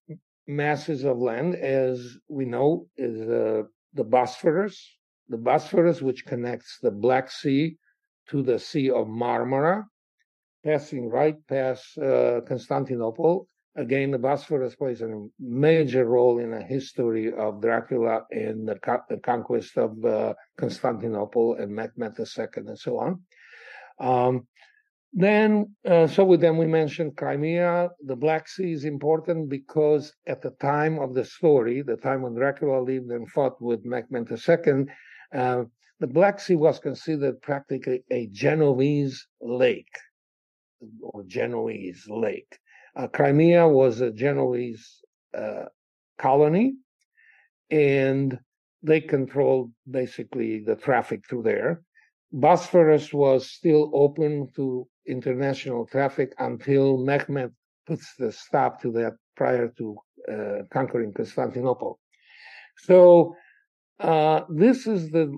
masses 0.46 1.04
of 1.04 1.18
land, 1.18 1.54
as 1.54 2.16
we 2.28 2.44
know, 2.44 2.86
is 2.96 3.20
uh, 3.28 3.62
the 3.94 4.04
Bosphorus, 4.04 4.78
the 5.28 5.36
Bosphorus, 5.36 6.00
which 6.00 6.24
connects 6.24 6.78
the 6.82 6.90
Black 6.90 7.30
Sea 7.30 7.76
to 8.28 8.42
the 8.42 8.58
Sea 8.58 8.90
of 8.90 9.06
Marmara, 9.06 9.84
passing 10.64 11.08
right 11.08 11.36
past 11.48 11.98
uh, 11.98 12.40
Constantinople. 12.46 13.48
Again, 13.74 14.10
the 14.10 14.18
Bosphorus 14.18 14.76
plays 14.76 15.00
a 15.00 15.26
major 15.40 16.04
role 16.04 16.38
in 16.38 16.50
the 16.50 16.62
history 16.62 17.32
of 17.32 17.62
Dracula 17.62 18.26
and 18.30 18.68
the, 18.68 18.78
co- 18.78 19.04
the 19.08 19.16
conquest 19.16 19.78
of 19.78 20.04
uh, 20.04 20.34
Constantinople 20.58 21.54
and 21.54 21.74
Mehmed 21.74 22.18
II 22.18 22.46
and 22.56 22.78
so 22.78 22.98
on. 22.98 23.22
Um, 23.98 24.46
then, 25.14 25.74
uh, 25.88 26.06
so 26.06 26.24
with 26.24 26.40
them, 26.40 26.58
we 26.58 26.66
mentioned 26.66 27.16
Crimea. 27.16 27.90
The 28.04 28.16
Black 28.16 28.48
Sea 28.48 28.72
is 28.72 28.84
important 28.84 29.48
because 29.48 30.12
at 30.26 30.42
the 30.42 30.52
time 30.52 30.98
of 30.98 31.14
the 31.14 31.24
story, 31.24 31.82
the 31.82 31.96
time 31.96 32.22
when 32.22 32.34
Dracula 32.34 32.80
lived 32.80 33.10
and 33.10 33.30
fought 33.30 33.60
with 33.60 33.84
Mehmed 33.84 34.30
II, 34.30 34.86
uh, 35.34 35.64
the 36.00 36.06
Black 36.06 36.40
Sea 36.40 36.56
was 36.56 36.78
considered 36.78 37.40
practically 37.40 38.04
a 38.10 38.26
Genovese 38.28 39.26
lake 39.40 39.94
or 41.00 41.22
Genoese 41.24 42.08
lake. 42.08 42.58
Uh, 42.94 43.06
Crimea 43.06 43.66
was 43.66 44.00
a 44.00 44.10
Genoese 44.10 45.02
uh, 45.36 45.64
colony, 46.18 46.74
and 47.70 48.38
they 48.82 49.00
controlled 49.00 49.72
basically 49.90 50.60
the 50.60 50.76
traffic 50.76 51.22
through 51.28 51.42
there. 51.42 51.82
Bosphorus 52.32 53.12
was 53.12 53.50
still 53.50 53.90
open 53.94 54.48
to 54.56 54.86
international 55.06 55.86
traffic 55.86 56.32
until 56.38 56.98
Mehmed 56.98 57.52
puts 57.86 58.14
the 58.18 58.32
stop 58.32 58.80
to 58.82 58.92
that 58.92 59.12
prior 59.36 59.68
to 59.78 59.96
uh, 60.30 60.62
conquering 60.72 61.12
Constantinople. 61.12 61.98
So 62.78 63.34
uh, 64.00 64.42
this 64.48 64.86
is 64.86 65.10
the 65.10 65.36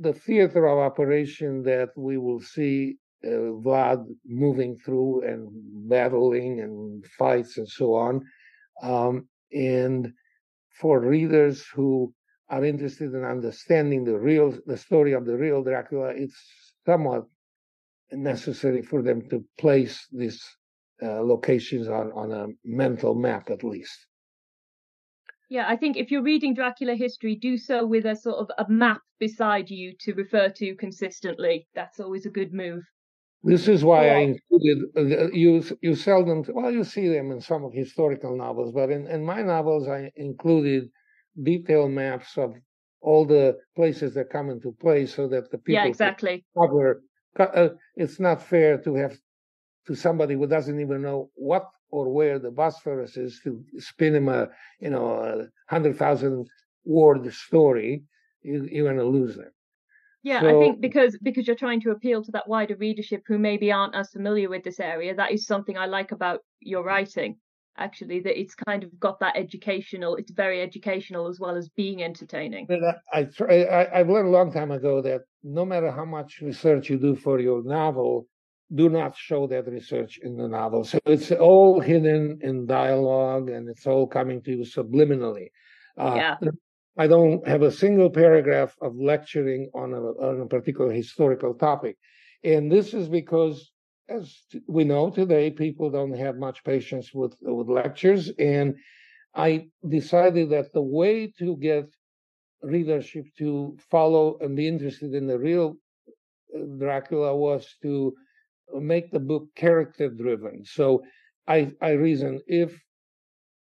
the 0.00 0.12
theater 0.12 0.66
of 0.66 0.78
operation 0.78 1.62
that 1.64 1.88
we 1.96 2.18
will 2.18 2.40
see 2.40 2.96
uh, 3.24 3.52
Vlad 3.64 4.04
moving 4.26 4.76
through 4.78 5.22
and 5.22 5.48
battling 5.88 6.60
and 6.60 7.04
fights 7.18 7.58
and 7.58 7.68
so 7.68 7.94
on. 7.94 8.24
Um, 8.82 9.28
and 9.52 10.12
for 10.80 11.00
readers 11.00 11.64
who 11.74 12.12
are 12.48 12.64
interested 12.64 13.12
in 13.12 13.24
understanding 13.24 14.04
the 14.04 14.18
real 14.18 14.56
the 14.66 14.76
story 14.76 15.12
of 15.12 15.26
the 15.26 15.36
real 15.36 15.62
Dracula, 15.62 16.12
it's 16.14 16.36
somewhat 16.86 17.24
necessary 18.12 18.82
for 18.82 19.02
them 19.02 19.28
to 19.28 19.44
place 19.58 20.06
these 20.12 20.42
uh, 21.02 21.20
locations 21.20 21.88
on 21.88 22.12
on 22.12 22.32
a 22.32 22.46
mental 22.64 23.14
map 23.14 23.50
at 23.50 23.64
least. 23.64 24.06
Yeah, 25.50 25.64
I 25.66 25.76
think 25.76 25.96
if 25.96 26.10
you're 26.10 26.22
reading 26.22 26.54
Dracula 26.54 26.94
history, 26.94 27.34
do 27.34 27.56
so 27.56 27.86
with 27.86 28.04
a 28.04 28.14
sort 28.14 28.36
of 28.36 28.50
a 28.58 28.70
map 28.70 29.00
beside 29.18 29.70
you 29.70 29.94
to 30.00 30.12
refer 30.12 30.50
to 30.50 30.74
consistently. 30.76 31.66
That's 31.74 32.00
always 32.00 32.26
a 32.26 32.30
good 32.30 32.52
move. 32.52 32.84
This 33.42 33.68
is 33.68 33.84
why 33.84 34.06
yeah. 34.06 34.12
I 34.12 34.16
included 34.18 34.78
uh, 34.96 35.30
you. 35.30 35.62
You 35.80 35.94
seldom, 35.94 36.44
well, 36.48 36.72
you 36.72 36.82
see 36.82 37.08
them 37.08 37.30
in 37.30 37.40
some 37.40 37.64
of 37.64 37.72
historical 37.72 38.36
novels, 38.36 38.72
but 38.72 38.90
in, 38.90 39.06
in 39.06 39.24
my 39.24 39.42
novels, 39.42 39.86
I 39.88 40.10
included 40.16 40.88
detailed 41.40 41.92
maps 41.92 42.36
of 42.36 42.54
all 43.00 43.24
the 43.24 43.56
places 43.76 44.14
that 44.14 44.30
come 44.30 44.50
into 44.50 44.72
play, 44.80 45.06
so 45.06 45.28
that 45.28 45.50
the 45.50 45.58
people 45.58 45.74
yeah, 45.74 45.86
exactly 45.86 46.44
cover. 46.58 47.02
Uh, 47.38 47.68
it's 47.94 48.18
not 48.18 48.42
fair 48.42 48.78
to 48.78 48.94
have 48.96 49.16
to 49.86 49.94
somebody 49.94 50.34
who 50.34 50.46
doesn't 50.46 50.80
even 50.80 51.02
know 51.02 51.30
what 51.34 51.70
or 51.90 52.12
where 52.12 52.38
the 52.40 52.50
Bosphorus 52.50 53.16
is 53.16 53.40
to 53.44 53.62
spin 53.78 54.16
him 54.16 54.28
a 54.28 54.48
you 54.80 54.90
know 54.90 55.12
a 55.12 55.46
hundred 55.72 55.96
thousand 55.96 56.48
word 56.84 57.32
story, 57.32 58.02
you, 58.42 58.68
you're 58.70 58.84
going 58.84 58.96
to 58.96 59.04
lose 59.04 59.36
them. 59.36 59.52
Yeah, 60.22 60.40
so, 60.40 60.48
I 60.48 60.64
think 60.64 60.80
because 60.80 61.16
because 61.22 61.46
you're 61.46 61.56
trying 61.56 61.80
to 61.82 61.90
appeal 61.90 62.22
to 62.24 62.32
that 62.32 62.48
wider 62.48 62.76
readership 62.76 63.22
who 63.26 63.38
maybe 63.38 63.70
aren't 63.70 63.94
as 63.94 64.10
familiar 64.10 64.48
with 64.48 64.64
this 64.64 64.80
area, 64.80 65.14
that 65.14 65.32
is 65.32 65.46
something 65.46 65.78
I 65.78 65.86
like 65.86 66.12
about 66.12 66.40
your 66.60 66.82
writing. 66.84 67.36
Actually, 67.76 68.18
that 68.20 68.38
it's 68.38 68.56
kind 68.56 68.82
of 68.82 68.98
got 68.98 69.20
that 69.20 69.36
educational. 69.36 70.16
It's 70.16 70.32
very 70.32 70.60
educational 70.60 71.28
as 71.28 71.38
well 71.38 71.56
as 71.56 71.68
being 71.68 72.02
entertaining. 72.02 72.66
But 72.68 72.80
I, 73.12 73.28
I 73.48 74.00
I've 74.00 74.08
learned 74.08 74.26
a 74.28 74.32
long 74.32 74.52
time 74.52 74.72
ago 74.72 75.00
that 75.02 75.20
no 75.44 75.64
matter 75.64 75.92
how 75.92 76.04
much 76.04 76.40
research 76.42 76.90
you 76.90 76.98
do 76.98 77.14
for 77.14 77.38
your 77.38 77.62
novel, 77.62 78.26
do 78.74 78.88
not 78.88 79.16
show 79.16 79.46
that 79.46 79.68
research 79.68 80.18
in 80.22 80.36
the 80.36 80.48
novel. 80.48 80.82
So 80.82 80.98
it's 81.06 81.30
all 81.30 81.80
hidden 81.80 82.40
in 82.42 82.66
dialogue 82.66 83.48
and 83.48 83.68
it's 83.68 83.86
all 83.86 84.08
coming 84.08 84.42
to 84.42 84.50
you 84.50 84.64
subliminally. 84.64 85.46
Uh, 85.96 86.14
yeah. 86.16 86.34
I 86.98 87.06
don't 87.06 87.46
have 87.46 87.62
a 87.62 87.70
single 87.70 88.10
paragraph 88.10 88.76
of 88.82 88.96
lecturing 88.96 89.70
on 89.72 89.92
a, 89.94 90.00
on 90.00 90.40
a 90.40 90.46
particular 90.46 90.92
historical 90.92 91.54
topic. 91.54 91.96
And 92.42 92.70
this 92.70 92.92
is 92.92 93.08
because, 93.08 93.70
as 94.08 94.36
we 94.66 94.82
know 94.82 95.10
today, 95.10 95.50
people 95.50 95.90
don't 95.90 96.16
have 96.16 96.36
much 96.36 96.64
patience 96.64 97.14
with, 97.14 97.36
with 97.40 97.68
lectures. 97.68 98.32
And 98.38 98.74
I 99.34 99.68
decided 99.88 100.50
that 100.50 100.72
the 100.72 100.82
way 100.82 101.32
to 101.38 101.56
get 101.58 101.86
readership 102.62 103.26
to 103.38 103.76
follow 103.90 104.36
and 104.40 104.56
be 104.56 104.66
interested 104.66 105.14
in 105.14 105.28
the 105.28 105.38
real 105.38 105.76
uh, 106.52 106.64
Dracula 106.78 107.36
was 107.36 107.76
to 107.82 108.12
make 108.74 109.12
the 109.12 109.20
book 109.20 109.46
character 109.54 110.08
driven. 110.10 110.64
So 110.64 111.04
I, 111.46 111.72
I 111.80 111.90
reason 111.90 112.40
if 112.48 112.76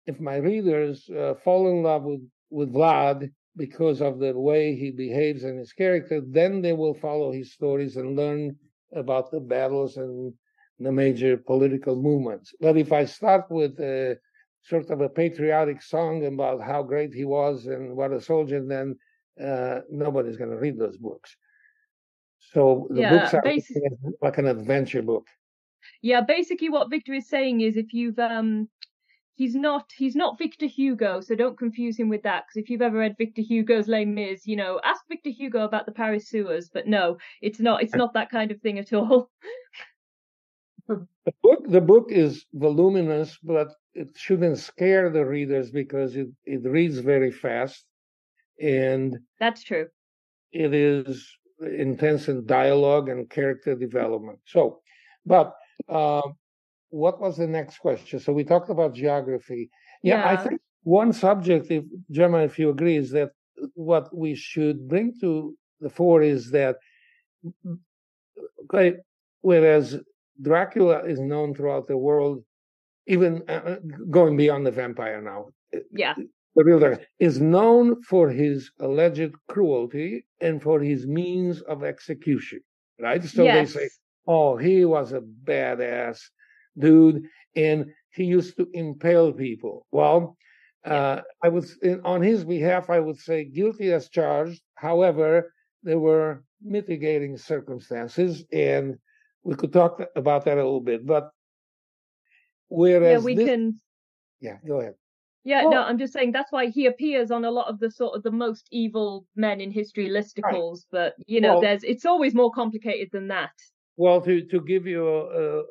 if 0.06 0.18
my 0.18 0.36
readers 0.36 1.06
uh, 1.10 1.34
fall 1.44 1.68
in 1.70 1.82
love 1.82 2.04
with 2.04 2.22
with 2.50 2.72
Vlad 2.72 3.30
because 3.56 4.00
of 4.00 4.18
the 4.18 4.38
way 4.38 4.74
he 4.74 4.90
behaves 4.90 5.44
and 5.44 5.58
his 5.58 5.72
character, 5.72 6.20
then 6.20 6.62
they 6.62 6.72
will 6.72 6.94
follow 6.94 7.32
his 7.32 7.52
stories 7.52 7.96
and 7.96 8.16
learn 8.16 8.56
about 8.94 9.30
the 9.30 9.40
battles 9.40 9.96
and 9.96 10.32
the 10.78 10.92
major 10.92 11.36
political 11.36 11.96
movements. 11.96 12.54
But 12.60 12.76
if 12.76 12.92
I 12.92 13.04
start 13.04 13.50
with 13.50 13.78
a 13.80 14.18
sort 14.62 14.90
of 14.90 15.00
a 15.00 15.08
patriotic 15.08 15.82
song 15.82 16.26
about 16.26 16.62
how 16.62 16.82
great 16.82 17.12
he 17.12 17.24
was 17.24 17.66
and 17.66 17.96
what 17.96 18.12
a 18.12 18.20
soldier, 18.20 18.64
then 18.64 18.96
uh, 19.44 19.80
nobody's 19.90 20.36
going 20.36 20.50
to 20.50 20.56
read 20.56 20.78
those 20.78 20.96
books. 20.96 21.36
So 22.52 22.86
the 22.90 23.02
yeah, 23.02 23.18
books 23.18 23.34
are 23.34 23.42
like 24.22 24.38
an 24.38 24.46
adventure 24.46 25.02
book. 25.02 25.26
Yeah, 26.02 26.20
basically 26.20 26.68
what 26.68 26.90
Victor 26.90 27.14
is 27.14 27.28
saying 27.28 27.60
is 27.60 27.76
if 27.76 27.92
you've 27.92 28.18
um 28.18 28.68
he's 29.38 29.54
not 29.54 29.92
he's 29.96 30.16
not 30.16 30.36
Victor 30.36 30.66
Hugo, 30.66 31.20
so 31.20 31.34
don't 31.34 31.56
confuse 31.56 31.98
him 31.98 32.08
with 32.08 32.24
that. 32.24 32.44
Because 32.44 32.62
if 32.62 32.68
you've 32.68 32.82
ever 32.82 32.98
read 32.98 33.16
Victor 33.16 33.40
Hugo's 33.40 33.88
Les 33.88 34.04
Mis, 34.04 34.46
you 34.46 34.56
know, 34.56 34.80
ask 34.84 35.00
Victor 35.08 35.30
Hugo 35.30 35.64
about 35.64 35.86
the 35.86 35.92
Paris 35.92 36.28
sewers. 36.28 36.68
But 36.68 36.86
no, 36.86 37.16
it's 37.40 37.60
not. 37.60 37.82
It's 37.82 37.94
not 37.94 38.12
that 38.14 38.30
kind 38.30 38.50
of 38.50 38.60
thing 38.60 38.78
at 38.78 38.92
all. 38.92 39.30
the 40.88 41.06
book 41.42 41.64
the 41.68 41.80
book 41.80 42.06
is 42.10 42.44
voluminous, 42.52 43.38
but 43.42 43.68
it 43.94 44.08
shouldn't 44.16 44.58
scare 44.58 45.08
the 45.08 45.24
readers 45.24 45.70
because 45.70 46.16
it 46.16 46.28
it 46.44 46.68
reads 46.68 46.98
very 46.98 47.30
fast, 47.30 47.84
and 48.60 49.16
that's 49.38 49.62
true. 49.62 49.86
It 50.50 50.74
is 50.74 51.30
intense 51.60 52.28
in 52.28 52.44
dialogue 52.44 53.08
and 53.08 53.30
character 53.30 53.74
development. 53.74 54.40
So, 54.46 54.80
but. 55.24 55.54
Uh, 55.88 56.22
what 56.90 57.20
was 57.20 57.36
the 57.36 57.46
next 57.46 57.78
question? 57.78 58.20
So 58.20 58.32
we 58.32 58.44
talked 58.44 58.70
about 58.70 58.94
geography. 58.94 59.70
Yeah, 60.02 60.18
yeah. 60.18 60.30
I 60.30 60.36
think 60.36 60.60
one 60.82 61.12
subject, 61.12 61.70
if 61.70 61.84
Gemma, 62.10 62.38
if 62.38 62.58
you 62.58 62.70
agree, 62.70 62.96
is 62.96 63.10
that 63.10 63.30
what 63.74 64.16
we 64.16 64.34
should 64.34 64.88
bring 64.88 65.12
to 65.20 65.56
the 65.80 65.90
fore 65.90 66.22
is 66.22 66.50
that 66.50 66.76
okay, 68.64 68.96
whereas 69.40 69.98
Dracula 70.40 71.04
is 71.04 71.20
known 71.20 71.54
throughout 71.54 71.88
the 71.88 71.96
world, 71.96 72.44
even 73.06 73.42
uh, 73.48 73.52
uh 73.52 73.76
going 74.10 74.36
beyond 74.36 74.66
the 74.66 74.70
vampire 74.70 75.20
now. 75.20 75.48
Yeah. 75.92 76.14
The 76.54 76.64
real 76.64 76.78
Dracula 76.78 77.06
is 77.18 77.40
known 77.40 78.02
for 78.02 78.30
his 78.30 78.70
alleged 78.80 79.32
cruelty 79.48 80.24
and 80.40 80.62
for 80.62 80.80
his 80.80 81.06
means 81.06 81.60
of 81.62 81.84
execution, 81.84 82.60
right? 83.00 83.22
So 83.22 83.44
yes. 83.44 83.74
they 83.74 83.80
say, 83.80 83.88
oh, 84.26 84.56
he 84.56 84.84
was 84.84 85.12
a 85.12 85.20
badass 85.20 86.20
dude, 86.78 87.24
and 87.56 87.86
he 88.10 88.24
used 88.24 88.56
to 88.56 88.68
impale 88.72 89.32
people. 89.32 89.86
Well, 89.90 90.36
uh, 90.84 91.20
I 91.42 91.48
would, 91.48 91.66
on 92.04 92.22
his 92.22 92.44
behalf, 92.44 92.90
I 92.90 93.00
would 93.00 93.18
say 93.18 93.44
guilty 93.44 93.92
as 93.92 94.08
charged. 94.08 94.60
However, 94.74 95.52
there 95.82 95.98
were 95.98 96.44
mitigating 96.62 97.36
circumstances, 97.36 98.44
and 98.52 98.96
we 99.42 99.54
could 99.54 99.72
talk 99.72 100.02
about 100.16 100.44
that 100.44 100.54
a 100.54 100.64
little 100.64 100.80
bit. 100.80 101.06
But 101.06 101.30
whereas 102.68 103.22
yeah, 103.22 103.24
we 103.24 103.34
this, 103.34 103.48
can. 103.48 103.80
Yeah, 104.40 104.56
go 104.66 104.80
ahead. 104.80 104.94
Yeah, 105.44 105.62
well, 105.62 105.72
no, 105.72 105.82
I'm 105.82 105.98
just 105.98 106.12
saying 106.12 106.32
that's 106.32 106.52
why 106.52 106.66
he 106.66 106.86
appears 106.86 107.30
on 107.30 107.44
a 107.44 107.50
lot 107.50 107.68
of 107.68 107.78
the 107.78 107.90
sort 107.90 108.16
of 108.16 108.22
the 108.22 108.30
most 108.30 108.68
evil 108.70 109.26
men 109.34 109.60
in 109.60 109.70
history 109.70 110.08
listicles. 110.08 110.84
Right. 110.92 111.14
But 111.14 111.14
you 111.26 111.40
know, 111.40 111.54
well, 111.54 111.60
there's 111.62 111.84
it's 111.84 112.04
always 112.04 112.34
more 112.34 112.50
complicated 112.50 113.08
than 113.12 113.28
that. 113.28 113.52
Well, 113.96 114.20
to 114.22 114.44
to 114.46 114.60
give 114.60 114.86
you 114.86 115.08
a, 115.08 115.62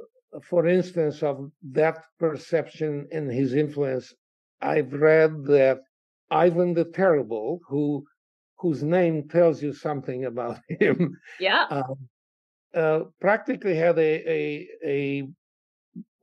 for 0.44 0.68
instance, 0.68 1.24
of 1.24 1.52
that 1.72 2.04
perception 2.20 3.08
and 3.12 3.32
his 3.32 3.54
influence, 3.54 4.14
I've 4.62 4.94
read 4.94 5.46
that 5.46 5.80
Ivan 6.30 6.74
the 6.74 6.86
Terrible, 6.86 7.60
who 7.68 8.06
whose 8.60 8.84
name 8.84 9.28
tells 9.30 9.62
you 9.62 9.72
something 9.72 10.26
about 10.26 10.60
him, 10.68 11.18
yeah, 11.40 11.66
um, 11.70 12.10
uh, 12.76 13.00
practically 13.20 13.76
had 13.76 13.98
a 13.98 14.32
a 14.32 14.68
a. 14.86 15.28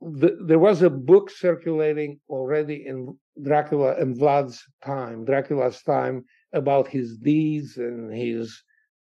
The, 0.01 0.37
there 0.45 0.59
was 0.59 0.83
a 0.83 0.89
book 0.89 1.31
circulating 1.31 2.19
already 2.29 2.85
in 2.85 3.17
Dracula 3.41 3.95
and 3.95 4.15
Vlad's 4.15 4.63
time, 4.83 5.25
Dracula's 5.25 5.81
time, 5.81 6.25
about 6.53 6.87
his 6.87 7.17
deeds 7.17 7.77
and 7.77 8.13
his 8.13 8.61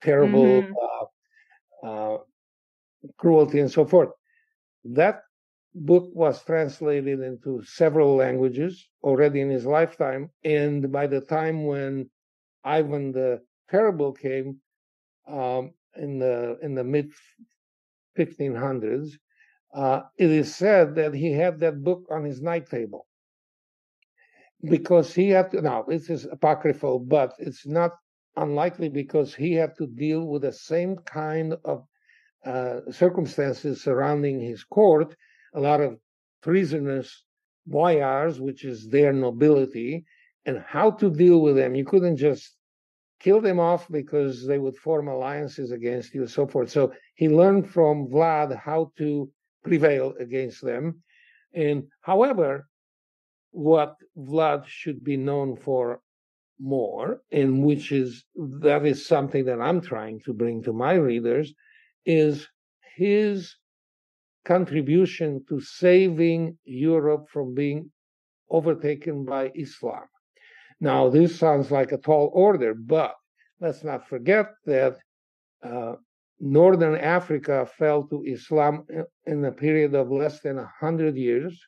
terrible 0.02 0.62
mm-hmm. 0.62 0.72
uh, 1.82 2.14
uh, 2.14 2.18
cruelty 3.18 3.58
and 3.58 3.70
so 3.70 3.84
forth. 3.84 4.10
That 4.84 5.22
book 5.74 6.10
was 6.14 6.44
translated 6.44 7.20
into 7.20 7.62
several 7.64 8.14
languages 8.16 8.88
already 9.02 9.40
in 9.40 9.50
his 9.50 9.66
lifetime. 9.66 10.30
And 10.44 10.92
by 10.92 11.06
the 11.06 11.20
time 11.20 11.66
when 11.66 12.10
Ivan 12.64 13.12
the 13.12 13.42
Terrible 13.68 14.12
came 14.12 14.60
um, 15.26 15.72
in 15.96 16.18
the 16.18 16.58
in 16.62 16.74
the 16.74 16.84
mid 16.84 17.10
1500s, 18.18 19.12
uh, 19.74 20.02
it 20.18 20.30
is 20.30 20.54
said 20.54 20.94
that 20.94 21.14
he 21.14 21.32
had 21.32 21.60
that 21.60 21.82
book 21.82 22.06
on 22.10 22.24
his 22.24 22.40
night 22.40 22.68
table 22.68 23.06
because 24.62 25.14
he 25.14 25.30
had 25.30 25.50
to. 25.50 25.62
Now 25.62 25.82
this 25.82 26.10
is 26.10 26.26
apocryphal, 26.26 27.00
but 27.00 27.34
it's 27.38 27.66
not 27.66 27.92
unlikely 28.36 28.88
because 28.88 29.34
he 29.34 29.54
had 29.54 29.76
to 29.78 29.86
deal 29.86 30.26
with 30.26 30.42
the 30.42 30.52
same 30.52 30.96
kind 30.98 31.54
of 31.64 31.86
uh, 32.44 32.80
circumstances 32.90 33.82
surrounding 33.82 34.40
his 34.40 34.64
court, 34.64 35.14
a 35.54 35.60
lot 35.60 35.80
of 35.80 35.98
treasonous 36.42 37.24
boyars, 37.66 38.40
which 38.40 38.64
is 38.64 38.88
their 38.88 39.12
nobility, 39.12 40.04
and 40.44 40.62
how 40.66 40.90
to 40.90 41.10
deal 41.10 41.40
with 41.40 41.56
them. 41.56 41.74
You 41.74 41.84
couldn't 41.84 42.16
just 42.16 42.56
kill 43.20 43.40
them 43.40 43.58
off 43.58 43.88
because 43.90 44.46
they 44.46 44.58
would 44.58 44.76
form 44.76 45.08
alliances 45.08 45.72
against 45.72 46.14
you 46.14 46.22
and 46.22 46.30
so 46.30 46.46
forth. 46.46 46.70
So 46.70 46.92
he 47.14 47.28
learned 47.28 47.70
from 47.70 48.08
Vlad 48.08 48.54
how 48.56 48.92
to 48.98 49.30
prevail 49.62 50.14
against 50.20 50.62
them. 50.62 51.02
And 51.54 51.84
however, 52.02 52.68
what 53.52 53.94
Vlad 54.18 54.66
should 54.66 55.02
be 55.02 55.16
known 55.16 55.56
for 55.56 56.00
more, 56.60 57.22
and 57.32 57.64
which 57.64 57.92
is 57.92 58.24
that 58.34 58.84
is 58.84 59.06
something 59.06 59.44
that 59.46 59.60
I'm 59.60 59.80
trying 59.80 60.20
to 60.20 60.32
bring 60.32 60.62
to 60.64 60.72
my 60.72 60.94
readers, 60.94 61.54
is 62.06 62.46
his 62.96 63.56
contribution 64.44 65.44
to 65.48 65.60
saving 65.60 66.58
Europe 66.64 67.26
from 67.32 67.54
being 67.54 67.90
overtaken 68.50 69.24
by 69.24 69.50
Islam. 69.54 70.04
Now, 70.80 71.08
this 71.08 71.38
sounds 71.38 71.70
like 71.70 71.92
a 71.92 71.98
tall 71.98 72.30
order, 72.34 72.74
but 72.74 73.14
let's 73.60 73.84
not 73.84 74.06
forget 74.08 74.50
that 74.66 74.96
uh, 75.62 75.94
Northern 76.40 76.96
Africa 76.96 77.66
fell 77.78 78.04
to 78.08 78.22
Islam 78.24 78.84
in 79.26 79.44
a 79.44 79.52
period 79.52 79.94
of 79.94 80.10
less 80.10 80.40
than 80.40 80.56
100 80.56 81.16
years. 81.16 81.58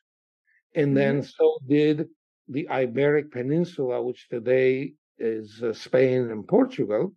And 0.75 0.95
then 0.95 1.21
mm-hmm. 1.21 1.29
so 1.35 1.57
did 1.67 2.07
the 2.47 2.67
Iberic 2.69 3.31
Peninsula, 3.31 4.03
which 4.03 4.27
today 4.29 4.93
is 5.17 5.63
uh, 5.63 5.73
Spain 5.73 6.29
and 6.29 6.47
Portugal 6.47 7.13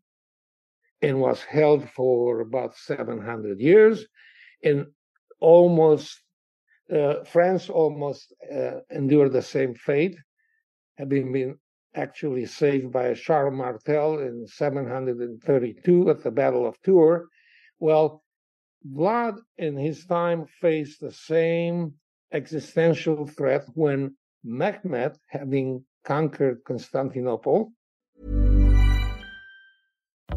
and 1.03 1.21
was 1.21 1.43
held 1.43 1.89
for 1.91 2.41
about 2.41 2.77
700 2.77 3.61
years. 3.61 4.07
And 4.63 4.87
almost, 5.41 6.21
uh, 6.93 7.25
France 7.25 7.71
almost 7.71 8.35
uh, 8.53 8.81
endured 8.91 9.33
the 9.33 9.43
same 9.43 9.75
fate, 9.75 10.17
having 10.99 11.33
been 11.33 11.57
actually 11.95 12.47
saved 12.47 12.93
by 12.93 13.15
Charles 13.15 13.55
Martel 13.55 14.19
in 14.19 14.47
732 14.47 16.11
at 16.11 16.23
the 16.23 16.31
Battle 16.31 16.67
of 16.67 16.81
Tours. 16.83 17.27
Well, 17.79 18.23
Vlad 18.87 19.39
in 19.59 19.77
his 19.77 20.07
time 20.07 20.47
faced 20.61 21.01
the 21.01 21.13
same 21.13 21.95
existential 22.33 23.27
threat 23.27 23.65
when 23.75 24.17
Mehmed, 24.45 25.19
having 25.29 25.85
conquered 26.05 26.65
Constantinople, 26.65 27.73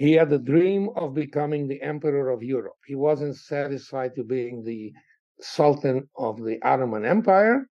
He 0.00 0.12
had 0.12 0.30
the 0.30 0.38
dream 0.38 0.88
of 0.96 1.12
becoming 1.12 1.68
the 1.68 1.82
emperor 1.82 2.30
of 2.30 2.42
Europe. 2.42 2.78
He 2.86 2.94
wasn't 2.94 3.36
satisfied 3.36 4.14
to 4.14 4.24
being 4.24 4.64
the 4.64 4.94
sultan 5.42 6.08
of 6.16 6.42
the 6.42 6.58
Ottoman 6.62 7.04
Empire, 7.04 7.66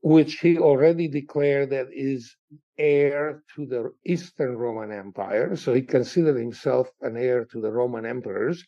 which 0.00 0.34
he 0.34 0.58
already 0.58 1.08
declared 1.08 1.70
that 1.70 1.88
is 1.90 2.36
heir 2.78 3.42
to 3.56 3.66
the 3.66 3.92
Eastern 4.06 4.56
Roman 4.56 4.92
Empire. 4.92 5.56
So 5.56 5.74
he 5.74 5.82
considered 5.82 6.36
himself 6.36 6.88
an 7.00 7.16
heir 7.16 7.46
to 7.46 7.60
the 7.60 7.72
Roman 7.72 8.06
emperors. 8.06 8.64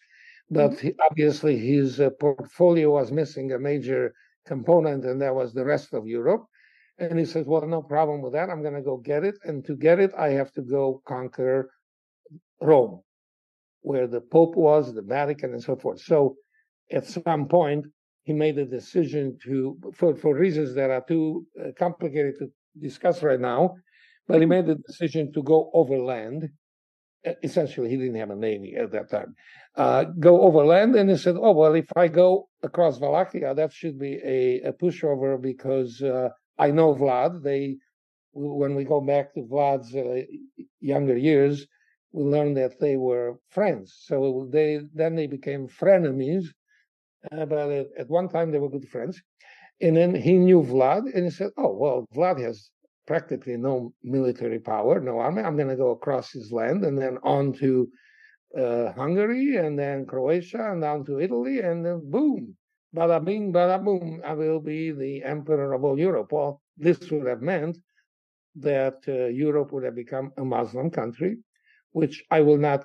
But 0.50 0.72
mm-hmm. 0.72 0.87
he, 0.88 0.94
obviously, 1.09 1.57
his 1.57 2.00
uh, 2.00 2.11
portfolio 2.18 2.90
was 2.90 3.12
missing 3.12 3.53
a 3.53 3.61
major 3.61 4.12
component, 4.44 5.05
and 5.05 5.22
that 5.22 5.37
was 5.37 5.55
the 5.55 5.64
rest 5.64 5.94
of 5.94 6.05
Europe. 6.05 6.46
And 6.98 7.16
he 7.16 7.27
says, 7.27 7.46
Well, 7.46 7.64
no 7.64 7.81
problem 7.81 8.22
with 8.22 8.33
that. 8.33 8.50
I'm 8.50 8.62
going 8.62 8.74
to 8.74 8.83
go 8.83 8.96
get 8.96 9.22
it. 9.22 9.37
And 9.44 9.64
to 9.66 9.77
get 9.77 10.00
it, 10.00 10.11
I 10.18 10.31
have 10.31 10.50
to 10.55 10.62
go 10.62 11.00
conquer 11.07 11.70
Rome, 12.61 13.03
where 13.85 14.07
the 14.07 14.20
Pope 14.20 14.57
was, 14.57 14.94
the 14.94 15.03
Vatican, 15.03 15.53
and 15.53 15.62
so 15.62 15.77
forth. 15.77 16.01
So 16.01 16.37
at 16.90 17.07
some 17.07 17.47
point, 17.49 17.85
he 18.23 18.33
made 18.33 18.57
a 18.59 18.64
decision 18.64 19.38
to, 19.44 19.79
for, 19.94 20.16
for 20.16 20.35
reasons 20.35 20.75
that 20.75 20.90
are 20.90 21.05
too 21.07 21.47
uh, 21.61 21.68
complicated 21.79 22.35
to 22.38 22.51
discuss 22.81 23.23
right 23.23 23.38
now, 23.38 23.75
but 24.27 24.40
he 24.40 24.47
made 24.47 24.66
the 24.66 24.79
decision 24.87 25.31
to 25.35 25.42
go 25.42 25.70
overland. 25.75 26.49
Essentially, 27.42 27.90
he 27.90 27.97
didn't 27.97 28.16
have 28.16 28.31
a 28.31 28.37
navy 28.37 28.75
at 28.75 28.90
that 28.92 29.11
time. 29.11 29.35
Uh, 29.77 30.05
go 30.18 30.42
overland, 30.42 30.94
and 30.94 31.09
he 31.11 31.16
said, 31.16 31.37
"Oh 31.38 31.53
well, 31.53 31.75
if 31.75 31.90
I 31.97 32.09
go 32.09 32.49
across 32.62 33.01
Wallachia, 33.01 33.55
that 33.55 33.73
should 33.73 33.99
be 33.99 34.20
a, 34.23 34.61
a 34.68 34.73
pushover 34.73 35.40
because 35.40 36.03
uh, 36.03 36.29
I 36.59 36.70
know 36.70 36.94
Vlad. 36.94 37.42
They, 37.42 37.77
when 38.35 38.75
we 38.75 38.85
go 38.85 39.01
back 39.01 39.33
to 39.35 39.40
Vlad's 39.40 39.94
uh, 39.94 40.23
younger 40.81 41.16
years, 41.16 41.66
we 42.14 42.22
learned 42.22 42.57
that 42.57 42.79
they 42.79 42.96
were 42.96 43.40
friends. 43.50 43.96
So 44.07 44.48
they 44.50 44.81
then 44.94 45.16
they 45.16 45.27
became 45.27 45.66
frenemies, 45.66 46.44
uh, 47.33 47.44
but 47.44 47.59
at, 47.59 47.87
at, 47.98 48.09
one 48.09 48.29
time 48.29 48.53
they 48.53 48.61
were 48.61 48.70
good 48.70 48.88
friends. 48.88 49.20
And 49.81 49.96
then 49.96 50.14
he 50.14 50.35
knew 50.35 50.62
Vlad, 50.62 51.12
and 51.12 51.24
he 51.24 51.31
said, 51.31 51.50
"Oh 51.57 51.74
well, 51.74 52.07
Vlad 52.14 52.38
has 52.40 52.70
practically 53.07 53.57
no 53.57 53.92
military 54.05 54.61
power, 54.61 55.00
no 55.00 55.18
army. 55.18 55.42
I'm 55.42 55.57
going 55.57 55.74
to 55.77 55.85
go 55.85 55.90
across 55.90 56.31
his 56.31 56.53
land 56.53 56.85
and 56.85 56.96
then 56.96 57.18
on 57.24 57.53
to 57.55 57.88
uh, 58.57 58.92
Hungary, 58.92 59.57
and 59.57 59.77
then 59.77 60.07
Croatia, 60.07 60.70
and 60.70 60.81
down 60.81 61.05
to 61.07 61.20
Italy, 61.20 61.59
and 61.59 61.85
then 61.85 62.00
boom, 62.05 62.57
bada 62.94 63.22
bing, 63.22 63.53
bada 63.53 63.85
boom, 63.85 64.22
I 64.24 64.35
will 64.35 64.61
be 64.61 64.92
the 64.92 65.24
emperor 65.24 65.72
of 65.72 65.83
all 65.83 65.98
Europe." 65.98 66.31
Well, 66.31 66.62
this 66.77 67.11
would 67.11 67.27
have 67.27 67.42
meant 67.42 67.77
that 68.55 68.98
uh, 69.09 69.27
Europe 69.46 69.72
would 69.72 69.83
have 69.83 69.96
become 69.96 70.31
a 70.37 70.44
Muslim 70.44 70.90
country 70.90 71.38
which 71.94 72.24
I 72.30 72.40
will 72.40 72.59
not 72.59 72.85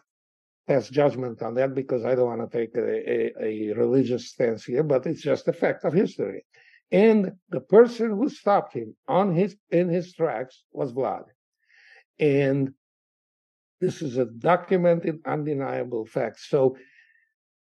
pass 0.67 0.87
judgment 0.87 1.41
on 1.41 1.55
that 1.55 1.73
because 1.73 2.05
I 2.05 2.13
don't 2.13 2.27
want 2.27 2.49
to 2.49 2.57
take 2.57 2.75
a, 2.77 2.85
a, 3.11 3.71
a 3.71 3.73
religious 3.73 4.29
stance 4.29 4.63
here, 4.63 4.83
but 4.83 5.07
it's 5.07 5.23
just 5.23 5.47
a 5.47 5.53
fact 5.53 5.83
of 5.83 5.93
history. 5.93 6.45
And 6.91 7.31
the 7.49 7.59
person 7.59 8.11
who 8.11 8.29
stopped 8.29 8.73
him 8.73 8.95
on 9.07 9.35
his 9.35 9.55
in 9.71 9.89
his 9.89 10.13
tracks 10.13 10.63
was 10.71 10.93
Vlad. 10.93 11.25
And 12.19 12.73
this 13.81 14.01
is 14.03 14.17
a 14.17 14.25
documented, 14.25 15.19
undeniable 15.25 16.05
fact. 16.05 16.39
So 16.39 16.77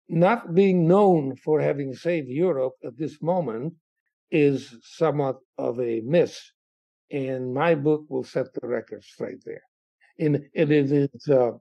not 0.08 0.54
being 0.54 0.88
known 0.88 1.36
for 1.36 1.60
having 1.60 1.96
saved 1.96 2.30
Europe 2.30 2.74
at 2.86 2.98
this 2.98 3.20
moment 3.22 3.74
is 4.30 4.76
somewhat 4.84 5.38
of 5.58 5.80
a 5.80 6.02
miss. 6.02 6.40
And 7.10 7.54
my 7.54 7.74
book 7.74 8.06
will 8.10 8.24
set 8.24 8.54
the 8.54 8.68
record 8.68 9.04
straight 9.04 9.44
there 9.44 9.64
and 10.22 10.44
it 10.54 10.72
is 10.72 11.28
uh, 11.30 11.52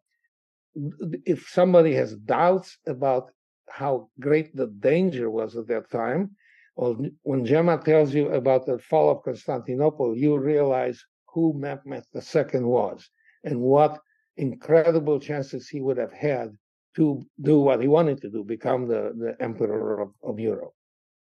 if 1.24 1.48
somebody 1.48 1.94
has 1.94 2.14
doubts 2.14 2.78
about 2.86 3.30
how 3.68 4.08
great 4.20 4.54
the 4.54 4.68
danger 4.78 5.30
was 5.30 5.56
at 5.56 5.66
that 5.68 5.90
time, 5.90 6.30
or 6.76 6.96
when 7.22 7.44
Gemma 7.44 7.78
tells 7.78 8.14
you 8.14 8.28
about 8.30 8.66
the 8.66 8.78
fall 8.78 9.10
of 9.10 9.22
Constantinople, 9.22 10.16
you 10.16 10.38
realize 10.38 11.02
who 11.32 11.54
Mehmed 11.54 12.04
II 12.14 12.60
was 12.60 13.08
and 13.44 13.60
what 13.60 13.98
incredible 14.36 15.18
chances 15.18 15.68
he 15.68 15.80
would 15.80 15.96
have 15.96 16.12
had 16.12 16.50
to 16.96 17.22
do 17.40 17.60
what 17.60 17.80
he 17.80 17.88
wanted 17.88 18.20
to 18.20 18.30
do, 18.30 18.44
become 18.44 18.86
the, 18.86 19.12
the 19.16 19.36
emperor 19.42 20.00
of, 20.00 20.10
of 20.22 20.38
Europe. 20.38 20.72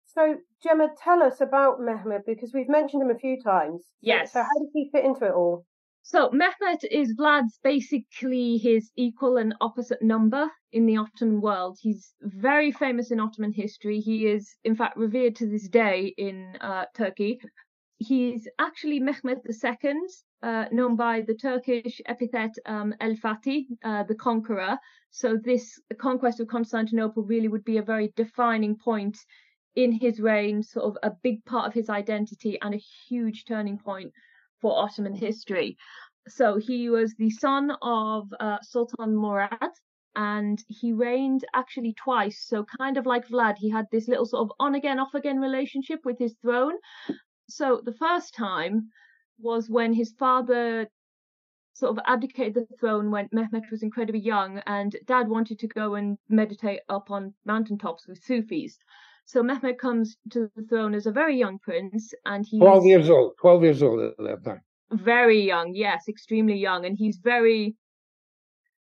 So, 0.06 0.38
Gemma, 0.64 0.90
tell 1.04 1.22
us 1.22 1.42
about 1.42 1.80
Mehmed 1.82 2.24
because 2.26 2.52
we've 2.54 2.70
mentioned 2.70 3.04
him 3.04 3.12
a 3.12 3.20
few 3.20 3.42
times. 3.42 3.84
Yes. 4.02 4.34
So, 4.34 4.42
how 4.42 4.60
does 4.60 4.72
he 4.74 4.90
fit 4.92 5.06
into 5.06 5.26
it 5.26 5.34
all? 5.34 5.66
So 6.10 6.30
Mehmet 6.30 6.86
is 6.90 7.18
Vlad's 7.18 7.60
basically 7.62 8.56
his 8.56 8.90
equal 8.96 9.36
and 9.36 9.54
opposite 9.60 10.02
number 10.02 10.50
in 10.72 10.86
the 10.86 10.96
Ottoman 10.96 11.42
world. 11.42 11.78
He's 11.82 12.14
very 12.22 12.72
famous 12.72 13.12
in 13.12 13.20
Ottoman 13.20 13.52
history. 13.52 14.00
He 14.00 14.26
is, 14.26 14.56
in 14.64 14.74
fact, 14.74 14.96
revered 14.96 15.36
to 15.36 15.46
this 15.46 15.68
day 15.68 16.14
in 16.18 16.56
uh, 16.62 16.86
Turkey. 16.96 17.42
He's 17.98 18.48
actually 18.58 19.02
Mehmet 19.02 19.42
II, 19.46 19.96
uh, 20.44 20.68
known 20.72 20.96
by 20.96 21.24
the 21.28 21.36
Turkish 21.36 22.00
epithet 22.06 22.56
um, 22.66 22.96
El 23.02 23.16
Fatih, 23.16 23.66
uh, 23.84 24.04
the 24.04 24.16
conqueror. 24.16 24.80
So 25.12 25.36
this 25.36 25.78
conquest 25.98 26.40
of 26.40 26.48
Constantinople 26.48 27.24
really 27.24 27.50
would 27.50 27.66
be 27.66 27.80
a 27.80 27.92
very 27.94 28.14
defining 28.16 28.78
point 28.78 29.18
in 29.76 29.92
his 29.92 30.22
reign, 30.22 30.64
sort 30.64 30.86
of 30.86 30.98
a 31.04 31.12
big 31.22 31.44
part 31.44 31.68
of 31.68 31.74
his 31.74 31.90
identity 31.90 32.58
and 32.62 32.74
a 32.74 32.84
huge 33.10 33.44
turning 33.44 33.78
point 33.78 34.14
for 34.62 34.78
Ottoman 34.78 35.14
history. 35.14 35.78
So 36.28 36.58
he 36.58 36.90
was 36.90 37.16
the 37.16 37.30
son 37.30 37.72
of 37.82 38.28
uh, 38.40 38.58
Sultan 38.62 39.16
Murad, 39.16 39.72
and 40.16 40.62
he 40.68 40.92
reigned 40.94 41.46
actually 41.54 41.94
twice. 41.94 42.44
So 42.48 42.66
kind 42.78 42.98
of 42.98 43.06
like 43.06 43.28
Vlad, 43.28 43.56
he 43.58 43.70
had 43.70 43.86
this 43.92 44.08
little 44.08 44.26
sort 44.26 44.42
of 44.42 44.52
on 44.60 44.76
again, 44.76 45.00
off 45.00 45.14
again 45.14 45.40
relationship 45.40 46.00
with 46.04 46.18
his 46.20 46.36
throne. 46.42 46.74
So 47.50 47.82
the 47.84 47.94
first 47.94 48.34
time 48.34 48.90
was 49.40 49.70
when 49.70 49.94
his 49.94 50.14
father 50.18 50.88
sort 51.74 51.92
of 51.96 52.04
abdicated 52.08 52.56
the 52.56 52.76
throne 52.80 53.12
when 53.12 53.30
Mehmet 53.30 53.70
was 53.70 53.84
incredibly 53.84 54.20
young, 54.20 54.60
and 54.66 54.96
dad 55.06 55.30
wanted 55.30 55.60
to 55.60 55.68
go 55.68 55.94
and 55.94 56.18
meditate 56.28 56.82
up 56.90 57.12
on 57.12 57.36
mountaintops 57.46 58.08
with 58.08 58.24
Sufis. 58.24 58.80
So 59.28 59.44
Mehmed 59.44 59.78
comes 59.78 60.16
to 60.32 60.50
the 60.56 60.64
throne 60.64 60.96
as 60.96 61.06
a 61.06 61.12
very 61.12 61.38
young 61.38 61.60
prince, 61.60 62.14
and 62.26 62.46
he's 62.46 62.62
12 62.62 62.86
years 62.86 63.10
old. 63.10 63.34
12 63.42 63.64
years 63.64 63.84
old 63.84 64.00
at 64.00 64.18
that 64.18 64.44
time. 64.46 64.62
Very 64.90 65.42
young, 65.42 65.76
yes, 65.76 66.06
extremely 66.08 66.56
young. 66.56 66.86
And 66.86 66.98
he's 66.98 67.18
very, 67.18 67.76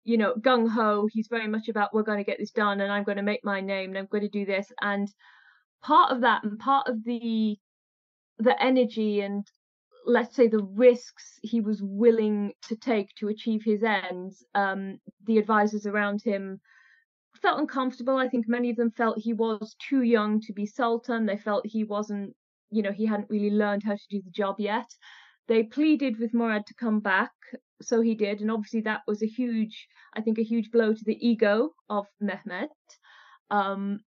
you 0.04 0.18
know, 0.18 0.36
gung 0.36 0.70
ho. 0.70 1.08
He's 1.12 1.28
very 1.28 1.48
much 1.48 1.70
about, 1.70 1.92
we're 1.92 2.04
going 2.04 2.20
to 2.20 2.24
get 2.24 2.38
this 2.38 2.52
done, 2.52 2.82
and 2.82 2.92
I'm 2.92 3.04
going 3.04 3.18
to 3.18 3.24
make 3.24 3.44
my 3.44 3.62
name, 3.62 3.90
and 3.90 3.98
I'm 3.98 4.06
going 4.12 4.30
to 4.30 4.30
do 4.30 4.46
this. 4.46 4.72
And 4.80 5.12
part 5.82 6.12
of 6.12 6.22
that, 6.22 6.44
and 6.44 6.60
part 6.60 6.88
of 6.88 7.04
the 7.04 7.58
the 8.40 8.62
energy 8.62 9.22
and 9.22 9.48
let's 10.06 10.36
say 10.36 10.48
the 10.48 10.64
risks 10.64 11.40
he 11.42 11.60
was 11.60 11.82
willing 11.82 12.54
to 12.68 12.76
take 12.76 13.10
to 13.16 13.30
achieve 13.30 13.64
his 13.66 13.82
ends, 13.84 14.46
um, 14.54 15.00
the 15.26 15.40
advisors 15.40 15.88
around 15.88 16.22
him 16.22 16.62
felt 17.38 17.60
uncomfortable. 17.60 18.18
I 18.18 18.28
think 18.28 18.48
many 18.48 18.70
of 18.70 18.78
them 18.78 18.92
felt 18.92 19.20
he 19.20 19.34
was 19.34 19.76
too 19.80 20.02
young 20.02 20.42
to 20.42 20.54
be 20.54 20.66
sultan. 20.66 21.26
They 21.26 21.38
felt 21.38 21.66
he 21.66 21.84
wasn't, 21.84 22.36
you 22.70 22.82
know, 22.82 22.92
he 22.92 23.06
hadn't 23.06 23.30
really 23.30 23.52
learned 23.52 23.84
how 23.84 23.96
to 23.96 24.08
do 24.10 24.22
the 24.22 24.32
job 24.32 24.56
yet. 24.60 24.88
They 25.48 25.64
pleaded 25.64 26.20
with 26.20 26.34
Murad 26.34 26.66
to 26.68 26.74
come 26.74 27.00
back, 27.00 27.32
so 27.82 28.02
he 28.02 28.16
did, 28.16 28.42
and 28.42 28.52
obviously 28.52 28.82
that 28.82 29.02
was 29.08 29.24
a 29.24 29.28
huge, 29.28 29.88
I 30.14 30.22
think, 30.22 30.40
a 30.40 30.44
huge 30.44 30.72
blow 30.72 30.94
to 30.94 31.04
the 31.06 31.18
ego 31.26 31.72
of 31.90 32.06
Mehmet. 32.22 32.70
Um, 33.50 34.00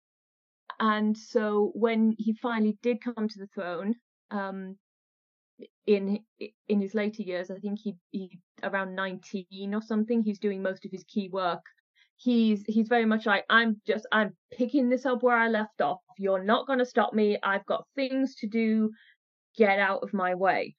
and 0.78 1.16
so 1.16 1.72
when 1.74 2.14
he 2.18 2.34
finally 2.34 2.78
did 2.82 3.02
come 3.02 3.28
to 3.28 3.38
the 3.38 3.48
throne, 3.54 3.94
um, 4.30 4.76
in 5.86 6.20
in 6.68 6.80
his 6.80 6.94
later 6.94 7.22
years, 7.22 7.50
I 7.50 7.58
think 7.58 7.78
he 7.82 7.96
he 8.10 8.38
around 8.62 8.94
19 8.94 9.74
or 9.74 9.82
something, 9.82 10.22
he's 10.22 10.38
doing 10.38 10.62
most 10.62 10.84
of 10.84 10.90
his 10.90 11.04
key 11.04 11.28
work. 11.28 11.62
He's 12.22 12.64
he's 12.66 12.88
very 12.88 13.06
much 13.06 13.24
like 13.24 13.44
I'm 13.48 13.80
just 13.86 14.06
I'm 14.12 14.36
picking 14.52 14.90
this 14.90 15.06
up 15.06 15.22
where 15.22 15.36
I 15.36 15.48
left 15.48 15.80
off. 15.80 16.00
You're 16.18 16.44
not 16.44 16.66
going 16.66 16.78
to 16.78 16.84
stop 16.84 17.14
me. 17.14 17.38
I've 17.42 17.64
got 17.64 17.86
things 17.96 18.34
to 18.36 18.46
do. 18.46 18.90
Get 19.56 19.78
out 19.78 20.02
of 20.02 20.12
my 20.12 20.34
way. 20.34 20.76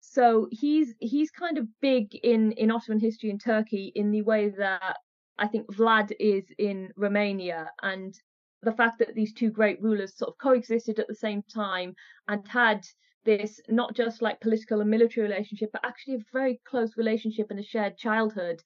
So 0.00 0.48
he's 0.50 0.94
he's 1.00 1.30
kind 1.30 1.58
of 1.58 1.66
big 1.80 2.14
in 2.22 2.52
in 2.52 2.70
Ottoman 2.70 3.00
history 3.00 3.30
in 3.30 3.38
Turkey 3.38 3.92
in 3.94 4.12
the 4.12 4.22
way 4.22 4.50
that 4.50 4.96
I 5.38 5.48
think 5.48 5.66
Vlad 5.74 6.12
is 6.20 6.44
in 6.58 6.92
Romania 6.96 7.70
and 7.82 8.14
the 8.62 8.72
fact 8.72 8.98
that 8.98 9.14
these 9.14 9.32
two 9.32 9.50
great 9.50 9.82
rulers 9.82 10.16
sort 10.16 10.30
of 10.30 10.38
coexisted 10.38 10.98
at 10.98 11.08
the 11.08 11.14
same 11.14 11.42
time 11.52 11.94
and 12.28 12.46
had 12.46 12.86
this 13.24 13.60
not 13.68 13.94
just 13.94 14.22
like 14.22 14.40
political 14.40 14.80
and 14.80 14.90
military 14.90 15.26
relationship, 15.26 15.70
but 15.72 15.84
actually 15.84 16.14
a 16.14 16.24
very 16.32 16.60
close 16.64 16.96
relationship 16.96 17.50
and 17.50 17.58
a 17.58 17.62
shared 17.62 17.96
childhood, 17.96 18.62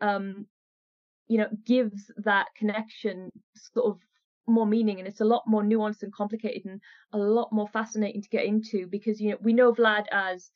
um, 0.00 0.46
you 1.28 1.38
know, 1.38 1.48
gives 1.64 2.10
that 2.18 2.46
connection 2.56 3.30
sort 3.54 3.86
of 3.86 3.98
more 4.48 4.66
meaning 4.66 5.00
and 5.00 5.08
it's 5.08 5.20
a 5.20 5.24
lot 5.24 5.42
more 5.46 5.62
nuanced 5.62 6.02
and 6.02 6.12
complicated 6.12 6.64
and 6.64 6.80
a 7.12 7.18
lot 7.18 7.52
more 7.52 7.66
fascinating 7.66 8.22
to 8.22 8.28
get 8.28 8.44
into 8.44 8.86
because 8.86 9.20
you 9.20 9.30
know 9.30 9.36
we 9.42 9.52
know 9.52 9.72
Vlad 9.72 10.04
as 10.12 10.50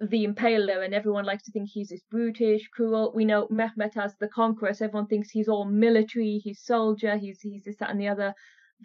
the 0.00 0.26
impaler 0.26 0.84
and 0.84 0.94
everyone 0.94 1.24
likes 1.24 1.44
to 1.44 1.52
think 1.52 1.68
he's 1.68 1.90
this 1.90 2.02
brutish, 2.10 2.68
cruel. 2.68 3.12
We 3.14 3.26
know 3.26 3.46
Mehmet 3.48 3.96
as 3.96 4.14
the 4.16 4.28
conqueror, 4.28 4.72
so 4.72 4.86
everyone 4.86 5.06
thinks 5.06 5.30
he's 5.30 5.48
all 5.48 5.66
military, 5.66 6.40
he's 6.42 6.60
soldier, 6.60 7.16
he's 7.16 7.40
he's 7.40 7.64
this, 7.64 7.76
that 7.76 7.90
and 7.90 8.00
the 8.00 8.08
other. 8.08 8.34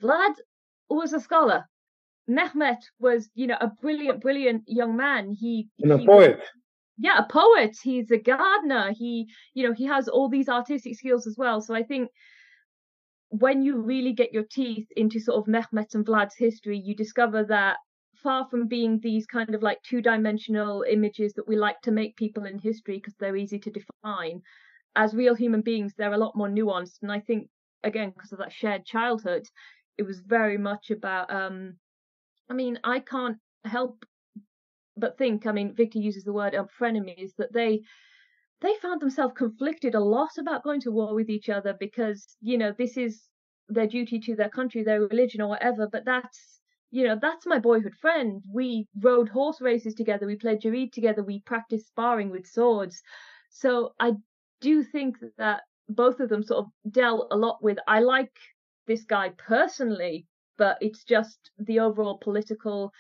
Vlad 0.02 0.34
was 0.90 1.14
a 1.14 1.20
scholar. 1.20 1.66
Mehmet 2.30 2.80
was, 3.00 3.30
you 3.34 3.48
know, 3.48 3.58
a 3.62 3.68
brilliant, 3.82 4.20
brilliant 4.22 4.64
young 4.68 4.98
man. 4.98 5.32
He 5.32 5.70
and 5.82 5.94
a 5.94 5.98
he 5.98 6.06
poet. 6.06 6.38
Was, 6.38 6.48
yeah, 6.98 7.20
a 7.20 7.32
poet. 7.32 7.78
He's 7.82 8.12
a 8.12 8.18
gardener. 8.18 8.92
He, 8.94 9.28
you 9.54 9.68
know, 9.68 9.74
he 9.74 9.86
has 9.86 10.08
all 10.08 10.30
these 10.30 10.50
artistic 10.50 10.96
skills 10.96 11.28
as 11.28 11.36
well. 11.38 11.62
So 11.62 11.76
I 11.76 11.84
think 11.84 12.10
when 13.30 13.64
you 13.64 13.82
really 13.82 14.14
get 14.14 14.34
your 14.34 14.46
teeth 14.50 14.88
into 14.96 15.20
sort 15.20 15.38
of 15.38 15.52
Mehmet 15.52 15.94
and 15.94 16.06
Vlad's 16.06 16.36
history, 16.38 16.78
you 16.78 16.96
discover 16.96 17.44
that 17.46 17.78
far 18.16 18.48
from 18.50 18.68
being 18.68 19.00
these 19.00 19.26
kind 19.26 19.54
of 19.54 19.62
like 19.62 19.82
two 19.84 20.02
dimensional 20.02 20.84
images 20.90 21.34
that 21.34 21.48
we 21.48 21.56
like 21.58 21.80
to 21.82 21.92
make 21.92 22.16
people 22.16 22.46
in 22.46 22.58
history 22.58 22.98
because 22.98 23.16
they're 23.20 23.36
easy 23.36 23.60
to 23.60 23.72
define, 23.72 24.42
as 24.96 25.14
real 25.14 25.36
human 25.36 25.62
beings, 25.62 25.94
they're 25.98 26.14
a 26.14 26.18
lot 26.18 26.36
more 26.36 26.48
nuanced. 26.48 27.02
And 27.02 27.12
I 27.12 27.20
think, 27.20 27.50
again, 27.84 28.12
because 28.16 28.32
of 28.32 28.40
that 28.40 28.54
shared 28.54 28.86
childhood, 28.86 29.46
it 29.98 30.04
was 30.04 30.22
very 30.22 30.58
much 30.58 30.92
about 30.92 31.32
um, 31.32 31.76
I 32.50 32.54
mean, 32.54 32.80
I 32.84 33.00
can't 33.00 33.38
help 33.66 34.06
but 34.98 35.18
think. 35.18 35.46
I 35.46 35.52
mean, 35.52 35.74
Victor 35.76 36.00
uses 36.00 36.24
the 36.24 36.34
word 36.34 36.56
um, 36.56 36.68
frenemies 36.80 37.32
that 37.38 37.54
they 37.54 37.82
they 38.62 38.74
found 38.82 39.02
themselves 39.02 39.34
conflicted 39.38 39.96
a 39.96 40.00
lot 40.00 40.38
about 40.38 40.64
going 40.64 40.82
to 40.82 40.92
war 40.92 41.14
with 41.14 41.30
each 41.30 41.50
other 41.50 41.76
because 41.80 42.38
you 42.42 42.58
know 42.58 42.74
this 42.78 42.98
is 42.98 43.22
their 43.70 43.88
duty 43.88 44.20
to 44.20 44.36
their 44.36 44.50
country, 44.50 44.84
their 44.84 45.02
religion, 45.02 45.42
or 45.42 45.50
whatever. 45.50 45.88
But 45.92 46.06
that's 46.06 46.62
you 46.92 47.06
know 47.06 47.18
that's 47.22 47.46
my 47.46 47.60
boyhood 47.60 47.96
friend. 47.96 48.44
We 48.52 48.88
rode 49.02 49.30
horse 49.30 49.62
races 49.62 49.96
together, 49.96 50.26
we 50.26 50.38
played 50.38 50.62
Jareed 50.62 50.92
together, 50.94 51.24
we 51.24 51.42
practiced 51.42 51.88
sparring 51.88 52.30
with 52.32 52.48
swords. 52.48 53.02
So 53.50 53.94
I 54.00 54.14
do 54.62 54.84
think 54.84 55.18
that 55.38 55.62
both 55.90 56.20
of 56.20 56.30
them 56.30 56.44
sort 56.44 56.66
of 56.66 56.92
dealt 56.92 57.28
a 57.32 57.38
lot 57.38 57.60
with. 57.62 57.78
I 57.88 58.00
like 58.00 58.32
this 58.88 59.04
guy 59.04 59.30
personally, 59.38 60.28
but 60.58 60.78
it's 60.82 61.04
just 61.04 61.52
the 61.58 61.80
overall 61.80 62.18
political 62.18 62.92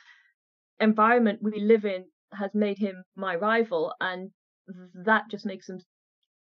environment 0.80 1.40
we 1.42 1.60
live 1.60 1.86
in 1.86 2.06
has 2.34 2.52
made 2.54 2.78
him 2.78 3.04
my 3.16 3.36
rival, 3.36 3.94
and 4.02 4.32
that 4.94 5.24
just 5.30 5.46
makes 5.46 5.70
him 5.70 5.80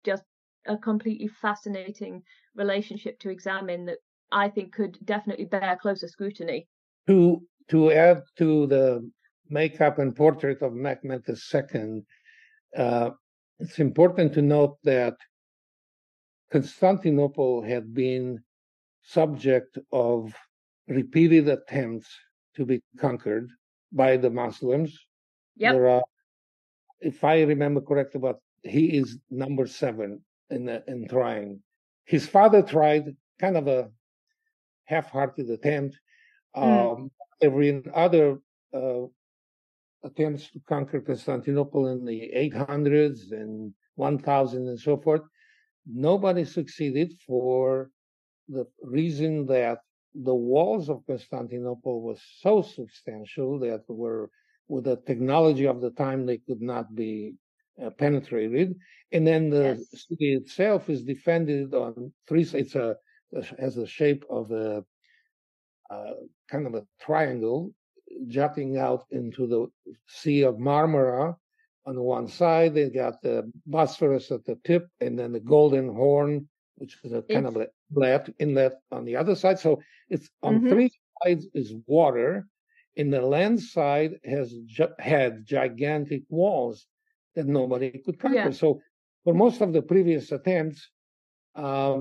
just 0.04 0.22
a 0.66 0.76
completely 0.76 1.28
fascinating 1.28 2.22
relationship 2.54 3.18
to 3.20 3.30
examine 3.30 3.86
that 3.86 3.98
I 4.32 4.48
think 4.48 4.74
could 4.74 4.98
definitely 5.04 5.44
bear 5.44 5.78
closer 5.80 6.08
scrutiny. 6.08 6.66
To 7.06 7.42
to 7.68 7.92
add 7.92 8.22
to 8.38 8.66
the 8.66 9.08
makeup 9.48 9.98
and 9.98 10.14
portrait 10.14 10.62
of 10.62 10.72
Mehmet 10.72 11.28
II, 11.28 12.02
uh, 12.76 13.10
it's 13.58 13.78
important 13.78 14.32
to 14.34 14.42
note 14.42 14.76
that 14.84 15.16
Constantinople 16.50 17.62
had 17.62 17.94
been 17.94 18.40
subject 19.02 19.78
of 19.92 20.34
repeated 20.88 21.48
attempts 21.48 22.08
to 22.54 22.64
be 22.64 22.80
conquered 22.98 23.48
by 23.96 24.16
the 24.16 24.30
Muslims. 24.30 24.98
Yep. 25.56 25.72
There 25.72 25.88
are, 25.88 26.04
if 27.00 27.24
I 27.24 27.42
remember 27.42 27.80
correctly, 27.80 28.20
but 28.20 28.38
he 28.62 28.98
is 28.98 29.18
number 29.30 29.66
seven 29.66 30.20
in 30.50 30.68
in 30.86 31.08
trying. 31.08 31.60
His 32.04 32.28
father 32.28 32.62
tried 32.62 33.16
kind 33.40 33.56
of 33.56 33.66
a 33.66 33.90
half-hearted 34.84 35.50
attempt. 35.50 35.98
Mm. 36.56 36.62
Um, 36.62 37.10
were 37.42 37.82
other 37.94 38.38
uh, 38.72 39.04
attempts 40.04 40.50
to 40.52 40.60
conquer 40.68 41.00
Constantinople 41.00 41.88
in 41.88 42.04
the 42.04 42.32
800s 42.34 43.32
and 43.32 43.72
1000 43.96 44.68
and 44.68 44.80
so 44.80 44.96
forth. 44.96 45.22
Nobody 45.86 46.44
succeeded 46.44 47.12
for 47.26 47.90
the 48.48 48.64
reason 48.82 49.46
that 49.46 49.78
the 50.24 50.34
walls 50.34 50.88
of 50.88 51.06
Constantinople 51.06 52.00
was 52.02 52.20
so 52.40 52.62
substantial 52.62 53.58
that 53.60 53.84
were 53.88 54.30
with 54.68 54.84
the 54.84 54.96
technology 55.06 55.66
of 55.66 55.80
the 55.80 55.90
time 55.90 56.26
they 56.26 56.38
could 56.38 56.62
not 56.62 56.94
be 56.94 57.34
uh, 57.82 57.90
penetrated 57.90 58.74
and 59.12 59.26
then 59.26 59.50
the 59.50 59.76
yes. 59.78 60.06
city 60.08 60.34
itself 60.34 60.88
is 60.88 61.04
defended 61.04 61.74
on 61.74 62.12
three 62.26 62.42
it's 62.54 62.74
a 62.74 62.96
has 63.58 63.74
the 63.74 63.86
shape 63.86 64.24
of 64.30 64.50
a 64.50 64.82
uh, 65.90 66.12
kind 66.50 66.66
of 66.66 66.74
a 66.74 66.86
triangle 67.00 67.72
jutting 68.28 68.78
out 68.78 69.04
into 69.10 69.46
the 69.46 69.66
sea 70.08 70.42
of 70.42 70.56
marmara 70.56 71.36
on 71.84 72.00
one 72.00 72.26
side 72.26 72.74
they 72.74 72.88
got 72.88 73.20
the 73.22 73.50
bosphorus 73.66 74.30
at 74.30 74.44
the 74.46 74.58
tip 74.64 74.88
and 75.00 75.18
then 75.18 75.32
the 75.32 75.40
golden 75.40 75.94
horn 75.94 76.48
which 76.76 76.98
is 77.04 77.12
a 77.12 77.22
kind 77.22 77.46
it's, 77.46 77.56
of 77.56 77.62
a 77.62 77.68
inlet, 77.94 78.34
inlet 78.38 78.74
on 78.92 79.04
the 79.04 79.16
other 79.16 79.34
side. 79.34 79.58
So 79.58 79.80
it's 80.08 80.28
on 80.42 80.56
mm-hmm. 80.56 80.68
three 80.70 80.90
sides 81.24 81.46
is 81.54 81.74
water. 81.86 82.46
In 82.96 83.10
the 83.10 83.20
land 83.20 83.60
side 83.60 84.12
has 84.24 84.54
had 84.98 85.44
gigantic 85.44 86.22
walls 86.28 86.86
that 87.34 87.46
nobody 87.46 87.90
could 88.04 88.18
conquer. 88.18 88.36
Yeah. 88.36 88.50
So 88.50 88.80
for 89.24 89.34
most 89.34 89.60
of 89.60 89.72
the 89.72 89.82
previous 89.82 90.32
attempts, 90.32 90.88
uh, 91.54 92.00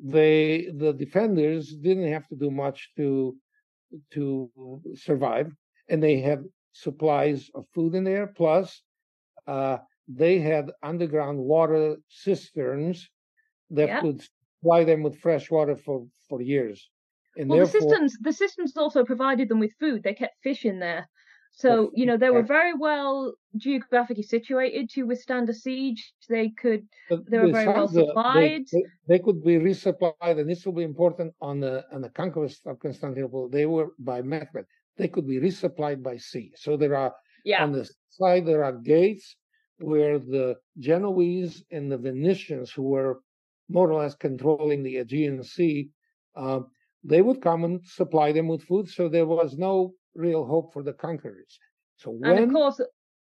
they 0.00 0.68
the 0.74 0.92
defenders 0.92 1.74
didn't 1.74 2.10
have 2.12 2.26
to 2.28 2.36
do 2.36 2.50
much 2.50 2.90
to 2.96 3.36
to 4.14 4.50
survive, 4.94 5.52
and 5.88 6.02
they 6.02 6.20
had 6.20 6.44
supplies 6.72 7.50
of 7.54 7.66
food 7.74 7.94
in 7.94 8.02
there. 8.02 8.26
Plus, 8.26 8.82
uh, 9.46 9.78
they 10.08 10.40
had 10.40 10.70
underground 10.82 11.38
water 11.38 11.96
cisterns 12.08 13.08
that 13.72 13.88
yeah. 13.88 14.00
could 14.00 14.22
supply 14.60 14.84
them 14.84 15.02
with 15.02 15.18
fresh 15.18 15.50
water 15.50 15.76
for, 15.76 16.06
for 16.28 16.40
years. 16.40 16.88
And 17.36 17.48
well, 17.48 17.58
therefore, 17.58 17.80
the 17.80 17.86
cisterns 17.86 18.18
the 18.20 18.32
cisterns 18.32 18.76
also 18.76 19.04
provided 19.04 19.48
them 19.48 19.58
with 19.58 19.72
food. 19.80 20.02
They 20.02 20.14
kept 20.14 20.42
fish 20.42 20.64
in 20.66 20.78
there, 20.78 21.08
so 21.52 21.90
you 21.94 22.04
know 22.04 22.18
they 22.18 22.28
were 22.28 22.42
very 22.42 22.74
well 22.74 23.34
geographically 23.56 24.22
situated 24.22 24.90
to 24.90 25.04
withstand 25.04 25.48
a 25.48 25.54
siege. 25.54 26.12
They 26.28 26.50
could 26.50 26.86
they 27.08 27.38
were 27.38 27.50
very 27.50 27.68
well 27.68 27.88
supplied. 27.88 28.64
They, 28.70 28.84
they, 29.08 29.18
could 29.18 29.42
be 29.42 29.56
resupplied, 29.56 30.38
and 30.40 30.48
this 30.48 30.66
will 30.66 30.74
be 30.74 30.82
important 30.82 31.32
on 31.40 31.60
the 31.60 31.84
on 31.90 32.02
the 32.02 32.10
conquest 32.10 32.66
of 32.66 32.78
Constantinople. 32.80 33.48
They 33.48 33.64
were 33.64 33.88
by 33.98 34.20
Mehmet. 34.20 34.66
They 34.98 35.08
could 35.08 35.26
be 35.26 35.40
resupplied 35.40 36.02
by 36.02 36.18
sea. 36.18 36.52
So 36.54 36.76
there 36.76 36.96
are 36.96 37.14
yeah. 37.46 37.62
on 37.62 37.72
the 37.72 37.88
side 38.10 38.44
there 38.44 38.64
are 38.64 38.72
gates 38.72 39.36
where 39.78 40.18
the 40.18 40.56
Genoese 40.78 41.62
and 41.70 41.90
the 41.90 41.98
Venetians, 41.98 42.70
who 42.70 42.82
were 42.82 43.20
more 43.68 43.90
or 43.90 44.02
less 44.02 44.14
controlling 44.14 44.82
the 44.82 44.98
Aegean 44.98 45.42
Sea, 45.42 45.90
uh, 46.36 46.60
they 47.04 47.22
would 47.22 47.40
come 47.40 47.64
and 47.64 47.84
supply 47.84 48.32
them 48.32 48.48
with 48.48 48.62
food. 48.62 48.88
So 48.88 49.08
there 49.08 49.26
was 49.26 49.56
no 49.56 49.94
real 50.14 50.44
hope 50.44 50.72
for 50.72 50.82
the 50.82 50.92
conquerors. 50.92 51.58
So 51.96 52.10
when, 52.10 52.36
and 52.36 52.44
of 52.44 52.52
course, 52.52 52.80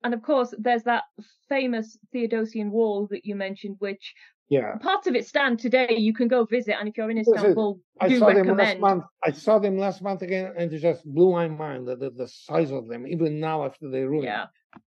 and 0.03 0.15
of 0.15 0.23
course, 0.23 0.55
there's 0.59 0.85
that 0.85 1.05
famous 1.49 1.99
Theodosian 2.15 2.71
wall 2.71 3.07
that 3.11 3.25
you 3.25 3.35
mentioned, 3.35 3.77
which 3.79 4.15
yeah, 4.49 4.77
parts 4.77 5.07
of 5.07 5.15
it 5.15 5.27
stand 5.27 5.59
today. 5.59 5.97
You 5.97 6.13
can 6.13 6.29
go 6.29 6.45
visit, 6.45 6.77
and 6.79 6.89
if 6.89 6.99
you're 6.99 7.11
in 7.11 7.19
Istanbul, 7.19 7.81
I 8.01 8.09
do 8.09 8.19
saw 8.19 8.27
recommend. 8.27 8.49
them 8.51 8.59
last 8.59 8.81
month. 8.81 9.05
I 9.25 9.33
saw 9.33 9.59
them 9.59 9.79
last 9.79 10.03
month 10.03 10.21
again, 10.23 10.53
and 10.57 10.71
it 10.73 10.79
just 10.79 11.05
blew 11.07 11.33
my 11.33 11.49
mind 11.49 11.89
the, 11.89 11.97
the, 11.97 12.11
the 12.11 12.29
size 12.29 12.71
of 12.71 12.87
them, 12.87 13.07
even 13.07 13.41
now 13.41 13.65
after 13.65 13.89
they 13.89 14.03
ruined. 14.03 14.25
Yeah. 14.25 14.47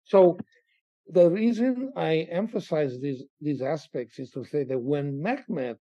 So 0.05 0.39
the 1.09 1.31
reason 1.31 1.93
I 1.97 2.29
emphasize 2.31 2.99
these 3.01 3.25
these 3.41 3.63
aspects 3.63 4.19
is 4.19 4.31
to 4.33 4.45
say 4.45 4.65
that 4.65 4.79
when 4.79 5.21
Mehmed 5.23 5.77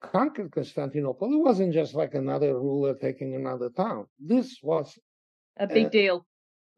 conquered 0.00 0.52
Constantinople, 0.52 1.32
it 1.32 1.42
wasn't 1.42 1.72
just 1.72 1.94
like 1.94 2.14
another 2.14 2.54
ruler 2.54 2.94
taking 2.94 3.34
another 3.34 3.70
town. 3.70 4.06
This 4.20 4.58
was 4.62 4.98
a 5.58 5.66
big 5.66 5.86
uh, 5.86 5.90
deal, 5.90 6.26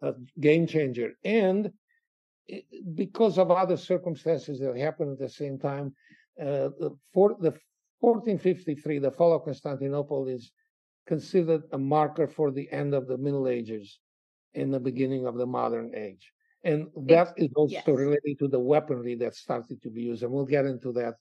a 0.03 0.15
game 0.41 0.67
changer, 0.67 1.13
and 1.25 1.73
because 2.95 3.39
of 3.39 3.51
other 3.51 3.77
circumstances 3.77 4.59
that 4.61 4.77
happened 4.77 5.13
at 5.13 5.19
the 5.19 5.29
same 5.29 5.59
time, 5.59 5.95
uh, 6.41 6.71
the, 6.81 6.97
for, 7.13 7.37
the 7.41 7.53
1453, 8.01 9.01
the 9.01 9.11
fall 9.11 9.35
of 9.35 9.45
Constantinople, 9.45 10.29
is 10.29 10.53
considered 11.07 11.63
a 11.73 11.79
marker 11.79 12.27
for 12.27 12.51
the 12.51 12.71
end 12.71 12.95
of 12.95 13.07
the 13.07 13.19
Middle 13.19 13.49
Ages 13.49 13.99
and 14.55 14.73
the 14.73 14.81
beginning 14.81 15.27
of 15.27 15.37
the 15.37 15.47
modern 15.47 15.93
age. 15.95 16.33
And 16.65 16.89
that 17.07 17.35
is 17.37 17.51
also 17.55 17.75
yes. 17.75 17.87
related 17.87 18.39
to 18.41 18.49
the 18.49 18.59
weaponry 18.59 19.15
that 19.17 19.35
started 19.35 19.81
to 19.83 19.91
be 19.91 20.03
used. 20.03 20.23
And 20.23 20.33
we'll 20.33 20.45
get 20.45 20.67
into 20.67 20.93
that, 20.93 21.15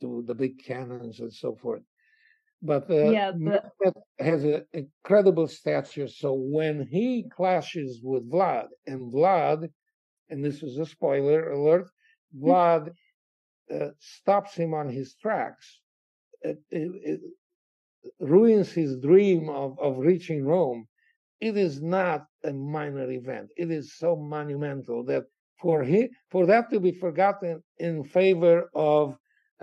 to 0.00 0.22
the 0.26 0.34
big 0.34 0.62
cannons 0.62 1.20
and 1.20 1.32
so 1.32 1.56
forth. 1.56 1.82
But 2.62 2.90
uh, 2.90 3.10
Yeah, 3.10 3.32
but- 3.32 3.72
has 4.18 4.44
an 4.44 4.64
incredible 4.72 5.48
stature. 5.48 6.08
So 6.08 6.34
when 6.34 6.86
he 6.86 7.24
clashes 7.34 8.00
with 8.02 8.30
Vlad, 8.30 8.68
and 8.86 9.12
Vlad, 9.12 9.68
and 10.28 10.44
this 10.44 10.62
is 10.62 10.78
a 10.78 10.86
spoiler 10.86 11.50
alert, 11.50 11.88
Vlad 12.36 12.90
uh, 13.74 13.88
stops 13.98 14.54
him 14.54 14.74
on 14.74 14.88
his 14.88 15.14
tracks. 15.14 15.80
It, 16.42 16.58
it, 16.70 16.90
it 17.02 17.20
ruins 18.20 18.70
his 18.70 18.98
dream 18.98 19.48
of, 19.48 19.78
of 19.78 19.98
reaching 19.98 20.44
Rome. 20.44 20.86
It 21.48 21.56
is 21.66 21.74
not 21.98 22.20
a 22.50 22.52
minor 22.52 23.08
event. 23.10 23.48
It 23.56 23.70
is 23.78 23.86
so 24.02 24.10
monumental 24.16 25.04
that 25.10 25.24
for 25.62 25.78
he, 25.90 26.00
for 26.32 26.42
that 26.46 26.64
to 26.70 26.78
be 26.80 26.92
forgotten 26.92 27.62
in 27.78 28.04
favor 28.18 28.56
of 28.74 29.04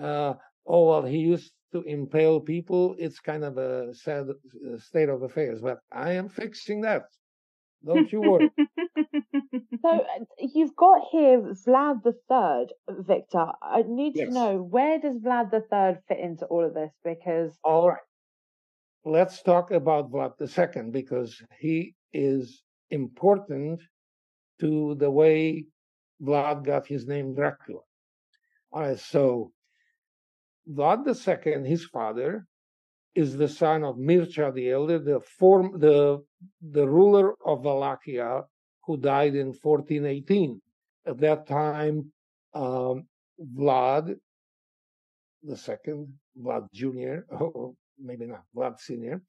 uh, 0.07 0.33
oh 0.75 0.83
well 0.89 1.05
he 1.13 1.19
used 1.33 1.51
to 1.73 1.81
impale 1.97 2.39
people, 2.53 2.83
it's 3.05 3.19
kind 3.31 3.43
of 3.49 3.57
a 3.57 3.93
sad 3.93 4.25
uh, 4.29 4.77
state 4.89 5.09
of 5.09 5.23
affairs. 5.23 5.59
But 5.61 5.79
I 5.91 6.09
am 6.21 6.27
fixing 6.29 6.81
that. 6.81 7.03
Don't 7.85 8.11
you 8.11 8.21
worry. 8.21 8.49
So 9.83 9.89
uh, 9.89 10.25
you've 10.55 10.75
got 10.75 10.99
here 11.11 11.41
Vlad 11.65 12.03
the 12.03 12.13
Third, 12.29 12.67
Victor. 13.11 13.47
I 13.63 13.83
need 13.87 14.13
Yes. 14.15 14.27
to 14.27 14.33
know 14.33 14.51
where 14.75 14.99
does 14.99 15.17
Vlad 15.25 15.49
the 15.49 15.63
Third 15.71 15.95
fit 16.07 16.19
into 16.19 16.45
all 16.45 16.63
of 16.65 16.73
this 16.75 16.91
because 17.03 17.57
All 17.63 17.89
right. 17.89 18.05
Let's 19.03 19.41
talk 19.41 19.71
about 19.71 20.11
Vlad 20.11 20.33
II 20.39 20.91
because 20.91 21.41
he 21.59 21.95
is 22.13 22.61
important 22.91 23.81
to 24.59 24.95
the 24.95 25.09
way 25.09 25.65
Vlad 26.21 26.63
got 26.63 26.85
his 26.85 27.07
name 27.07 27.33
Dracula. 27.33 27.81
All 28.71 28.81
right, 28.81 28.99
so 28.99 29.51
Vlad 30.69 31.07
II, 31.07 31.67
his 31.67 31.85
father, 31.85 32.45
is 33.15 33.35
the 33.35 33.47
son 33.47 33.83
of 33.83 33.97
Mircea 33.97 34.53
the 34.53 34.69
Elder, 34.69 34.99
the 34.99 35.19
form 35.19 35.79
the 35.79 36.23
the 36.61 36.87
ruler 36.87 37.33
of 37.43 37.65
Wallachia, 37.65 38.43
who 38.85 38.97
died 38.97 39.35
in 39.35 39.47
1418. 39.47 40.61
At 41.07 41.17
that 41.17 41.47
time, 41.47 42.11
um, 42.53 43.07
Vlad 43.57 44.15
the 45.43 45.57
second, 45.57 46.13
Vlad 46.39 46.71
Junior, 46.71 47.25
or 47.31 47.73
maybe 48.03 48.25
not 48.25 48.43
Vlad 48.55 48.79
Senior, 48.79 49.21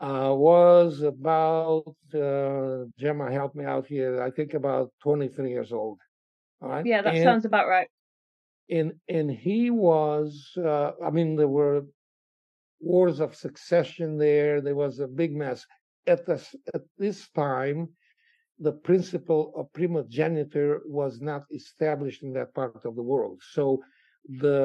uh, 0.00 0.32
was 0.34 1.02
about 1.02 1.94
uh, 2.14 2.84
Gemma, 2.98 3.30
help 3.32 3.54
me 3.54 3.64
out 3.64 3.86
here. 3.86 4.22
I 4.22 4.30
think 4.30 4.54
about 4.54 4.92
23 5.02 5.50
years 5.50 5.72
old. 5.72 5.98
All 6.62 6.68
right, 6.70 6.86
yeah, 6.86 7.02
that 7.02 7.14
And- 7.14 7.24
sounds 7.24 7.44
about 7.44 7.68
right. 7.68 7.88
and 8.70 8.92
and 9.08 9.30
he 9.30 9.70
was 9.70 10.30
uh, 10.72 10.90
i 11.08 11.10
mean 11.16 11.36
there 11.36 11.54
were 11.60 11.80
wars 12.80 13.18
of 13.20 13.34
succession 13.34 14.08
there 14.18 14.60
there 14.60 14.76
was 14.84 14.94
a 15.00 15.08
big 15.22 15.32
mess 15.34 15.60
at 16.06 16.20
this 16.26 16.44
at 16.74 16.82
this 16.98 17.18
time 17.46 17.88
the 18.66 18.72
principle 18.88 19.42
of 19.58 19.72
primogeniture 19.78 20.74
was 21.00 21.20
not 21.30 21.42
established 21.60 22.22
in 22.26 22.32
that 22.34 22.50
part 22.58 22.84
of 22.84 22.94
the 22.98 23.06
world 23.12 23.36
so 23.56 23.64
the 24.44 24.60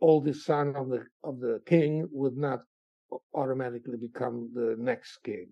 oldest 0.00 0.44
son 0.44 0.74
of 0.76 0.88
the 0.88 1.04
of 1.24 1.40
the 1.40 1.60
king 1.66 2.06
would 2.10 2.36
not 2.36 2.60
automatically 3.34 3.96
become 3.96 4.50
the 4.54 4.76
next 4.78 5.18
king 5.24 5.48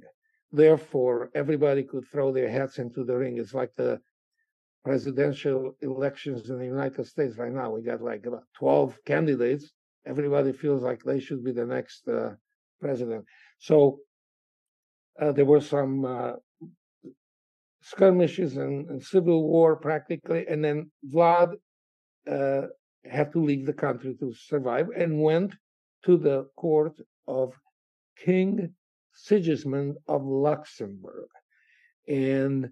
therefore 0.53 1.31
everybody 1.35 1.83
could 1.83 2.07
throw 2.07 2.33
their 2.33 2.51
hats 2.51 2.79
into 2.79 3.05
the 3.05 3.17
ring 3.17 3.39
it's 3.39 3.55
like 3.55 3.75
the 3.77 4.01
presidential 4.85 5.75
elections 5.81 6.51
in 6.51 6.59
the 6.59 6.67
United 6.67 7.07
States 7.07 7.39
right 7.39 7.53
now. 7.53 7.71
We 7.71 7.83
got 7.83 8.03
like 8.03 8.27
about 8.27 8.45
12 8.59 8.99
candidates. 9.07 9.73
Everybody 10.07 10.53
feels 10.53 10.83
like 10.83 11.03
they 11.03 11.21
should 11.21 11.43
be 11.43 11.53
the 11.53 11.65
next 11.65 12.07
uh, 12.07 12.35
president. 12.81 13.25
So 13.59 14.01
uh, 15.21 15.33
there 15.33 15.47
were 15.47 15.63
some 15.63 16.05
uh, 16.05 16.33
skirmishes 17.81 18.59
and, 18.59 18.91
and 18.91 19.03
civil 19.03 19.49
war 19.49 19.77
practically. 19.77 20.47
And 20.47 20.63
then 20.63 20.91
Vlad 21.13 21.55
uh, 22.31 22.63
had 23.05 23.33
to 23.33 23.43
leave 23.43 23.67
the 23.67 23.73
country 23.73 24.15
to 24.21 24.33
survive 24.33 24.89
and 24.97 25.23
went 25.23 25.55
to 26.05 26.17
the 26.17 26.45
court 26.57 26.99
of 27.27 27.53
King 28.17 28.73
Sigismund 29.13 29.97
of 30.09 30.25
Luxembourg. 30.25 31.29
And 32.09 32.71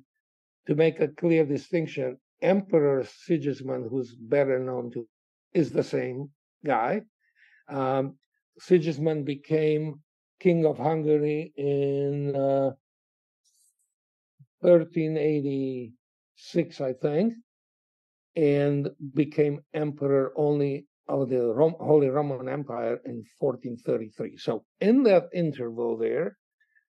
to 0.67 0.75
make 0.75 1.01
a 1.01 1.09
clear 1.09 1.45
distinction, 1.45 2.17
Emperor 2.41 3.05
Sigismund, 3.05 3.91
who's 3.91 4.15
better 4.15 4.59
known 4.59 4.91
to, 4.93 5.07
is 5.53 5.71
the 5.71 5.85
same 5.85 6.31
guy. 6.65 7.03
Um, 7.69 8.17
Sigismund 8.59 9.25
became 9.25 10.01
king 10.41 10.67
of 10.67 10.79
Hungary 10.79 11.53
in 11.57 12.35
uh, 12.35 12.73
1386, 14.61 16.81
I 16.81 16.93
think, 16.93 17.35
and 18.37 18.89
became 19.15 19.61
emperor 19.75 20.33
only 20.37 20.87
of 21.09 21.29
the 21.29 21.53
Rom- 21.53 21.77
Holy 21.81 22.09
Roman 22.09 22.49
Empire 22.49 23.01
in 23.05 23.25
1433. 23.39 24.37
So 24.39 24.65
in 24.81 25.03
that 25.05 25.29
interval 25.35 25.99
there, 25.99 26.37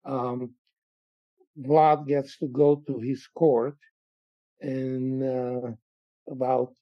um, 0.05 0.55
Vlad 1.61 2.07
gets 2.07 2.39
to 2.39 2.49
go 2.49 2.83
to 2.87 2.99
his 2.99 3.27
court 3.35 3.77
in 4.61 5.23
uh, 5.23 5.73
about 6.31 6.73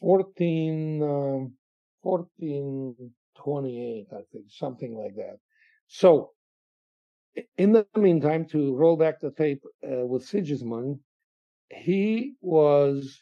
14, 0.00 1.02
um, 1.02 1.52
1428, 2.02 4.06
I 4.12 4.22
think, 4.32 4.44
something 4.48 4.94
like 4.96 5.14
that. 5.16 5.38
So, 5.88 6.32
in 7.58 7.72
the 7.72 7.86
meantime, 7.96 8.46
to 8.46 8.74
roll 8.74 8.96
back 8.96 9.20
the 9.20 9.30
tape 9.30 9.62
uh, 9.84 10.06
with 10.06 10.24
Sigismund, 10.24 10.98
he 11.70 12.34
was 12.40 13.20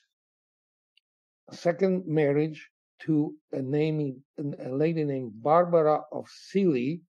second 1.52 2.06
marriage 2.06 2.70
to 3.00 3.34
a 3.52 3.60
name, 3.60 4.22
a 4.38 4.68
lady 4.68 5.04
named 5.04 5.32
Barbara 5.42 6.00
of 6.12 6.26
Cilli, 6.26 7.00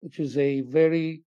which 0.00 0.18
is 0.18 0.38
a 0.38 0.60
very 0.62 1.22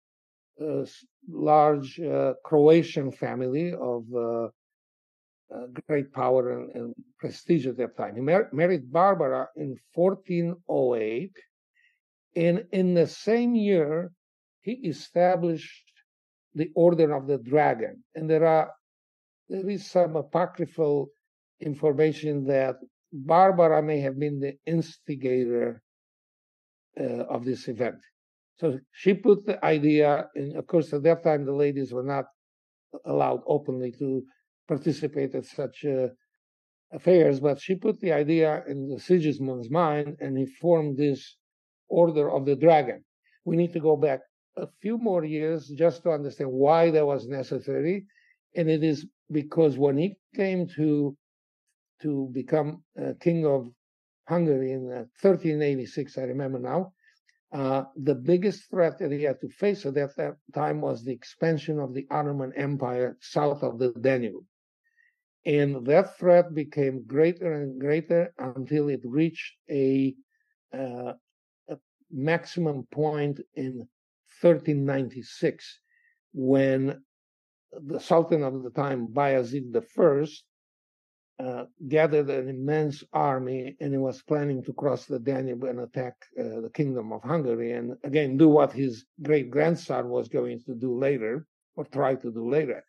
uh, 0.60 0.84
large 1.28 1.98
uh, 2.00 2.34
Croatian 2.44 3.12
family 3.12 3.72
of 3.72 4.04
uh, 4.14 4.48
uh, 5.52 5.66
great 5.88 6.12
power 6.12 6.58
and, 6.58 6.70
and 6.74 6.94
prestige 7.18 7.66
at 7.66 7.76
that 7.78 7.96
time. 7.96 8.14
He 8.14 8.20
mar- 8.20 8.50
married 8.52 8.92
Barbara 8.92 9.48
in 9.56 9.76
1408, 9.94 11.32
and 12.36 12.64
in 12.72 12.94
the 12.94 13.06
same 13.06 13.54
year, 13.54 14.12
he 14.60 14.72
established 14.72 15.92
the 16.54 16.70
Order 16.74 17.14
of 17.14 17.26
the 17.26 17.38
Dragon. 17.38 18.04
And 18.14 18.28
there 18.28 18.46
are 18.46 18.72
there 19.48 19.68
is 19.68 19.90
some 19.90 20.14
apocryphal 20.14 21.10
information 21.60 22.44
that 22.46 22.76
Barbara 23.12 23.82
may 23.82 24.00
have 24.00 24.18
been 24.18 24.40
the 24.40 24.54
instigator 24.66 25.82
uh, 26.98 27.24
of 27.24 27.44
this 27.44 27.68
event. 27.68 27.96
So 28.58 28.78
she 28.92 29.14
put 29.14 29.46
the 29.46 29.64
idea, 29.64 30.26
and 30.34 30.56
of 30.56 30.66
course, 30.66 30.92
at 30.92 31.02
that 31.04 31.22
time, 31.22 31.44
the 31.44 31.52
ladies 31.52 31.92
were 31.92 32.02
not 32.02 32.26
allowed 33.06 33.40
openly 33.46 33.92
to 33.98 34.22
participate 34.68 35.34
in 35.34 35.42
such 35.42 35.84
uh, 35.84 36.08
affairs, 36.92 37.40
but 37.40 37.60
she 37.60 37.74
put 37.74 37.98
the 38.00 38.12
idea 38.12 38.62
in 38.68 38.98
Sigismund's 38.98 39.70
mind, 39.70 40.16
and 40.20 40.36
he 40.36 40.46
formed 40.46 40.98
this 40.98 41.36
Order 41.88 42.30
of 42.30 42.46
the 42.46 42.54
Dragon. 42.54 43.02
We 43.44 43.56
need 43.56 43.72
to 43.72 43.80
go 43.80 43.96
back 43.96 44.20
a 44.56 44.66
few 44.80 44.98
more 44.98 45.24
years 45.24 45.68
just 45.76 46.02
to 46.02 46.10
understand 46.10 46.50
why 46.52 46.90
that 46.90 47.06
was 47.06 47.26
necessary. 47.26 48.04
And 48.54 48.68
it 48.68 48.84
is 48.84 49.06
because 49.30 49.78
when 49.78 49.96
he 49.96 50.16
came 50.34 50.68
to 50.76 51.16
to 52.02 52.28
become 52.32 52.82
uh, 53.00 53.12
king 53.20 53.46
of 53.46 53.70
Hungary 54.28 54.72
in 54.72 54.90
uh, 54.90 55.04
1386, 55.20 56.18
I 56.18 56.22
remember 56.22 56.58
now, 56.58 56.92
uh, 57.52 57.84
the 57.96 58.14
biggest 58.14 58.70
threat 58.70 58.98
that 58.98 59.10
he 59.10 59.24
had 59.24 59.40
to 59.40 59.48
face 59.48 59.84
at 59.84 59.94
that, 59.94 60.14
that 60.16 60.36
time 60.54 60.80
was 60.80 61.04
the 61.04 61.12
expansion 61.12 61.80
of 61.80 61.94
the 61.94 62.06
Ottoman 62.10 62.52
Empire 62.56 63.16
south 63.20 63.62
of 63.64 63.78
the 63.78 63.92
Danube. 64.00 64.44
And 65.44 65.84
that 65.86 66.16
threat 66.18 66.54
became 66.54 67.04
greater 67.06 67.52
and 67.54 67.80
greater 67.80 68.32
until 68.38 68.88
it 68.88 69.00
reached 69.04 69.54
a, 69.68 70.14
uh, 70.72 71.14
a 71.68 71.76
maximum 72.10 72.86
point 72.92 73.40
in 73.54 73.88
1396 74.42 75.80
when 76.32 77.02
the 77.72 77.98
Sultan 77.98 78.42
of 78.42 78.62
the 78.62 78.70
time, 78.70 79.08
Bayezid 79.08 79.74
I, 79.74 80.26
uh, 81.40 81.64
gathered 81.88 82.28
an 82.28 82.48
immense 82.50 83.02
army 83.14 83.74
and 83.80 83.92
he 83.92 83.98
was 83.98 84.20
planning 84.20 84.62
to 84.62 84.74
cross 84.74 85.06
the 85.06 85.18
Danube 85.18 85.64
and 85.64 85.80
attack 85.80 86.14
uh, 86.38 86.60
the 86.60 86.70
Kingdom 86.74 87.12
of 87.12 87.22
Hungary 87.22 87.72
and 87.72 87.96
again 88.04 88.36
do 88.36 88.48
what 88.48 88.72
his 88.72 89.06
great 89.22 89.50
grandson 89.50 90.10
was 90.10 90.28
going 90.28 90.60
to 90.66 90.74
do 90.74 90.98
later 90.98 91.46
or 91.76 91.84
try 91.86 92.14
to 92.14 92.30
do 92.30 92.46
later. 92.46 92.84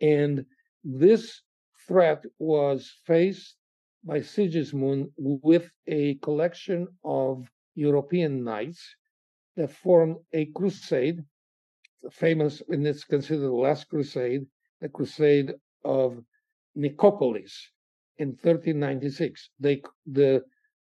And 0.00 0.46
this 0.84 1.42
threat 1.88 2.24
was 2.38 2.88
faced 3.04 3.56
by 4.04 4.20
Sigismund 4.20 5.08
with 5.16 5.68
a 5.88 6.14
collection 6.16 6.86
of 7.04 7.50
European 7.74 8.44
knights 8.44 8.94
that 9.56 9.72
formed 9.72 10.18
a 10.32 10.46
crusade, 10.46 11.24
famous, 12.12 12.62
and 12.68 12.86
it's 12.86 13.02
considered 13.02 13.48
the 13.48 13.52
last 13.52 13.88
crusade, 13.88 14.46
the 14.80 14.88
crusade 14.88 15.52
of 15.84 16.22
Nicopolis 16.76 17.54
in 18.18 18.28
1396. 18.28 19.50
They, 19.60 19.82
the 20.06 20.42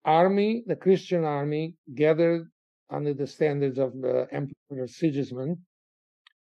army, 0.04 0.64
the 0.66 0.76
Christian 0.76 1.24
army, 1.24 1.74
gathered 1.94 2.48
under 2.90 3.14
the 3.14 3.26
standards 3.26 3.78
of 3.78 3.92
the 4.00 4.26
Emperor 4.32 4.86
Sigismund, 4.86 5.58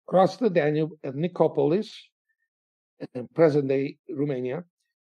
crossed 0.08 0.40
the 0.40 0.50
Danube 0.50 0.92
at 1.04 1.16
Nicopolis, 1.16 1.94
uh, 3.02 3.06
in 3.14 3.28
present 3.30 3.68
day 3.68 3.98
Romania, 4.10 4.64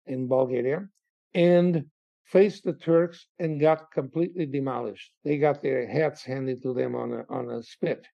in 0.07 0.29
Bulgaria, 0.29 0.89
and 1.35 1.85
faced 2.25 2.65
the 2.65 2.73
Turks 2.73 3.27
and 3.39 3.61
got 3.61 3.91
completely 3.93 4.47
demolished. 4.47 5.13
They 5.25 5.39
got 5.39 5.63
their 5.63 5.87
heads 5.87 6.23
handed 6.23 6.63
to 6.63 6.75
them 6.75 6.95
on 6.95 7.13
a, 7.13 7.25
on 7.29 7.51
a 7.51 7.63
spit. 7.63 8.07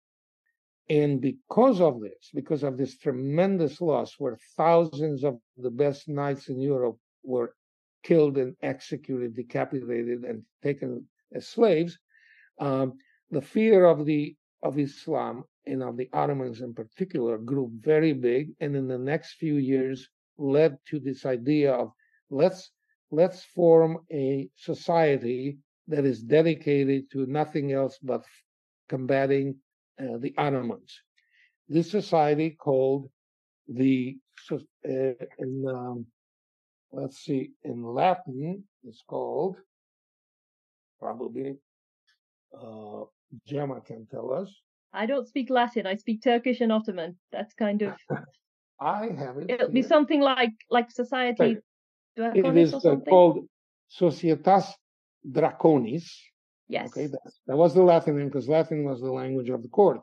And 0.88 1.20
because 1.20 1.80
of 1.80 2.00
this, 2.00 2.30
because 2.34 2.64
of 2.64 2.76
this 2.76 2.98
tremendous 2.98 3.80
loss, 3.80 4.14
where 4.18 4.38
thousands 4.56 5.22
of 5.22 5.38
the 5.56 5.70
best 5.70 6.08
knights 6.08 6.48
in 6.48 6.60
Europe 6.60 6.98
were 7.22 7.54
killed 8.02 8.38
and 8.38 8.56
executed, 8.62 9.34
decapitated, 9.34 10.24
and 10.24 10.42
taken 10.62 11.06
as 11.34 11.46
slaves, 11.46 11.98
um, 12.58 12.94
the 13.30 13.42
fear 13.42 13.84
of 13.84 14.04
the 14.04 14.36
of 14.62 14.78
Islam 14.78 15.44
and 15.66 15.82
of 15.82 15.96
the 15.96 16.08
Ottomans 16.12 16.60
in 16.60 16.74
particular 16.74 17.38
grew 17.38 17.70
very 17.80 18.12
big, 18.12 18.50
and 18.60 18.76
in 18.76 18.88
the 18.88 18.98
next 18.98 19.34
few 19.34 19.56
years 19.56 20.08
led 20.38 20.78
to 20.86 20.98
this 20.98 21.24
idea 21.24 21.72
of 21.72 21.92
let's 22.30 22.70
let's 23.10 23.44
form 23.44 23.98
a 24.12 24.48
society 24.56 25.58
that 25.88 26.04
is 26.04 26.22
dedicated 26.22 27.10
to 27.10 27.26
nothing 27.26 27.72
else 27.72 27.98
but 28.02 28.24
combating 28.88 29.56
uh, 30.00 30.16
the 30.18 30.34
Ottomans. 30.38 31.00
This 31.68 31.90
society 31.90 32.50
called 32.50 33.10
the 33.68 34.16
uh, 34.50 34.58
in 34.84 35.64
um, 35.68 36.06
let's 36.92 37.18
see 37.18 37.50
in 37.64 37.82
Latin 37.84 38.64
it's 38.84 39.02
called 39.06 39.56
probably 40.98 41.56
uh, 42.58 43.04
Gemma 43.46 43.80
can 43.80 44.06
tell 44.10 44.32
us. 44.32 44.52
I 44.92 45.06
don't 45.06 45.26
speak 45.26 45.50
Latin. 45.50 45.86
I 45.86 45.94
speak 45.94 46.22
Turkish 46.22 46.60
and 46.60 46.72
Ottoman. 46.72 47.16
That's 47.30 47.54
kind 47.54 47.82
of. 47.82 47.94
I 48.80 49.10
have 49.16 49.38
it. 49.38 49.50
It'll 49.50 49.70
be 49.70 49.82
something 49.82 50.20
like 50.20 50.52
like 50.68 50.90
society 50.90 51.58
it 52.16 52.56
is 52.56 52.74
uh, 52.74 52.96
called 53.08 53.46
Societas 53.88 54.72
Draconis. 55.28 56.04
Yes. 56.68 56.88
Okay, 56.88 57.06
that, 57.06 57.32
that, 57.46 57.56
was 57.56 57.74
the 57.74 57.82
Latin 57.82 58.16
name 58.16 58.28
because 58.28 58.48
Latin 58.48 58.84
was 58.84 59.00
the 59.00 59.10
language 59.10 59.48
of 59.48 59.62
the 59.62 59.68
court. 59.68 60.00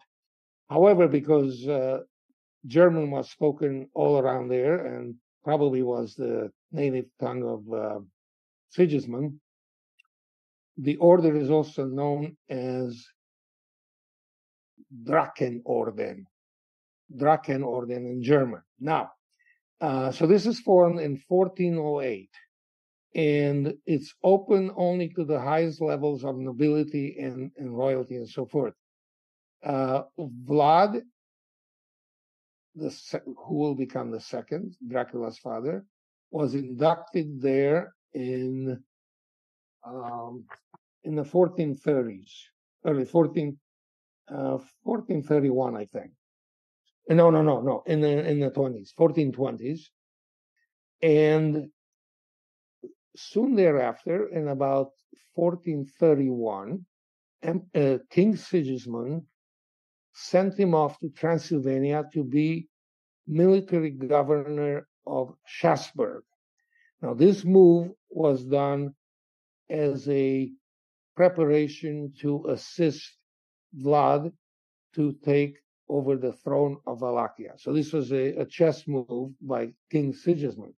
However, 0.69 1.07
because 1.07 1.65
uh, 1.67 1.99
German 2.65 3.09
was 3.09 3.31
spoken 3.31 3.89
all 3.93 4.19
around 4.19 4.49
there 4.49 4.85
and 4.85 5.15
probably 5.47 5.81
was 5.81 6.13
the 6.13 6.51
native 6.73 7.05
tongue 7.21 7.41
of 7.55 7.61
uh, 7.73 7.99
Sigismund, 8.69 9.39
the 10.77 10.97
order 10.97 11.37
is 11.37 11.49
also 11.49 11.85
known 11.85 12.35
as 12.49 13.07
Drachenorden. 15.05 16.25
Drachenorden 17.15 18.11
in 18.11 18.21
German. 18.21 18.61
Now, 18.81 19.11
uh, 19.79 20.11
so 20.11 20.27
this 20.27 20.45
is 20.45 20.59
formed 20.59 20.99
in 20.99 21.17
1408, 21.29 22.29
and 23.15 23.73
it's 23.85 24.13
open 24.25 24.69
only 24.75 25.07
to 25.15 25.23
the 25.23 25.39
highest 25.39 25.79
levels 25.79 26.25
of 26.25 26.35
nobility 26.37 27.15
and, 27.21 27.51
and 27.55 27.73
royalty 27.73 28.17
and 28.17 28.27
so 28.27 28.45
forth. 28.47 28.73
Uh, 29.63 30.01
Vlad, 30.19 31.03
the 32.77 33.21
who 33.37 33.55
will 33.55 33.75
become 33.75 34.11
the 34.11 34.19
second, 34.19 34.75
Dracula's 34.87 35.37
father, 35.39 35.85
was 36.31 36.53
inducted 36.53 37.41
there 37.41 37.93
in 38.13 38.81
um, 39.85 40.45
in 41.03 41.15
the 41.15 41.23
1430s, 41.23 42.29
early 42.85 43.05
14, 43.05 43.57
uh, 44.29 44.57
1431, 44.83 45.77
I 45.77 45.85
think. 45.85 46.11
No, 47.09 47.29
no, 47.29 47.41
no, 47.41 47.61
no. 47.61 47.83
In 47.85 48.01
the 48.01 48.27
in 48.29 48.39
the 48.41 48.49
twenties, 48.49 48.91
fourteen 48.97 49.31
twenties, 49.31 49.89
and 51.01 51.69
soon 53.15 53.55
thereafter, 53.55 54.27
in 54.27 54.49
about 54.49 54.91
fourteen 55.33 55.85
thirty 55.85 56.29
one, 56.29 56.85
uh, 57.45 57.99
King 58.09 58.35
Sigismund 58.35 59.23
sent 60.17 60.57
him 60.59 60.73
off 60.73 60.99
to 60.99 61.09
Transylvania 61.09 62.03
to 62.11 62.23
be 62.23 62.67
military 63.27 63.91
governor 63.91 64.87
of 65.05 65.35
Schassburg. 65.47 66.21
Now, 67.03 67.13
this 67.13 67.45
move 67.45 67.91
was 68.09 68.43
done 68.43 68.95
as 69.69 70.09
a 70.09 70.51
preparation 71.15 72.13
to 72.21 72.47
assist 72.49 73.15
Vlad 73.79 74.31
to 74.95 75.13
take 75.23 75.57
over 75.87 76.17
the 76.17 76.33
throne 76.33 76.77
of 76.87 77.01
Wallachia. 77.01 77.53
So 77.57 77.71
this 77.71 77.93
was 77.93 78.11
a, 78.11 78.35
a 78.37 78.45
chess 78.45 78.87
move 78.87 79.33
by 79.39 79.71
King 79.91 80.13
Sigismund. 80.13 80.73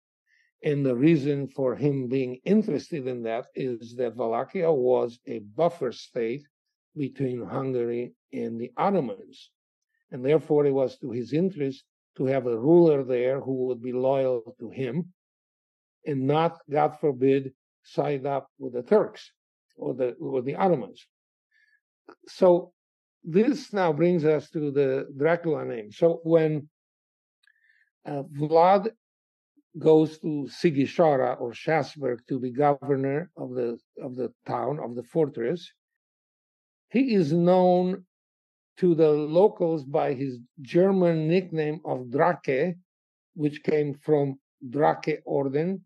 And 0.64 0.86
the 0.86 0.96
reason 0.96 1.48
for 1.48 1.76
him 1.76 2.10
being 2.10 2.42
interested 2.44 3.08
in 3.08 3.24
that 3.24 3.46
is 3.56 3.96
that 3.96 4.18
Wallachia 4.18 4.72
was 4.72 5.18
a 5.28 5.40
buffer 5.40 5.94
state 5.94 6.46
between 6.98 7.46
Hungary 7.46 8.14
and 8.32 8.60
the 8.60 8.72
Ottomans. 8.78 9.52
And 10.12 10.26
therefore, 10.26 10.66
it 10.66 10.74
was 10.74 10.98
to 11.00 11.12
his 11.12 11.34
interest 11.34 11.84
to 12.18 12.26
have 12.26 12.48
a 12.48 12.58
ruler 12.58 13.04
there 13.04 13.40
who 13.40 13.68
would 13.68 13.82
be 13.82 13.94
loyal 13.94 14.56
to 14.60 14.70
him 14.70 15.14
and 16.06 16.28
not, 16.28 16.58
God 16.70 16.98
forbid, 17.00 17.54
side 17.84 18.26
up 18.26 18.50
with 18.58 18.74
the 18.74 18.84
Turks 18.84 19.32
or 19.76 19.94
the, 19.94 20.16
or 20.20 20.42
the 20.42 20.56
Ottomans. 20.56 21.06
So 22.28 22.74
this 23.24 23.74
now 23.74 23.94
brings 23.94 24.26
us 24.26 24.50
to 24.52 24.72
the 24.72 25.08
Dracula 25.18 25.66
name. 25.66 25.92
So 25.92 26.22
when 26.24 26.70
uh, 28.06 28.24
Vlad 28.24 28.92
goes 29.78 30.18
to 30.20 30.50
Sighișoara 30.50 31.40
or 31.40 31.52
Schassburg 31.52 32.20
to 32.28 32.40
be 32.40 32.52
governor 32.52 33.30
of 33.38 33.54
the 33.54 33.78
of 34.02 34.16
the 34.16 34.34
town 34.48 34.80
of 34.80 34.96
the 34.96 35.04
fortress, 35.04 35.72
he 36.90 37.14
is 37.14 37.32
known 37.32 38.06
to 38.80 38.96
the 38.96 39.10
locals 39.10 39.84
by 39.84 40.14
his 40.14 40.40
German 40.62 41.28
nickname 41.28 41.82
of 41.86 42.10
Drake, 42.12 42.76
which 43.36 43.62
came 43.64 43.94
from 43.94 44.40
Drake 44.70 45.22
Orden, 45.26 45.84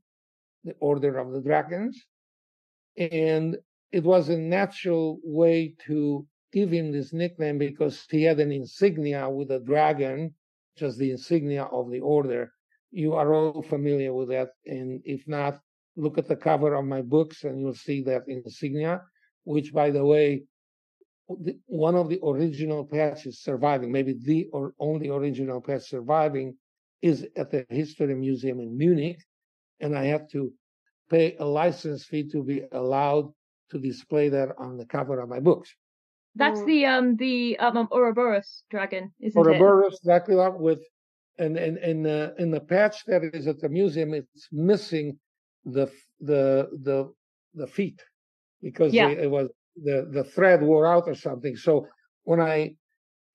the 0.63 0.75
Order 0.79 1.17
of 1.17 1.31
the 1.31 1.41
Dragons, 1.41 2.05
and 2.97 3.57
it 3.91 4.03
was 4.03 4.29
a 4.29 4.37
natural 4.37 5.19
way 5.23 5.75
to 5.87 6.25
give 6.51 6.71
him 6.71 6.91
this 6.91 7.13
nickname 7.13 7.57
because 7.57 8.05
he 8.09 8.23
had 8.23 8.39
an 8.39 8.51
insignia 8.51 9.29
with 9.29 9.49
a 9.51 9.59
dragon, 9.59 10.33
just 10.77 10.97
the 10.99 11.11
insignia 11.11 11.63
of 11.63 11.91
the 11.91 11.99
order. 11.99 12.51
You 12.91 13.13
are 13.13 13.33
all 13.33 13.63
familiar 13.63 14.13
with 14.13 14.29
that. 14.29 14.49
And 14.65 15.01
if 15.03 15.27
not, 15.27 15.59
look 15.95 16.17
at 16.17 16.27
the 16.27 16.35
cover 16.35 16.75
of 16.75 16.85
my 16.85 17.01
books 17.01 17.43
and 17.43 17.59
you'll 17.59 17.73
see 17.73 18.03
that 18.03 18.23
insignia, 18.27 19.01
which, 19.43 19.73
by 19.73 19.89
the 19.89 20.05
way, 20.05 20.43
one 21.27 21.95
of 21.95 22.09
the 22.09 22.19
original 22.23 22.85
patches 22.85 23.41
surviving, 23.41 23.91
maybe 23.91 24.15
the 24.23 24.47
or 24.51 24.73
only 24.79 25.09
original 25.09 25.61
patch 25.61 25.83
surviving, 25.83 26.55
is 27.01 27.27
at 27.37 27.51
the 27.51 27.65
History 27.69 28.13
Museum 28.15 28.59
in 28.59 28.77
Munich, 28.77 29.19
and 29.79 29.97
I 29.97 30.05
have 30.05 30.27
to 30.29 30.51
pay 31.09 31.35
a 31.39 31.45
license 31.45 32.05
fee 32.05 32.29
to 32.29 32.43
be 32.43 32.63
allowed 32.71 33.31
to 33.71 33.79
display 33.79 34.29
that 34.29 34.49
on 34.57 34.77
the 34.77 34.85
cover 34.85 35.19
of 35.19 35.29
my 35.29 35.39
books. 35.39 35.73
That's 36.35 36.63
the 36.65 36.85
um 36.85 37.15
the 37.17 37.57
um, 37.59 37.87
Ouroboros 37.91 38.63
dragon, 38.69 39.13
isn't 39.19 39.39
Ouroboros 39.39 39.59
it? 39.59 39.61
Ouroboros 39.61 39.99
Dracula 40.03 40.51
with 40.51 40.81
and 41.37 41.57
in 41.57 41.77
in 41.77 42.03
the 42.03 42.33
in 42.37 42.51
the 42.51 42.59
patch 42.59 43.05
that 43.05 43.23
is 43.33 43.47
at 43.47 43.59
the 43.59 43.69
museum, 43.69 44.13
it's 44.13 44.47
missing 44.51 45.17
the 45.65 45.87
the 46.19 46.69
the 46.81 47.11
the 47.53 47.67
feet 47.67 48.01
because 48.61 48.93
yeah. 48.93 49.07
they, 49.07 49.23
it 49.23 49.31
was 49.31 49.49
the 49.75 50.07
the 50.11 50.23
thread 50.23 50.61
wore 50.61 50.87
out 50.87 51.07
or 51.07 51.15
something. 51.15 51.55
So 51.55 51.87
when 52.23 52.39
I 52.39 52.75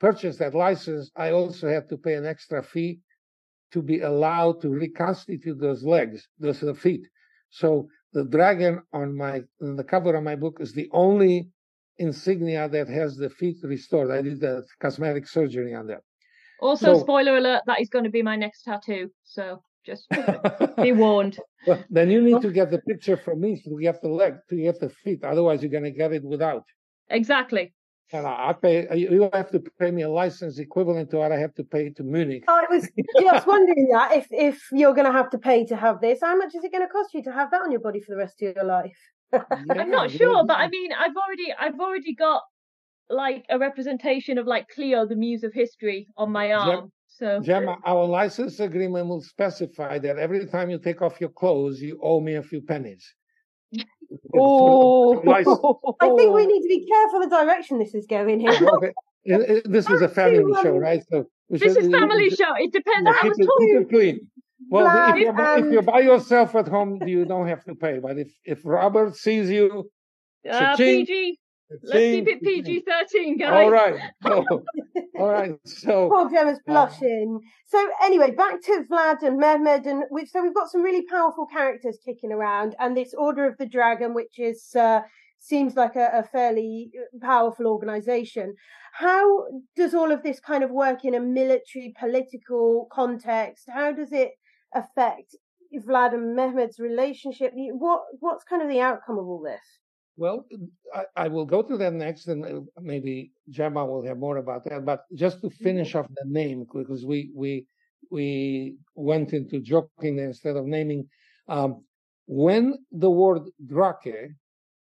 purchased 0.00 0.38
that 0.38 0.54
license, 0.54 1.10
I 1.16 1.32
also 1.32 1.68
had 1.68 1.88
to 1.88 1.96
pay 1.96 2.14
an 2.14 2.26
extra 2.26 2.62
fee 2.62 3.00
to 3.72 3.82
be 3.82 4.00
allowed 4.00 4.62
to 4.62 4.68
reconstitute 4.70 5.60
those 5.60 5.84
legs, 5.84 6.26
those 6.38 6.60
the 6.60 6.74
feet. 6.74 7.06
So 7.50 7.88
the 8.12 8.24
dragon 8.24 8.82
on 8.92 9.16
my 9.16 9.42
on 9.60 9.76
the 9.76 9.84
cover 9.84 10.14
of 10.14 10.24
my 10.24 10.36
book 10.36 10.58
is 10.60 10.72
the 10.72 10.88
only 10.92 11.48
insignia 11.98 12.68
that 12.68 12.88
has 12.88 13.16
the 13.16 13.30
feet 13.30 13.56
restored. 13.62 14.10
I 14.10 14.22
did 14.22 14.40
the 14.40 14.64
cosmetic 14.80 15.26
surgery 15.26 15.74
on 15.74 15.86
that. 15.88 16.02
Also, 16.60 16.94
so, 16.94 17.00
spoiler 17.00 17.36
alert, 17.36 17.62
that 17.66 17.80
is 17.80 17.88
going 17.88 18.04
to 18.04 18.10
be 18.10 18.22
my 18.22 18.36
next 18.36 18.62
tattoo. 18.62 19.10
So 19.24 19.62
just 19.84 20.06
be 20.82 20.92
warned. 21.04 21.38
Well, 21.66 21.82
then 21.90 22.10
you 22.10 22.20
need 22.20 22.42
to 22.42 22.52
get 22.52 22.70
the 22.70 22.78
picture 22.78 23.16
from 23.16 23.40
me 23.40 23.60
to 23.62 23.78
get 23.80 24.00
the 24.02 24.08
leg, 24.08 24.34
to 24.50 24.56
get 24.56 24.80
the 24.80 24.90
feet. 24.90 25.24
Otherwise, 25.24 25.62
you're 25.62 25.70
going 25.70 25.84
to 25.84 25.90
get 25.90 26.12
it 26.12 26.24
without. 26.24 26.64
Exactly. 27.10 27.74
And 28.12 28.26
I 28.26 28.54
pay. 28.54 28.86
You 28.96 29.28
have 29.34 29.50
to 29.50 29.62
pay 29.78 29.90
me 29.90 30.02
a 30.02 30.08
license 30.08 30.58
equivalent 30.58 31.10
to 31.10 31.18
what 31.18 31.30
I 31.30 31.38
have 31.38 31.54
to 31.56 31.64
pay 31.64 31.90
to 31.90 32.02
Munich. 32.02 32.44
Oh, 32.48 32.54
I 32.54 32.74
was 32.74 32.88
just 33.20 33.46
wondering 33.54 33.88
that 33.92 34.16
if 34.16 34.26
if 34.30 34.62
you're 34.72 34.94
going 34.94 35.06
to 35.06 35.12
have 35.12 35.28
to 35.30 35.38
pay 35.38 35.66
to 35.66 35.76
have 35.76 36.00
this, 36.00 36.20
how 36.22 36.34
much 36.34 36.54
is 36.54 36.64
it 36.64 36.72
going 36.72 36.86
to 36.86 36.90
cost 36.90 37.12
you 37.12 37.22
to 37.24 37.32
have 37.32 37.50
that 37.50 37.60
on 37.60 37.70
your 37.70 37.80
body 37.80 38.00
for 38.00 38.12
the 38.12 38.18
rest 38.18 38.40
of 38.40 38.54
your 38.56 38.64
life? 38.64 38.96
yeah, 39.32 39.42
I'm 39.70 39.90
not 39.90 40.10
sure, 40.10 40.42
but 40.46 40.58
I 40.58 40.68
mean, 40.68 40.90
I've 40.92 41.16
already 41.16 41.52
I've 41.58 41.78
already 41.78 42.14
got 42.14 42.42
like 43.10 43.44
a 43.50 43.58
representation 43.58 44.38
of 44.38 44.46
like 44.46 44.68
Clio, 44.74 45.06
the 45.06 45.16
muse 45.16 45.44
of 45.44 45.52
history, 45.52 46.08
on 46.16 46.32
my 46.32 46.52
arm. 46.52 46.90
So 47.18 47.40
Gemma, 47.40 47.78
our 47.84 48.04
license 48.04 48.60
agreement 48.60 49.08
will 49.08 49.20
specify 49.20 49.98
that 49.98 50.18
every 50.18 50.46
time 50.46 50.70
you 50.70 50.78
take 50.78 51.02
off 51.02 51.20
your 51.20 51.30
clothes, 51.30 51.80
you 51.80 51.98
owe 52.00 52.20
me 52.20 52.36
a 52.36 52.42
few 52.42 52.60
pennies. 52.60 53.12
oh, 54.36 55.20
I 56.00 56.08
think 56.16 56.32
we 56.32 56.46
need 56.46 56.62
to 56.62 56.68
be 56.68 56.86
careful 56.86 57.20
the 57.20 57.28
direction 57.28 57.80
this 57.80 57.92
is 57.92 58.06
going 58.06 58.38
here. 58.38 58.52
okay. 58.52 58.92
This 59.64 59.90
is 59.90 60.00
a 60.00 60.08
family 60.08 60.44
show, 60.62 60.76
right? 60.76 61.02
So 61.10 61.24
this 61.50 61.76
is 61.76 61.90
family 61.90 62.30
show. 62.30 62.54
It 62.56 62.72
depends 62.72 63.10
how 63.10 63.26
much 63.26 63.36
keep 63.36 63.80
it 63.80 63.88
clean. 63.90 64.20
Well, 64.70 64.86
if 65.10 65.16
you're, 65.20 65.40
and... 65.40 65.66
if 65.66 65.72
you're 65.72 65.82
by 65.82 66.00
yourself 66.00 66.54
at 66.54 66.68
home, 66.68 67.00
you 67.04 67.24
don't 67.24 67.48
have 67.48 67.64
to 67.64 67.74
pay. 67.74 67.98
But 67.98 68.18
if 68.18 68.30
if 68.44 68.60
Robert 68.64 69.16
sees 69.16 69.50
you, 69.50 69.90
uh, 70.48 70.76
PG, 70.76 71.38
Let's 71.70 71.92
keep 71.92 72.28
it 72.28 72.42
PG 72.42 72.84
thirteen, 72.88 73.36
guys. 73.36 73.52
All 73.52 73.70
right. 73.70 74.00
Oh, 74.24 74.44
all 75.18 75.28
right. 75.28 75.52
So 75.64 76.08
poor 76.08 76.30
Gemma's 76.30 76.60
blushing. 76.66 77.40
So 77.66 77.88
anyway, 78.02 78.30
back 78.30 78.62
to 78.62 78.84
Vlad 78.90 79.22
and 79.22 79.36
Mehmed, 79.36 79.86
and 79.86 80.04
which 80.10 80.30
so 80.30 80.42
we've 80.42 80.54
got 80.54 80.70
some 80.70 80.82
really 80.82 81.04
powerful 81.06 81.46
characters 81.46 81.98
kicking 82.04 82.32
around, 82.32 82.74
and 82.78 82.96
this 82.96 83.12
Order 83.12 83.46
of 83.46 83.58
the 83.58 83.66
Dragon, 83.66 84.14
which 84.14 84.38
is 84.38 84.74
uh, 84.74 85.00
seems 85.38 85.76
like 85.76 85.94
a, 85.94 86.10
a 86.14 86.22
fairly 86.22 86.90
uh, 86.98 87.24
powerful 87.24 87.66
organization. 87.66 88.54
How 88.92 89.46
does 89.76 89.94
all 89.94 90.10
of 90.10 90.22
this 90.22 90.40
kind 90.40 90.64
of 90.64 90.70
work 90.70 91.04
in 91.04 91.14
a 91.14 91.20
military 91.20 91.94
political 91.98 92.88
context? 92.90 93.68
How 93.68 93.92
does 93.92 94.12
it 94.12 94.32
affect 94.74 95.36
Vlad 95.86 96.14
and 96.14 96.34
Mehmed's 96.34 96.78
relationship? 96.78 97.52
What 97.54 98.02
what's 98.20 98.44
kind 98.44 98.62
of 98.62 98.68
the 98.68 98.80
outcome 98.80 99.18
of 99.18 99.26
all 99.26 99.42
this? 99.42 99.78
Well, 100.18 100.46
I, 100.92 101.04
I, 101.16 101.28
will 101.28 101.46
go 101.46 101.62
to 101.62 101.76
that 101.76 101.92
next, 101.92 102.26
and 102.26 102.44
uh, 102.44 102.60
maybe 102.80 103.30
Gemma 103.50 103.86
will 103.86 104.04
have 104.04 104.18
more 104.18 104.38
about 104.38 104.64
that. 104.64 104.84
But 104.84 105.04
just 105.14 105.40
to 105.42 105.48
finish 105.48 105.94
off 105.94 106.08
the 106.08 106.28
name, 106.28 106.66
because 106.74 107.06
we 107.06 107.30
we 107.36 107.66
we 108.10 108.78
went 108.96 109.32
into 109.32 109.60
joking 109.60 110.18
instead 110.18 110.56
of 110.56 110.66
naming. 110.66 111.08
Um, 111.46 111.84
when 112.26 112.84
the 112.90 113.08
word 113.08 113.42
Drake 113.64 114.32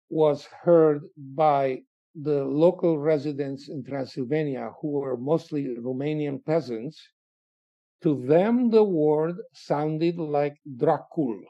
was 0.10 0.46
heard 0.46 1.02
by 1.18 1.82
the 2.14 2.46
local 2.46 3.00
residents 3.00 3.68
in 3.68 3.84
Transylvania, 3.84 4.74
who 4.80 4.90
were 4.92 5.18
mostly 5.18 5.76
Romanian 5.80 6.46
peasants, 6.46 7.02
to 8.04 8.24
them 8.28 8.70
the 8.70 8.84
word 8.84 9.38
sounded 9.54 10.20
like 10.20 10.56
Dracul 10.78 11.42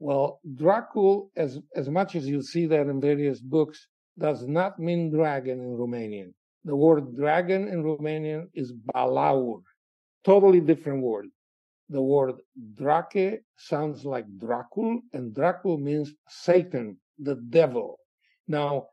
well, 0.00 0.40
Dracul, 0.54 1.28
as, 1.36 1.58
as 1.76 1.90
much 1.90 2.16
as 2.16 2.26
you 2.26 2.42
see 2.42 2.66
that 2.66 2.86
in 2.86 3.02
various 3.02 3.38
books, 3.38 3.86
does 4.18 4.46
not 4.46 4.78
mean 4.78 5.10
dragon 5.10 5.60
in 5.60 5.76
Romanian. 5.76 6.32
The 6.64 6.74
word 6.74 7.14
dragon 7.14 7.68
in 7.68 7.82
Romanian 7.82 8.48
is 8.54 8.72
balaur, 8.72 9.60
totally 10.24 10.60
different 10.60 11.02
word. 11.02 11.26
The 11.90 12.00
word 12.00 12.36
drake 12.74 13.40
sounds 13.58 14.06
like 14.06 14.24
Dracul, 14.38 15.00
and 15.12 15.34
Dracul 15.34 15.78
means 15.78 16.14
Satan, 16.28 16.96
the 17.18 17.34
devil. 17.34 17.98
Now, 18.48 18.86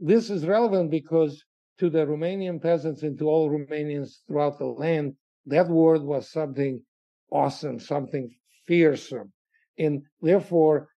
this 0.00 0.28
is 0.28 0.44
relevant 0.44 0.90
because 0.90 1.44
to 1.78 1.88
the 1.88 2.04
Romanian 2.04 2.60
peasants 2.60 3.04
and 3.04 3.16
to 3.18 3.28
all 3.28 3.48
Romanians 3.48 4.22
throughout 4.26 4.58
the 4.58 4.66
land, 4.66 5.14
that 5.46 5.68
word 5.68 6.02
was 6.02 6.32
something 6.32 6.82
awesome, 7.30 7.78
something 7.78 8.34
fearsome. 8.66 9.32
And 9.78 10.02
therefore, 10.20 10.88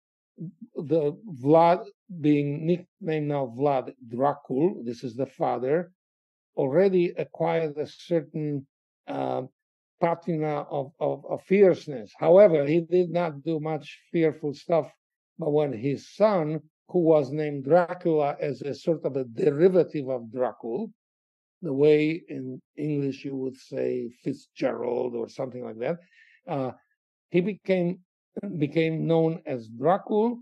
the 0.76 1.14
Vlad 1.44 1.86
being 2.20 2.66
nicknamed 2.66 3.28
now 3.28 3.54
Vlad 3.58 3.94
Dracul, 4.08 4.84
this 4.84 5.04
is 5.04 5.16
the 5.16 5.28
father, 5.28 5.92
already 6.56 7.10
acquired 7.18 7.78
a 7.78 7.88
certain 7.88 8.66
uh, 9.08 9.44
patina 10.00 10.62
of, 10.64 10.92
of, 11.00 11.24
of, 11.30 11.44
fierceness. 11.44 12.12
However, 12.18 12.66
he 12.66 12.82
did 12.82 13.12
not 13.12 13.44
do 13.44 13.60
much 13.60 14.00
fearful 14.12 14.54
stuff. 14.54 14.92
But 15.38 15.52
when 15.52 15.74
his 15.74 16.14
son, 16.16 16.62
who 16.90 17.00
was 17.00 17.32
named 17.32 17.66
Dracula 17.66 18.36
as 18.40 18.62
a 18.62 18.74
sort 18.74 19.06
of 19.06 19.16
a 19.16 19.24
derivative 19.24 20.10
of 20.10 20.24
Dracul, 20.24 20.92
the 21.62 21.74
way 21.74 22.22
in 22.28 22.60
English 22.76 23.24
you 23.24 23.36
would 23.36 23.56
say 23.56 24.10
Fitzgerald 24.24 25.16
or 25.16 25.30
something 25.30 25.64
like 25.64 25.78
that, 25.78 25.98
uh, 26.48 26.72
he 27.30 27.42
became 27.42 28.00
became 28.58 29.08
known 29.08 29.42
as 29.46 29.68
Dracul, 29.70 30.38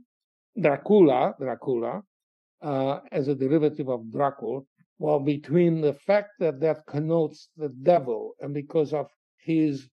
Dracula, 0.60 1.36
Dracula, 1.40 2.04
uh, 2.62 3.00
as 3.12 3.28
a 3.28 3.36
derivative 3.36 3.90
of 3.90 4.02
Dracul. 4.12 4.66
Well, 4.98 5.20
between 5.20 5.82
the 5.82 5.94
fact 5.94 6.32
that 6.40 6.60
that 6.60 6.86
connotes 6.86 7.50
the 7.56 7.70
devil 7.70 8.36
and 8.42 8.54
because 8.54 8.94
of 8.94 9.08
his 9.38 9.90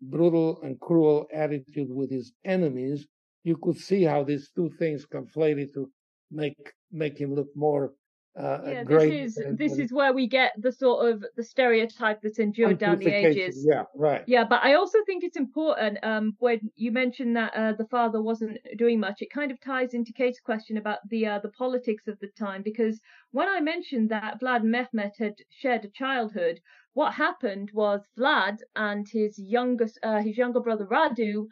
brutal 0.00 0.60
and 0.62 0.80
cruel 0.80 1.26
attitude 1.32 1.90
with 1.90 2.10
his 2.10 2.32
enemies, 2.44 3.06
you 3.44 3.56
could 3.56 3.76
see 3.76 4.02
how 4.04 4.24
these 4.24 4.50
two 4.54 4.70
things 4.78 5.06
conflated 5.06 5.72
to 5.74 5.90
make 6.30 6.72
make 6.90 7.18
him 7.18 7.34
look 7.34 7.48
more 7.54 7.92
uh, 8.34 8.60
yeah, 8.66 8.84
this 8.84 9.02
is 9.02 9.38
this 9.58 9.78
is 9.78 9.92
where 9.92 10.14
we 10.14 10.26
get 10.26 10.52
the 10.56 10.72
sort 10.72 11.06
of 11.06 11.24
the 11.36 11.42
stereotype 11.42 12.22
that's 12.22 12.38
endured 12.38 12.78
down 12.78 12.98
the 12.98 13.10
ages. 13.10 13.66
Yeah, 13.68 13.84
right. 13.94 14.24
Yeah, 14.26 14.44
but 14.44 14.62
I 14.62 14.72
also 14.74 14.98
think 15.04 15.22
it's 15.22 15.36
important 15.36 15.98
um, 16.02 16.34
when 16.38 16.70
you 16.76 16.92
mentioned 16.92 17.36
that 17.36 17.54
uh, 17.54 17.72
the 17.74 17.86
father 17.88 18.22
wasn't 18.22 18.56
doing 18.78 19.00
much. 19.00 19.20
It 19.20 19.30
kind 19.30 19.50
of 19.52 19.60
ties 19.60 19.92
into 19.92 20.14
Kate's 20.14 20.40
question 20.40 20.78
about 20.78 21.00
the 21.10 21.26
uh, 21.26 21.38
the 21.40 21.50
politics 21.50 22.08
of 22.08 22.18
the 22.20 22.28
time 22.28 22.62
because 22.62 23.00
when 23.32 23.48
I 23.48 23.60
mentioned 23.60 24.08
that 24.10 24.40
Vlad 24.40 24.62
and 24.62 24.74
Mehmet 24.74 25.18
had 25.18 25.34
shared 25.50 25.84
a 25.84 25.88
childhood, 25.88 26.58
what 26.94 27.12
happened 27.12 27.70
was 27.74 28.08
Vlad 28.18 28.60
and 28.74 29.06
his 29.06 29.38
youngest 29.38 29.98
uh, 30.02 30.22
his 30.22 30.38
younger 30.38 30.60
brother 30.60 30.86
Radu 30.86 31.48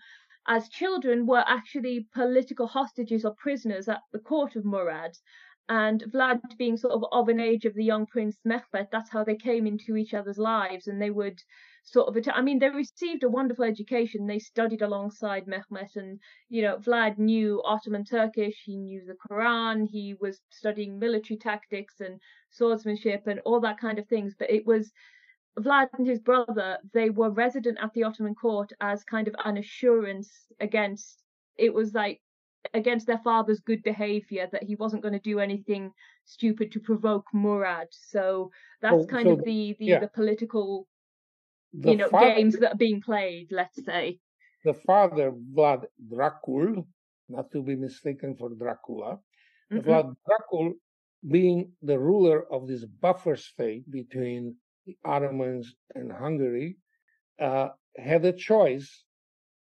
as 0.47 0.71
children 0.71 1.27
were 1.27 1.45
actually 1.47 2.09
political 2.15 2.67
hostages 2.67 3.27
or 3.27 3.35
prisoners 3.35 3.89
at 3.89 4.01
the 4.13 4.19
court 4.19 4.57
of 4.57 4.65
Murad 4.65 5.13
and 5.71 6.03
Vlad 6.13 6.41
being 6.59 6.77
sort 6.77 6.95
of 6.95 7.05
of 7.13 7.29
an 7.29 7.39
age 7.39 7.65
of 7.65 7.75
the 7.75 7.85
young 7.85 8.05
Prince 8.05 8.37
Mehmet, 8.45 8.91
that's 8.91 9.09
how 9.09 9.23
they 9.23 9.37
came 9.37 9.69
into 9.69 9.97
each 9.97 10.15
other's 10.15 10.37
lives, 10.37 10.89
and 10.89 11.01
they 11.01 11.11
would 11.11 11.41
sort 11.85 12.09
of. 12.09 12.29
I 12.35 12.43
mean, 12.43 12.59
they 12.59 12.71
received 12.71 13.23
a 13.23 13.29
wonderful 13.29 13.65
education. 13.65 14.27
They 14.27 14.41
studied 14.41 14.83
alongside 14.83 15.47
Mehmet, 15.47 15.95
and 15.95 16.19
you 16.49 16.63
know, 16.63 16.77
Vlad 16.79 17.19
knew 17.19 17.63
Ottoman 17.65 18.05
Turkish, 18.05 18.61
he 18.65 18.77
knew 18.77 19.05
the 19.07 19.17
Quran, 19.31 19.87
he 19.89 20.17
was 20.21 20.41
studying 20.51 20.99
military 20.99 21.39
tactics 21.39 22.01
and 22.01 22.21
swordsmanship 22.51 23.29
and 23.29 23.39
all 23.45 23.61
that 23.61 23.79
kind 23.79 24.01
of 24.01 24.09
things. 24.09 24.35
But 24.37 24.51
it 24.51 24.67
was 24.67 24.91
Vlad 25.57 25.87
and 25.97 26.07
his 26.07 26.19
brother, 26.19 26.79
they 26.93 27.11
were 27.11 27.31
resident 27.31 27.79
at 27.81 27.93
the 27.93 28.03
Ottoman 28.03 28.35
court 28.35 28.73
as 28.81 29.05
kind 29.05 29.29
of 29.29 29.37
an 29.45 29.57
assurance 29.57 30.31
against. 30.59 31.23
It 31.57 31.73
was 31.73 31.95
like 31.95 32.21
against 32.75 33.07
their 33.07 33.19
father's 33.19 33.61
good 33.61 33.83
behavior 33.83 34.49
that 34.53 34.63
he 34.63 34.75
wasn't 34.77 35.03
going 35.03 35.15
to 35.15 35.21
do 35.21 35.41
anything 35.41 35.93
stupid 36.25 36.73
to 36.73 36.81
provoke 36.81 37.27
Murad. 37.33 37.89
So 37.91 38.51
that's 38.81 39.07
kind 39.07 39.27
so, 39.27 39.33
of 39.33 39.45
the 39.45 39.77
the, 39.79 39.85
yeah. 39.85 40.01
the 40.01 40.09
political 40.09 40.87
the 41.73 41.91
you 41.93 41.97
know 41.97 42.09
father, 42.09 42.35
games 42.35 42.59
that 42.59 42.73
are 42.73 42.77
being 42.77 43.01
played. 43.01 43.49
Let's 43.51 43.85
say 43.85 44.19
the 44.65 44.75
father 44.75 45.33
Vlad 45.55 45.85
Dracul, 46.13 46.87
not 47.29 47.51
to 47.53 47.63
be 47.63 47.77
mistaken 47.77 48.37
for 48.37 48.51
Dracula, 48.51 49.19
mm-hmm. 49.73 49.89
Vlad 49.89 50.15
Dracul 50.29 50.73
being 51.29 51.73
the 51.83 51.99
ruler 51.99 52.51
of 52.53 52.67
this 52.67 52.85
buffer 52.85 53.37
state 53.37 53.91
between 53.91 54.57
the 54.87 54.97
Ottomans 55.05 55.75
and 55.95 56.11
Hungary, 56.11 56.79
uh, 57.41 57.69
had 57.97 58.25
a 58.25 58.33
choice, 58.33 59.05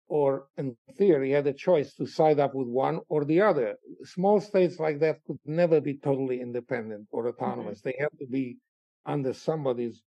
or 0.07 0.47
in 0.57 0.75
theory, 0.97 1.31
had 1.31 1.47
a 1.47 1.53
choice 1.53 1.95
to 1.95 2.05
side 2.05 2.39
up 2.39 2.53
with 2.53 2.67
one 2.67 2.99
or 3.09 3.25
the 3.25 3.41
other. 3.41 3.75
Small 4.03 4.39
states 4.39 4.79
like 4.79 4.99
that 4.99 5.23
could 5.25 5.39
never 5.45 5.81
be 5.81 5.97
totally 5.97 6.41
independent 6.41 7.07
or 7.11 7.23
mm-hmm. 7.23 7.43
autonomous. 7.43 7.79
Mm-hmm. 7.79 7.89
They 7.89 7.95
have 7.99 8.17
to 8.19 8.27
be 8.27 8.57
under 9.05 9.33
somebody's 9.33 10.01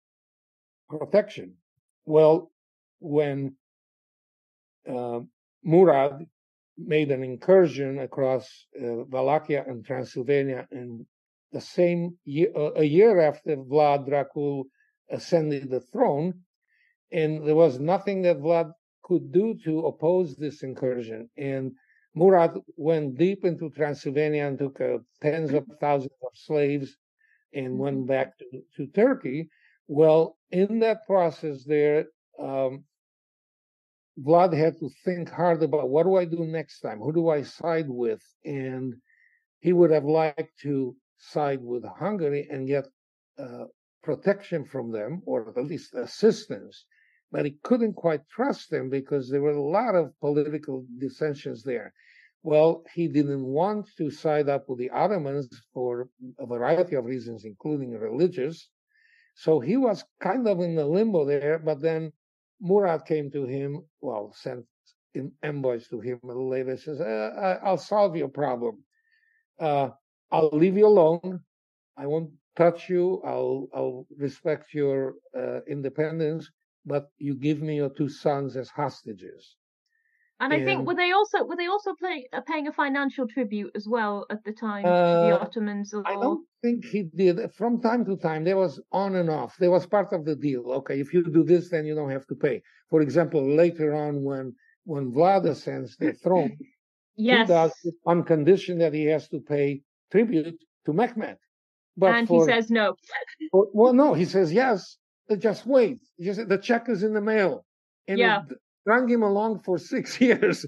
protection. 0.90 1.56
Well, 2.06 2.52
when 3.00 3.56
uh, 4.90 5.22
Murad 5.64 6.26
made 6.78 7.12
an 7.12 7.24
incursion 7.24 8.00
across 8.00 8.48
uh, 8.80 9.06
Wallachia 9.10 9.64
and 9.66 9.86
Transylvania 9.86 10.68
in 10.72 11.06
the 11.52 11.62
same 11.62 12.18
year, 12.26 12.50
uh, 12.56 12.72
a 12.76 12.84
year 12.84 13.22
after 13.22 13.56
Vlad 13.56 14.08
Dracul 14.08 14.66
ascended 15.10 15.70
the 15.70 15.80
throne, 15.80 16.42
and 17.12 17.48
there 17.48 17.56
was 17.56 17.80
nothing 17.80 18.24
that 18.24 18.38
Vlad 18.40 18.72
could 19.06 19.32
do 19.32 19.56
to 19.64 19.86
oppose 19.86 20.36
this 20.36 20.64
incursion. 20.64 21.30
And 21.38 21.74
Murad 22.16 22.54
went 22.76 23.18
deep 23.18 23.46
into 23.46 23.70
Transylvania 23.70 24.46
and 24.48 24.58
took 24.58 24.82
uh, 24.82 24.98
tens 25.22 25.54
of 25.54 25.66
thousands 25.80 26.20
of 26.24 26.32
slaves 26.34 26.98
and 27.54 27.78
went 27.78 27.98
mm-hmm. 27.98 28.14
back 28.16 28.38
to, 28.40 28.62
to 28.76 28.88
Turkey. 28.88 29.50
Well, 29.88 30.38
in 30.50 30.80
that 30.80 31.06
process, 31.06 31.64
there, 31.66 32.06
um, 32.40 32.86
Vlad 34.20 34.58
had 34.58 34.80
to 34.80 34.90
think 35.04 35.30
hard 35.30 35.62
about 35.62 35.90
what 35.90 36.04
do 36.04 36.16
I 36.16 36.26
do 36.26 36.44
next 36.46 36.80
time? 36.80 37.00
Who 37.00 37.14
do 37.14 37.30
I 37.30 37.44
side 37.44 37.90
with? 37.90 38.24
And 38.44 38.96
he 39.60 39.72
would 39.74 39.92
have 39.92 40.06
liked 40.06 40.58
to 40.64 40.96
side 41.18 41.62
with 41.62 41.84
Hungary 41.86 42.48
and 42.50 42.68
get 42.68 42.88
uh, 43.38 43.66
protection 44.02 44.66
from 44.66 44.92
them, 44.92 45.22
or 45.26 45.54
at 45.58 45.66
least 45.66 45.94
assistance. 45.94 46.86
But 47.32 47.46
he 47.46 47.58
couldn't 47.64 47.94
quite 47.94 48.28
trust 48.30 48.70
them 48.70 48.90
because 48.90 49.30
there 49.30 49.42
were 49.42 49.52
a 49.52 49.62
lot 49.62 49.96
of 49.96 50.18
political 50.20 50.86
dissensions 51.00 51.64
there. 51.64 51.94
Well, 52.44 52.84
he 52.94 53.08
didn't 53.08 53.44
want 53.44 53.90
to 53.98 54.12
side 54.12 54.50
up 54.50 54.70
with 54.70 54.78
the 54.78 54.92
Ottomans 54.92 55.50
for 55.74 56.10
a 56.40 56.46
variety 56.46 56.96
of 56.96 57.06
reasons, 57.06 57.44
including 57.44 57.92
religious. 57.92 58.70
So 59.36 59.60
he 59.60 59.78
was 59.78 60.06
kind 60.22 60.48
of 60.48 60.60
in 60.60 60.76
the 60.76 60.86
limbo 60.86 61.26
there. 61.26 61.60
But 61.60 61.82
then 61.82 62.14
Murad 62.62 63.06
came 63.06 63.32
to 63.32 63.46
him, 63.46 63.82
well, 64.00 64.32
sent 64.34 64.66
envoys 65.44 65.88
to 65.88 66.00
him 66.00 66.20
a 66.24 66.28
little 66.28 66.50
later, 66.50 66.78
says, 66.78 67.02
uh, 67.02 67.60
I'll 67.64 67.78
solve 67.78 68.16
your 68.16 68.28
problem. 68.28 68.84
Uh, 69.60 69.90
I'll 70.32 70.50
leave 70.52 70.78
you 70.78 70.88
alone. 70.88 71.40
I 71.98 72.08
won't 72.08 72.32
touch 72.56 72.90
you. 72.90 73.22
I'll 73.26 73.68
I'll 73.74 74.08
respect 74.18 74.74
your 74.74 75.16
uh, 75.38 75.62
independence, 75.68 76.50
but 76.86 77.10
you 77.18 77.36
give 77.36 77.62
me 77.62 77.76
your 77.78 77.90
two 77.90 78.10
sons 78.10 78.56
as 78.56 78.70
hostages. 78.70 79.56
And, 80.40 80.52
and 80.52 80.62
I 80.62 80.66
think 80.66 80.86
were 80.86 80.96
they 80.96 81.12
also 81.12 81.46
were 81.46 81.56
they 81.56 81.68
also 81.68 81.92
uh, 81.92 82.42
paying 82.42 82.68
a 82.68 82.74
financial 82.74 83.26
tribute 83.26 83.72
as 83.74 83.88
well 83.88 84.26
at 84.30 84.44
the 84.44 84.52
time 84.52 84.84
uh, 84.86 84.90
to 84.90 85.30
the 85.30 85.40
Ottomans? 85.40 85.94
Or... 85.94 86.04
I 86.06 86.14
don't 86.14 86.46
think 86.62 86.84
he 86.84 87.04
did. 87.04 87.40
From 87.54 87.82
time 87.82 88.04
to 88.06 88.18
time, 88.18 88.44
there 88.44 88.58
was 88.58 88.82
on 88.92 89.16
and 89.16 89.30
off. 89.30 89.56
There 89.58 89.72
was 89.72 89.86
part 89.86 90.12
of 90.12 90.26
the 90.26 90.36
deal. 90.36 90.72
Okay, 90.80 91.00
if 91.00 91.14
you 91.14 91.24
do 91.24 91.44
this, 91.44 91.70
then 91.70 91.86
you 91.86 91.96
don't 91.96 92.12
have 92.12 92.28
to 92.28 92.36
pay. 92.36 92.62
For 92.90 93.02
example, 93.02 93.42
later 93.56 93.96
on, 93.96 94.24
when 94.24 94.54
when 94.84 95.14
Vlad 95.14 95.46
ascends 95.46 95.96
the 95.96 96.12
throne, 96.24 96.58
yes. 97.16 97.48
he 97.48 97.54
does 97.54 97.74
on 98.06 98.24
condition 98.24 98.78
that 98.80 98.94
he 98.94 99.06
has 99.06 99.30
to 99.30 99.40
pay 99.40 99.82
tribute 100.12 100.60
to 100.86 100.92
Mehmed. 100.92 101.38
But 101.96 102.14
and 102.14 102.28
for, 102.28 102.46
he 102.46 102.52
says 102.52 102.70
no. 102.70 102.96
For, 103.52 103.68
well, 103.74 103.94
no, 103.94 104.14
he 104.14 104.26
says 104.26 104.52
yes. 104.52 104.98
Just 105.40 105.66
wait. 105.66 106.00
Just, 106.20 106.48
the 106.48 106.58
check 106.58 106.90
is 106.90 107.04
in 107.04 107.14
the 107.14 107.22
mail. 107.22 107.66
And 108.08 108.20
yeah. 108.20 108.42
it 108.50 109.10
him 109.10 109.24
along 109.24 109.62
for 109.64 109.78
six 109.94 110.20
years. 110.22 110.66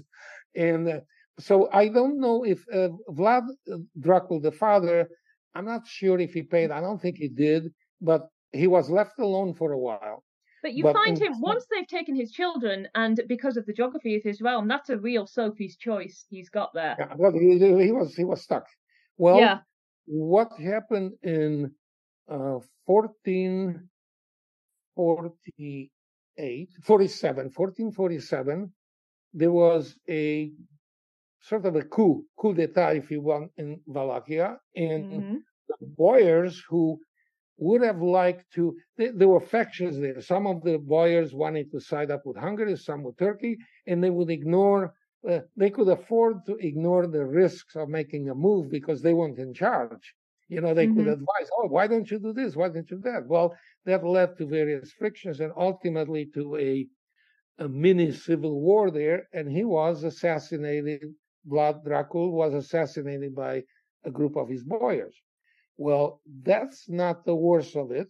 And 0.54 0.88
uh, 0.88 1.00
so 1.38 1.68
I 1.72 1.88
don't 1.88 2.20
know 2.20 2.44
if 2.44 2.64
uh, 2.72 2.88
Vlad 3.10 3.44
uh, 3.72 3.76
Dracul, 4.00 4.42
the 4.42 4.52
father, 4.52 5.08
I'm 5.54 5.64
not 5.64 5.86
sure 5.86 6.18
if 6.18 6.32
he 6.32 6.42
paid. 6.42 6.70
I 6.70 6.80
don't 6.80 7.00
think 7.00 7.16
he 7.16 7.28
did, 7.28 7.72
but 8.00 8.28
he 8.52 8.66
was 8.66 8.90
left 8.90 9.18
alone 9.18 9.54
for 9.54 9.72
a 9.72 9.78
while. 9.78 10.24
But 10.62 10.74
you 10.74 10.82
but 10.82 10.94
find 10.94 11.16
in, 11.16 11.26
him 11.26 11.40
once 11.40 11.66
they've 11.70 11.86
taken 11.86 12.16
his 12.16 12.32
children, 12.32 12.88
and 12.94 13.20
because 13.28 13.56
of 13.56 13.66
the 13.66 13.72
geography 13.72 14.16
of 14.16 14.22
his 14.24 14.40
realm, 14.40 14.66
that's 14.66 14.90
a 14.90 14.98
real 14.98 15.26
Sophie's 15.26 15.76
choice 15.76 16.24
he's 16.28 16.48
got 16.48 16.70
there. 16.74 16.96
Yeah, 16.98 17.14
well, 17.16 17.32
he, 17.32 17.58
he 17.58 17.92
was 17.92 18.16
he 18.16 18.24
was 18.24 18.42
stuck. 18.42 18.66
Well, 19.16 19.38
yeah. 19.38 19.58
what 20.06 20.50
happened 20.58 21.12
in 21.22 21.70
uh, 22.28 22.58
1448, 24.98 26.70
47, 26.82 27.44
1447, 27.44 28.72
there 29.32 29.52
was 29.52 29.96
a 30.08 30.50
sort 31.40 31.66
of 31.66 31.76
a 31.76 31.82
coup, 31.82 32.24
coup 32.36 32.54
d'etat, 32.54 32.92
if 32.92 33.10
you 33.10 33.20
want, 33.20 33.50
in 33.56 33.80
Wallachia. 33.86 34.58
And 34.74 35.04
mm-hmm. 35.04 35.36
the 35.68 35.86
boyars 35.86 36.62
who 36.68 36.98
would 37.58 37.82
have 37.82 38.02
liked 38.02 38.50
to, 38.54 38.76
they, 38.96 39.08
there 39.08 39.28
were 39.28 39.40
factions 39.40 39.98
there. 39.98 40.20
Some 40.20 40.46
of 40.46 40.62
the 40.62 40.78
boyars 40.78 41.34
wanted 41.34 41.70
to 41.72 41.80
side 41.80 42.10
up 42.10 42.22
with 42.24 42.36
Hungary, 42.36 42.76
some 42.76 43.02
with 43.02 43.18
Turkey, 43.18 43.58
and 43.86 44.02
they 44.02 44.10
would 44.10 44.30
ignore 44.30 44.94
uh, 45.28 45.40
they 45.56 45.70
could 45.70 45.88
afford 45.88 46.46
to 46.46 46.56
ignore 46.56 47.06
the 47.06 47.24
risks 47.24 47.74
of 47.74 47.88
making 47.88 48.28
a 48.28 48.34
move 48.34 48.70
because 48.70 49.02
they 49.02 49.12
weren't 49.12 49.38
in 49.38 49.52
charge. 49.52 50.14
You 50.48 50.62
know, 50.62 50.72
they 50.72 50.86
mm-hmm. 50.86 50.96
could 50.96 51.08
advise, 51.08 51.50
oh, 51.58 51.68
why 51.68 51.86
don't 51.86 52.10
you 52.10 52.18
do 52.18 52.32
this? 52.32 52.56
Why 52.56 52.68
don't 52.68 52.90
you 52.90 52.96
do 52.96 53.02
that? 53.02 53.26
Well, 53.26 53.54
that 53.84 54.04
led 54.04 54.38
to 54.38 54.46
various 54.46 54.92
frictions 54.92 55.40
and 55.40 55.52
ultimately 55.56 56.30
to 56.34 56.56
a, 56.56 56.86
a 57.58 57.68
mini 57.68 58.12
civil 58.12 58.60
war 58.60 58.90
there. 58.90 59.28
And 59.32 59.50
he 59.50 59.64
was 59.64 60.04
assassinated. 60.04 61.02
Vlad 61.46 61.84
Dracul 61.84 62.32
was 62.32 62.54
assassinated 62.54 63.34
by 63.34 63.62
a 64.04 64.10
group 64.10 64.36
of 64.36 64.48
his 64.48 64.64
boyars. 64.64 65.16
Well, 65.76 66.20
that's 66.42 66.88
not 66.88 67.24
the 67.24 67.34
worst 67.34 67.76
of 67.76 67.90
it. 67.92 68.08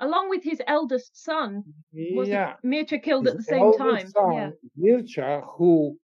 Along 0.00 0.30
with 0.30 0.42
his 0.42 0.62
eldest 0.66 1.22
son, 1.22 1.62
was 1.92 2.28
yeah. 2.28 2.54
Mircea 2.64 3.02
killed 3.02 3.26
his 3.26 3.34
at 3.34 3.38
the 3.38 3.44
same 3.44 3.72
time. 3.76 4.08
Son, 4.08 4.32
yeah. 4.32 4.50
Mircea, 4.78 5.46
who 5.56 5.98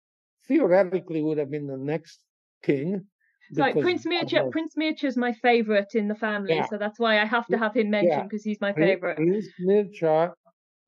theoretically 0.48 1.22
would 1.22 1.38
have 1.38 1.50
been 1.50 1.66
the 1.66 1.76
next 1.76 2.20
king. 2.62 3.06
Sorry, 3.54 3.72
Prince 3.72 4.04
Mircea. 4.06 4.50
Prince 4.50 4.74
Mircea 4.76 5.04
is 5.04 5.16
my 5.16 5.32
favorite 5.32 5.94
in 5.94 6.08
the 6.08 6.14
family, 6.14 6.54
yeah. 6.54 6.66
so 6.66 6.76
that's 6.78 6.98
why 6.98 7.20
I 7.20 7.24
have 7.24 7.46
to 7.48 7.58
have 7.58 7.74
him 7.74 7.90
mentioned 7.90 8.28
because 8.28 8.44
yeah. 8.44 8.50
he's 8.50 8.60
my 8.60 8.72
favorite. 8.72 9.16
Prince 9.16 9.48
Mircea 9.60 10.32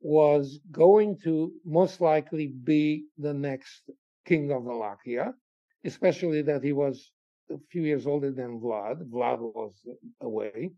was 0.01 0.61
going 0.71 1.19
to 1.25 1.53
most 1.65 2.01
likely 2.01 2.49
be 2.65 3.07
the 3.19 3.33
next 3.33 3.91
king 4.25 4.53
of 4.53 4.65
Wallachia, 4.65 5.35
especially 5.85 6.43
that 6.43 6.63
he 6.63 6.73
was 6.73 7.13
a 7.51 7.57
few 7.71 7.83
years 7.83 8.07
older 8.07 8.33
than 8.33 8.61
Vlad. 8.61 9.09
Vlad 9.11 9.39
was 9.41 9.75
away, 10.21 10.71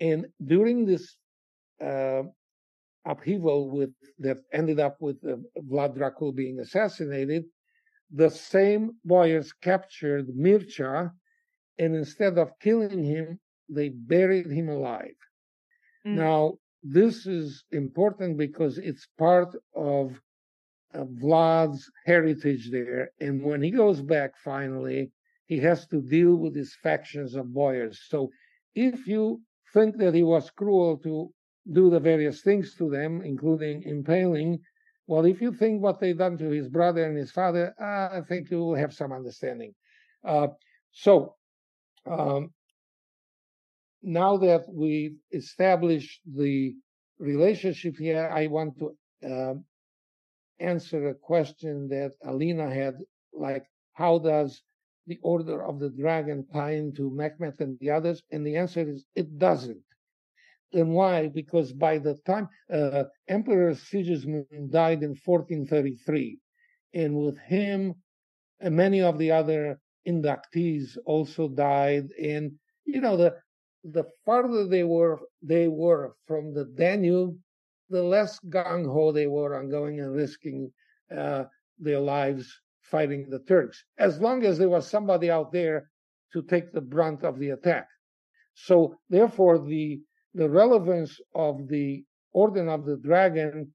and 0.00 0.26
during 0.44 0.84
this 0.84 1.16
uh, 1.82 2.22
upheaval 3.06 3.70
with 3.70 3.90
that 4.18 4.38
ended 4.52 4.80
up 4.80 4.96
with 5.00 5.16
uh, 5.24 5.36
Vlad 5.70 5.96
Dracul 5.96 6.34
being 6.34 6.60
assassinated, 6.60 7.44
the 8.10 8.30
same 8.30 8.92
boyars 9.04 9.52
captured 9.52 10.28
Mircea, 10.28 11.12
and 11.78 11.94
instead 11.94 12.38
of 12.38 12.58
killing 12.60 13.02
him, 13.02 13.38
they 13.68 13.88
buried 13.88 14.50
him 14.50 14.68
alive. 14.68 15.16
Mm. 16.06 16.14
Now, 16.14 16.58
this 16.82 17.26
is 17.26 17.64
important 17.72 18.38
because 18.38 18.78
it's 18.78 19.08
part 19.18 19.54
of 19.74 20.20
uh, 20.94 21.04
Vlad's 21.20 21.90
heritage 22.04 22.70
there. 22.70 23.10
And 23.20 23.42
when 23.42 23.60
he 23.60 23.70
goes 23.70 24.00
back 24.00 24.36
finally, 24.38 25.10
he 25.46 25.58
has 25.58 25.86
to 25.88 26.00
deal 26.00 26.36
with 26.36 26.54
his 26.54 26.76
factions 26.82 27.34
of 27.34 27.52
boyars. 27.52 28.00
So 28.08 28.30
if 28.74 29.06
you 29.06 29.40
think 29.72 29.96
that 29.98 30.14
he 30.14 30.22
was 30.22 30.50
cruel 30.50 30.98
to 30.98 31.32
do 31.72 31.90
the 31.90 32.00
various 32.00 32.42
things 32.42 32.74
to 32.76 32.88
them, 32.88 33.22
including 33.22 33.82
impaling, 33.82 34.60
well, 35.06 35.24
if 35.24 35.40
you 35.40 35.52
think 35.52 35.82
what 35.82 36.00
they 36.00 36.12
done 36.12 36.36
to 36.38 36.50
his 36.50 36.68
brother 36.68 37.04
and 37.04 37.16
his 37.16 37.30
father, 37.30 37.74
uh, 37.80 38.18
I 38.18 38.22
think 38.28 38.50
you 38.50 38.58
will 38.58 38.74
have 38.74 38.92
some 38.92 39.12
understanding. 39.12 39.74
Uh, 40.24 40.48
so, 40.92 41.36
um, 42.10 42.50
now 44.02 44.36
that 44.38 44.64
we've 44.72 45.16
established 45.32 46.20
the 46.26 46.74
relationship 47.18 47.96
here, 47.98 48.28
I 48.32 48.46
want 48.48 48.78
to 48.78 48.96
uh, 49.28 49.54
answer 50.58 51.08
a 51.08 51.14
question 51.14 51.88
that 51.88 52.12
Alina 52.24 52.72
had, 52.72 52.94
like, 53.32 53.66
how 53.94 54.18
does 54.18 54.62
the 55.06 55.18
Order 55.22 55.64
of 55.64 55.78
the 55.78 55.90
Dragon 55.90 56.46
tie 56.52 56.72
into 56.72 57.10
Mehmet 57.10 57.60
and 57.60 57.78
the 57.78 57.90
others? 57.90 58.22
And 58.32 58.46
the 58.46 58.56
answer 58.56 58.88
is 58.88 59.04
it 59.14 59.38
doesn't. 59.38 59.85
And 60.72 60.92
why? 60.94 61.28
Because 61.28 61.72
by 61.72 61.98
the 61.98 62.16
time 62.26 62.48
uh, 62.72 63.04
Emperor 63.28 63.74
Sigismund 63.74 64.72
died 64.72 65.02
in 65.02 65.10
1433, 65.24 66.38
and 66.94 67.14
with 67.14 67.38
him, 67.38 67.94
and 68.60 68.74
many 68.74 69.00
of 69.00 69.18
the 69.18 69.30
other 69.30 69.78
inductees 70.06 70.96
also 71.04 71.48
died. 71.48 72.08
And 72.20 72.52
you 72.84 73.00
know, 73.00 73.16
the 73.16 73.34
the 73.84 74.04
farther 74.24 74.66
they 74.66 74.84
were 74.84 75.20
they 75.42 75.68
were 75.68 76.16
from 76.26 76.52
the 76.52 76.64
Danube, 76.64 77.38
the 77.88 78.02
less 78.02 78.38
gung 78.48 78.84
ho 78.84 79.12
they 79.12 79.26
were 79.26 79.54
on 79.54 79.70
going 79.70 80.00
and 80.00 80.14
risking 80.14 80.72
uh, 81.16 81.44
their 81.78 82.00
lives 82.00 82.60
fighting 82.82 83.28
the 83.28 83.40
Turks, 83.40 83.84
as 83.98 84.20
long 84.20 84.44
as 84.44 84.58
there 84.58 84.68
was 84.68 84.88
somebody 84.88 85.30
out 85.30 85.52
there 85.52 85.90
to 86.32 86.42
take 86.42 86.72
the 86.72 86.80
brunt 86.80 87.24
of 87.24 87.38
the 87.38 87.50
attack. 87.50 87.88
So 88.54 88.96
therefore, 89.08 89.58
the 89.58 90.00
the 90.36 90.48
relevance 90.48 91.18
of 91.34 91.66
the 91.68 92.04
Order 92.32 92.68
of 92.68 92.84
the 92.84 92.98
Dragon 92.98 93.72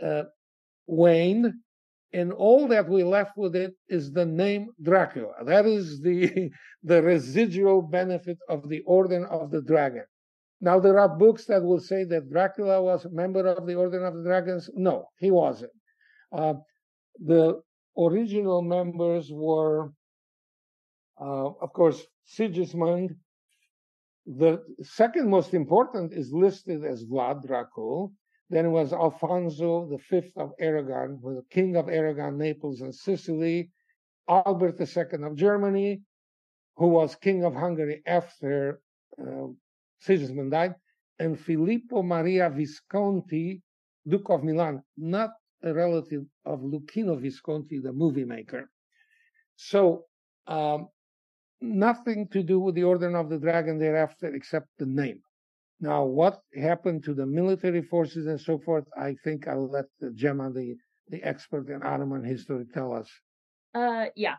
uh, 0.00 0.22
waned, 0.86 1.52
and 2.12 2.32
all 2.32 2.68
that 2.68 2.88
we 2.88 3.02
left 3.02 3.36
with 3.36 3.56
it 3.56 3.74
is 3.88 4.12
the 4.12 4.24
name 4.24 4.68
Dracula. 4.80 5.32
That 5.44 5.66
is 5.66 6.00
the 6.00 6.50
the 6.84 7.02
residual 7.02 7.82
benefit 7.82 8.38
of 8.48 8.68
the 8.68 8.82
Order 8.86 9.26
of 9.26 9.50
the 9.50 9.62
Dragon. 9.62 10.04
Now 10.60 10.78
there 10.78 11.00
are 11.00 11.08
books 11.08 11.46
that 11.46 11.62
will 11.62 11.80
say 11.80 12.04
that 12.04 12.30
Dracula 12.30 12.80
was 12.80 13.04
a 13.04 13.10
member 13.10 13.44
of 13.48 13.66
the 13.66 13.74
Order 13.74 14.04
of 14.06 14.14
the 14.14 14.22
Dragons. 14.22 14.70
No, 14.74 15.08
he 15.18 15.32
wasn't. 15.32 15.72
Uh, 16.32 16.54
the 17.18 17.60
original 17.98 18.62
members 18.62 19.30
were, 19.32 19.90
uh, 21.20 21.48
of 21.60 21.72
course, 21.72 22.00
Sigismund, 22.24 23.16
the 24.26 24.62
second 24.82 25.28
most 25.28 25.54
important 25.54 26.12
is 26.12 26.32
listed 26.32 26.84
as 26.84 27.04
Vlad 27.04 27.44
Dracul. 27.46 28.12
Then 28.50 28.66
it 28.66 28.70
was 28.70 28.92
Alfonso 28.92 29.98
V 30.10 30.32
of 30.36 30.52
Aragon, 30.60 31.18
was 31.20 31.36
the 31.36 31.46
king 31.50 31.76
of 31.76 31.88
Aragon, 31.88 32.38
Naples, 32.38 32.80
and 32.80 32.94
Sicily. 32.94 33.70
Albert 34.28 34.80
II 34.80 35.24
of 35.24 35.36
Germany, 35.36 36.02
who 36.76 36.88
was 36.88 37.14
king 37.14 37.44
of 37.44 37.54
Hungary 37.54 38.02
after 38.06 38.80
uh, 39.20 39.48
Sigismund 40.00 40.50
died, 40.50 40.74
and 41.18 41.38
Filippo 41.38 42.02
Maria 42.02 42.50
Visconti, 42.50 43.62
Duke 44.06 44.30
of 44.30 44.42
Milan, 44.42 44.82
not 44.96 45.30
a 45.62 45.72
relative 45.72 46.24
of 46.44 46.60
Luchino 46.60 47.20
Visconti, 47.20 47.80
the 47.80 47.92
movie 47.92 48.24
maker. 48.24 48.70
So 49.56 50.04
um, 50.46 50.88
nothing 51.64 52.28
to 52.28 52.42
do 52.42 52.60
with 52.60 52.74
the 52.74 52.84
Order 52.84 53.16
of 53.16 53.28
the 53.28 53.38
Dragon 53.38 53.78
thereafter 53.78 54.34
except 54.34 54.68
the 54.78 54.86
name. 54.86 55.20
Now, 55.80 56.04
what 56.04 56.40
happened 56.54 57.04
to 57.04 57.14
the 57.14 57.26
military 57.26 57.82
forces 57.82 58.26
and 58.26 58.40
so 58.40 58.58
forth, 58.58 58.84
I 58.96 59.16
think 59.24 59.48
I'll 59.48 59.68
let 59.68 59.86
Gemma, 60.14 60.50
the, 60.50 60.76
the 61.08 61.22
expert 61.22 61.68
in 61.68 61.82
Ottoman 61.82 62.24
history, 62.24 62.64
tell 62.72 62.92
us. 62.92 63.10
Uh, 63.74 64.06
yeah. 64.14 64.36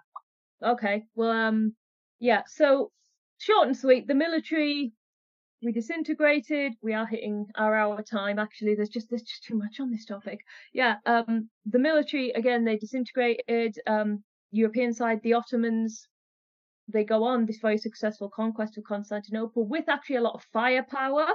Okay. 0.63 1.03
Well, 1.15 1.31
um, 1.31 1.75
yeah. 2.19 2.43
So 2.47 2.91
short 3.37 3.67
and 3.67 3.77
sweet, 3.77 4.07
the 4.07 4.15
military 4.15 4.93
we 5.61 5.71
disintegrated. 5.71 6.73
We 6.81 6.93
are 6.93 7.05
hitting 7.05 7.47
our 7.55 7.75
hour 7.75 8.01
time. 8.01 8.39
Actually, 8.39 8.75
there's 8.75 8.89
just 8.89 9.09
there's 9.09 9.23
just 9.23 9.43
too 9.43 9.57
much 9.57 9.79
on 9.79 9.91
this 9.91 10.05
topic. 10.05 10.39
Yeah. 10.73 10.95
Um, 11.05 11.49
the 11.65 11.79
military 11.79 12.29
again, 12.31 12.63
they 12.63 12.77
disintegrated. 12.77 13.77
Um, 13.87 14.23
European 14.51 14.93
side, 14.93 15.19
the 15.21 15.33
Ottomans 15.33 16.07
they 16.87 17.03
go 17.03 17.23
on 17.23 17.45
this 17.45 17.59
very 17.59 17.77
successful 17.77 18.29
conquest 18.29 18.77
of 18.77 18.83
Constantinople 18.83 19.65
with 19.65 19.89
actually 19.89 20.17
a 20.17 20.21
lot 20.21 20.35
of 20.35 20.43
firepower 20.53 21.27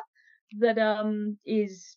that 0.58 0.78
um 0.78 1.38
is 1.44 1.96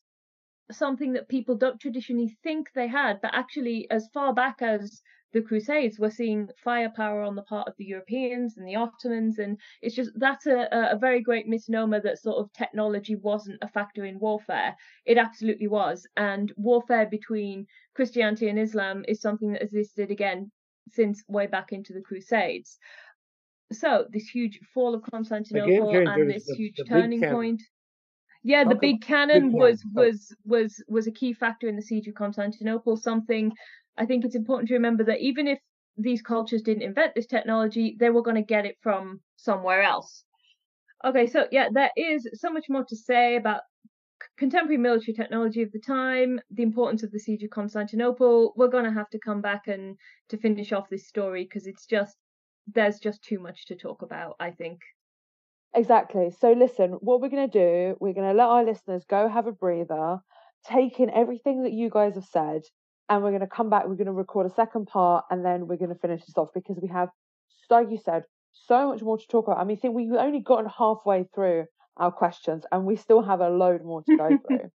something 0.71 1.13
that 1.13 1.29
people 1.29 1.55
don't 1.55 1.79
traditionally 1.79 2.37
think 2.43 2.67
they 2.73 2.87
had, 2.87 3.19
but 3.21 3.33
actually 3.33 3.87
as 3.91 4.09
far 4.13 4.33
back 4.33 4.61
as 4.61 5.01
the 5.33 5.41
Crusades, 5.41 5.97
we're 5.99 6.11
seeing 6.11 6.47
firepower 6.63 7.23
on 7.23 7.35
the 7.35 7.41
part 7.41 7.67
of 7.67 7.73
the 7.77 7.85
Europeans 7.85 8.55
and 8.55 8.67
the 8.67 8.75
Ottomans, 8.75 9.39
and 9.39 9.59
it's 9.81 9.95
just 9.95 10.11
that's 10.15 10.45
a, 10.45 10.67
a 10.71 10.97
very 10.97 11.21
great 11.21 11.47
misnomer 11.47 11.99
that 11.99 12.19
sort 12.19 12.37
of 12.37 12.53
technology 12.53 13.15
wasn't 13.15 13.57
a 13.63 13.67
factor 13.67 14.05
in 14.05 14.19
warfare. 14.19 14.75
It 15.05 15.17
absolutely 15.17 15.67
was, 15.67 16.07
and 16.15 16.53
warfare 16.55 17.07
between 17.07 17.65
Christianity 17.95 18.47
and 18.47 18.59
Islam 18.59 19.03
is 19.07 19.21
something 19.21 19.53
that 19.53 19.63
existed 19.63 20.11
again 20.11 20.51
since 20.89 21.23
way 21.27 21.47
back 21.47 21.71
into 21.71 21.93
the 21.93 22.01
Crusades 22.01 22.77
so 23.73 24.05
this 24.11 24.27
huge 24.27 24.59
fall 24.73 24.93
of 24.95 25.03
Constantinople 25.11 25.89
and 25.95 26.29
this 26.29 26.45
the, 26.45 26.55
huge 26.55 26.75
the 26.77 26.85
turning 26.85 27.21
point. 27.21 27.61
Yeah, 28.43 28.65
the 28.65 28.75
big 28.75 29.01
cannon 29.01 29.51
big 29.51 29.61
was 29.61 29.83
was 29.93 30.35
was 30.45 30.83
was 30.87 31.07
a 31.07 31.11
key 31.11 31.33
factor 31.33 31.67
in 31.67 31.75
the 31.75 31.81
siege 31.81 32.07
of 32.07 32.15
Constantinople. 32.15 32.97
Something 32.97 33.51
I 33.97 34.05
think 34.05 34.25
it's 34.25 34.35
important 34.35 34.67
to 34.69 34.73
remember 34.73 35.03
that 35.05 35.19
even 35.19 35.47
if 35.47 35.59
these 35.97 36.21
cultures 36.21 36.61
didn't 36.61 36.83
invent 36.83 37.13
this 37.15 37.27
technology, 37.27 37.95
they 37.99 38.09
were 38.09 38.23
going 38.23 38.35
to 38.35 38.41
get 38.41 38.65
it 38.65 38.77
from 38.81 39.21
somewhere 39.37 39.83
else. 39.83 40.23
Okay, 41.05 41.27
so 41.27 41.47
yeah, 41.51 41.69
there 41.71 41.91
is 41.95 42.27
so 42.33 42.49
much 42.49 42.65
more 42.69 42.85
to 42.85 42.95
say 42.95 43.35
about 43.35 43.61
contemporary 44.37 44.77
military 44.77 45.13
technology 45.13 45.61
of 45.61 45.71
the 45.71 45.79
time, 45.79 46.39
the 46.49 46.63
importance 46.63 47.03
of 47.03 47.11
the 47.11 47.19
siege 47.19 47.43
of 47.43 47.49
Constantinople. 47.49 48.53
We're 48.55 48.69
going 48.69 48.85
to 48.85 48.91
have 48.91 49.09
to 49.11 49.19
come 49.19 49.41
back 49.41 49.67
and 49.67 49.97
to 50.29 50.37
finish 50.37 50.71
off 50.71 50.89
this 50.89 51.07
story 51.07 51.43
because 51.43 51.67
it's 51.67 51.85
just 51.85 52.17
there's 52.67 52.99
just 52.99 53.23
too 53.23 53.39
much 53.39 53.65
to 53.67 53.75
talk 53.75 54.01
about, 54.01 54.35
I 54.39 54.51
think. 54.51 54.79
Exactly. 55.75 56.31
So, 56.39 56.53
listen, 56.53 56.91
what 57.01 57.19
we're 57.19 57.29
going 57.29 57.49
to 57.49 57.59
do, 57.59 57.97
we're 57.99 58.13
going 58.13 58.29
to 58.29 58.37
let 58.37 58.47
our 58.47 58.63
listeners 58.63 59.03
go 59.09 59.27
have 59.27 59.47
a 59.47 59.51
breather, 59.51 60.19
take 60.69 60.99
in 60.99 61.09
everything 61.09 61.63
that 61.63 61.73
you 61.73 61.89
guys 61.89 62.15
have 62.15 62.25
said, 62.25 62.61
and 63.09 63.23
we're 63.23 63.31
going 63.31 63.41
to 63.41 63.47
come 63.47 63.69
back. 63.69 63.87
We're 63.87 63.95
going 63.95 64.05
to 64.05 64.13
record 64.13 64.45
a 64.45 64.53
second 64.53 64.85
part, 64.85 65.25
and 65.31 65.43
then 65.43 65.67
we're 65.67 65.77
going 65.77 65.93
to 65.93 65.99
finish 65.99 66.25
this 66.25 66.37
off 66.37 66.49
because 66.53 66.77
we 66.81 66.89
have, 66.89 67.09
like 67.69 67.89
you 67.89 67.97
said, 67.97 68.23
so 68.51 68.89
much 68.89 69.01
more 69.01 69.17
to 69.17 69.27
talk 69.27 69.47
about. 69.47 69.59
I 69.59 69.63
mean, 69.63 69.77
I 69.77 69.79
think 69.79 69.95
we've 69.95 70.13
only 70.13 70.39
gotten 70.39 70.69
halfway 70.69 71.25
through 71.33 71.65
our 71.97 72.11
questions, 72.11 72.65
and 72.71 72.85
we 72.85 72.95
still 72.95 73.23
have 73.23 73.41
a 73.41 73.49
load 73.49 73.83
more 73.83 74.03
to 74.03 74.17
go 74.17 74.29
through. 74.47 74.71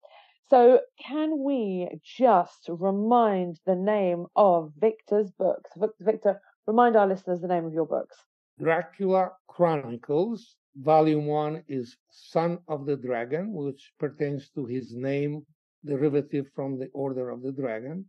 So, 0.51 0.81
can 1.05 1.43
we 1.43 1.89
just 2.05 2.69
remind 2.69 3.59
the 3.67 3.75
name 3.75 4.27
of 4.37 4.73
Victor's 4.79 5.31
books? 5.33 5.71
Victor, 6.01 6.41
Remind 6.67 6.97
our 6.97 7.07
listeners 7.07 7.43
the 7.43 7.49
name 7.49 7.67
of 7.67 7.75
your 7.75 7.85
books. 7.85 8.17
Dracula 8.59 9.33
Chronicles. 9.49 10.57
Volume 10.77 11.27
1 11.27 11.63
is 11.69 11.99
Son 12.11 12.59
of 12.69 12.87
the 12.87 12.97
Dragon, 12.97 13.53
which 13.53 13.93
pertains 13.99 14.49
to 14.55 14.65
his 14.65 14.95
name 14.95 15.45
derivative 15.85 16.47
from 16.55 16.79
the 16.79 16.89
Order 16.95 17.29
of 17.29 17.43
the 17.43 17.53
Dragon. 17.53 18.09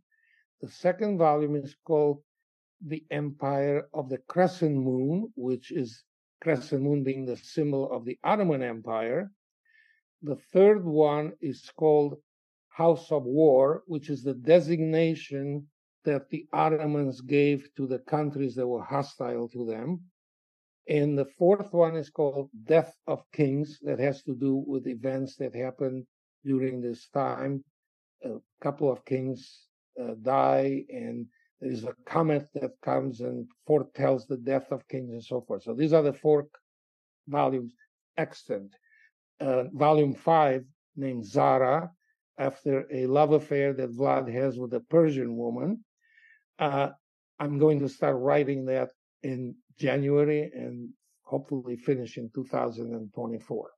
The 0.62 0.70
second 0.70 1.18
volume 1.18 1.54
is 1.54 1.76
called 1.84 2.22
The 2.80 3.04
Empire 3.10 3.88
of 3.92 4.08
the 4.08 4.18
Crescent 4.26 4.74
Moon, 4.74 5.30
which 5.36 5.70
is 5.70 6.02
crescent 6.40 6.82
moon 6.82 7.04
being 7.04 7.26
the 7.26 7.36
symbol 7.36 7.92
of 7.92 8.06
the 8.06 8.18
Ottoman 8.24 8.62
Empire. 8.62 9.30
The 10.22 10.36
third 10.52 10.82
one 10.82 11.34
is 11.42 11.70
called 11.76 12.16
House 12.70 13.12
of 13.12 13.24
War, 13.24 13.82
which 13.86 14.08
is 14.08 14.22
the 14.22 14.34
designation 14.34 15.68
that 16.06 16.30
the 16.30 16.46
Ottomans 16.52 17.20
gave 17.20 17.68
to 17.76 17.86
the 17.86 17.98
countries 17.98 18.54
that 18.54 18.66
were 18.66 18.82
hostile 18.82 19.48
to 19.48 19.66
them. 19.66 20.00
And 20.88 21.18
the 21.18 21.30
fourth 21.38 21.72
one 21.72 21.96
is 21.96 22.10
called 22.10 22.48
Death 22.64 22.94
of 23.06 23.20
Kings, 23.32 23.78
that 23.82 23.98
has 23.98 24.22
to 24.22 24.34
do 24.34 24.64
with 24.66 24.86
events 24.86 25.36
that 25.36 25.54
happened 25.54 26.06
during 26.44 26.80
this 26.80 27.08
time. 27.08 27.62
A 28.24 28.38
couple 28.60 28.90
of 28.90 29.04
kings 29.04 29.66
uh, 30.00 30.14
die, 30.22 30.84
and 30.88 31.26
there 31.60 31.70
is 31.70 31.84
a 31.84 31.94
comet 32.06 32.48
that 32.54 32.80
comes 32.82 33.20
and 33.20 33.46
foretells 33.66 34.26
the 34.26 34.36
death 34.36 34.70
of 34.70 34.86
kings 34.88 35.12
and 35.12 35.24
so 35.24 35.40
forth. 35.40 35.62
So 35.64 35.74
these 35.74 35.92
are 35.92 36.02
the 36.02 36.12
four 36.12 36.46
volumes 37.26 37.74
extant. 38.16 38.70
Uh, 39.40 39.64
volume 39.72 40.14
five, 40.14 40.64
named 40.96 41.26
Zara, 41.26 41.90
after 42.38 42.86
a 42.92 43.06
love 43.06 43.32
affair 43.32 43.72
that 43.74 43.96
Vlad 43.96 44.32
has 44.32 44.58
with 44.58 44.72
a 44.74 44.80
Persian 44.80 45.36
woman, 45.36 45.84
uh, 46.58 46.90
I'm 47.38 47.58
going 47.58 47.80
to 47.80 47.88
start 47.88 48.16
writing 48.18 48.66
that 48.66 48.90
in 49.22 49.56
January 49.78 50.50
and 50.54 50.90
hopefully 51.22 51.76
finish 51.76 52.16
in 52.16 52.30
2024. 52.34 53.70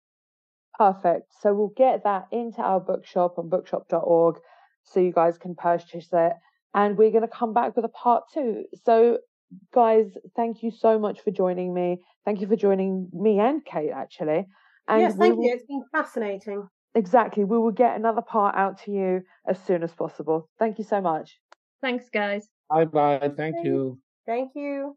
Perfect. 0.78 1.32
So 1.40 1.54
we'll 1.54 1.72
get 1.76 2.04
that 2.04 2.26
into 2.30 2.60
our 2.60 2.78
bookshop 2.78 3.38
on 3.38 3.48
bookshop.org 3.48 4.36
so 4.84 5.00
you 5.00 5.12
guys 5.12 5.38
can 5.38 5.54
purchase 5.54 6.08
it. 6.12 6.32
And 6.74 6.96
we're 6.96 7.10
going 7.10 7.22
to 7.22 7.28
come 7.28 7.52
back 7.52 7.74
with 7.74 7.84
a 7.84 7.88
part 7.90 8.24
two. 8.32 8.64
So, 8.84 9.18
guys, 9.74 10.06
thank 10.36 10.62
you 10.62 10.70
so 10.70 10.98
much 10.98 11.20
for 11.20 11.30
joining 11.30 11.74
me. 11.74 12.02
Thank 12.24 12.40
you 12.40 12.46
for 12.46 12.56
joining 12.56 13.08
me 13.12 13.40
and 13.40 13.64
Kate, 13.64 13.90
actually. 13.90 14.46
And 14.86 15.00
yes, 15.00 15.16
thank 15.16 15.36
will... 15.36 15.44
you. 15.44 15.54
It's 15.54 15.64
been 15.64 15.84
fascinating. 15.90 16.68
Exactly. 16.94 17.44
We 17.44 17.58
will 17.58 17.72
get 17.72 17.96
another 17.96 18.22
part 18.22 18.54
out 18.54 18.82
to 18.82 18.92
you 18.92 19.22
as 19.48 19.58
soon 19.64 19.82
as 19.82 19.92
possible. 19.92 20.48
Thank 20.58 20.78
you 20.78 20.84
so 20.84 21.00
much. 21.00 21.38
Thanks, 21.80 22.08
guys. 22.12 22.48
Bye 22.68 22.84
bye. 22.84 23.30
Thank 23.36 23.64
you. 23.64 24.00
Thank 24.26 24.52
you. 24.54 24.96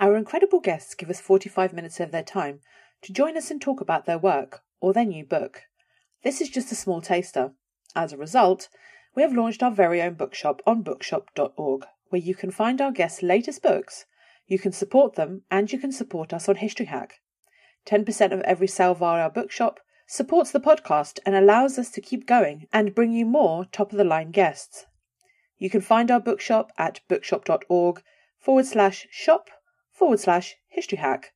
Our 0.00 0.16
incredible 0.16 0.60
guests 0.60 0.94
give 0.94 1.10
us 1.10 1.20
45 1.20 1.72
minutes 1.72 1.98
of 1.98 2.12
their 2.12 2.22
time 2.22 2.60
to 3.02 3.12
join 3.12 3.36
us 3.36 3.50
and 3.50 3.60
talk 3.60 3.80
about 3.80 4.06
their 4.06 4.18
work 4.18 4.62
or 4.80 4.92
their 4.92 5.04
new 5.04 5.24
book. 5.24 5.62
This 6.22 6.40
is 6.40 6.48
just 6.48 6.70
a 6.70 6.76
small 6.76 7.00
taster. 7.00 7.52
As 7.96 8.12
a 8.12 8.16
result, 8.16 8.68
we 9.16 9.22
have 9.22 9.32
launched 9.32 9.62
our 9.62 9.72
very 9.72 10.00
own 10.00 10.14
bookshop 10.14 10.62
on 10.64 10.82
bookshop.org, 10.82 11.86
where 12.10 12.20
you 12.20 12.34
can 12.34 12.52
find 12.52 12.80
our 12.80 12.92
guests' 12.92 13.22
latest 13.22 13.62
books, 13.62 14.04
you 14.46 14.58
can 14.58 14.70
support 14.70 15.14
them, 15.16 15.42
and 15.50 15.72
you 15.72 15.78
can 15.78 15.90
support 15.90 16.32
us 16.32 16.48
on 16.48 16.56
History 16.56 16.86
Hack. 16.86 17.14
10% 17.86 18.32
of 18.32 18.40
every 18.42 18.68
sale 18.68 18.94
via 18.94 19.22
our 19.22 19.30
bookshop 19.30 19.80
supports 20.06 20.52
the 20.52 20.60
podcast 20.60 21.18
and 21.26 21.34
allows 21.34 21.78
us 21.78 21.90
to 21.90 22.00
keep 22.00 22.26
going 22.26 22.66
and 22.72 22.94
bring 22.94 23.12
you 23.12 23.26
more 23.26 23.64
top 23.64 23.90
of 23.90 23.98
the 23.98 24.04
line 24.04 24.30
guests. 24.30 24.86
You 25.58 25.70
can 25.70 25.80
find 25.80 26.10
our 26.10 26.20
bookshop 26.20 26.72
at 26.78 27.00
bookshop.org 27.08 28.02
forward 28.38 28.66
slash 28.66 29.06
shop 29.10 29.50
forward 29.90 30.20
slash 30.20 30.56
history 30.68 30.98
hack 30.98 31.32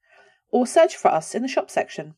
or 0.50 0.66
search 0.66 0.96
for 0.96 1.08
us 1.08 1.34
in 1.34 1.42
the 1.42 1.48
shop 1.48 1.70
section. 1.70 2.14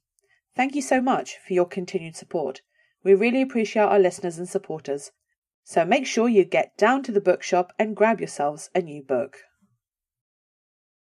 Thank 0.55 0.75
you 0.75 0.83
so 0.83 1.01
much 1.01 1.39
for 1.39 1.55
your 1.55 1.67
continued 1.67 2.17
support. 2.17 2.61
We 3.03 3.15
really 3.15 3.43
appreciate 3.43 3.83
our 3.83 3.99
listeners 3.99 4.39
and 4.39 4.49
supporters. 4.49 5.13
So 5.65 5.85
make 5.85 6.07
sure 6.07 6.29
you 6.29 6.45
get 6.45 6.77
down 6.77 7.03
to 7.05 7.13
the 7.13 7.21
bookshop 7.21 7.73
and 7.79 7.97
grab 7.97 8.21
yourselves 8.21 8.71
a 8.75 8.83
new 8.83 9.03
book. 9.03 9.39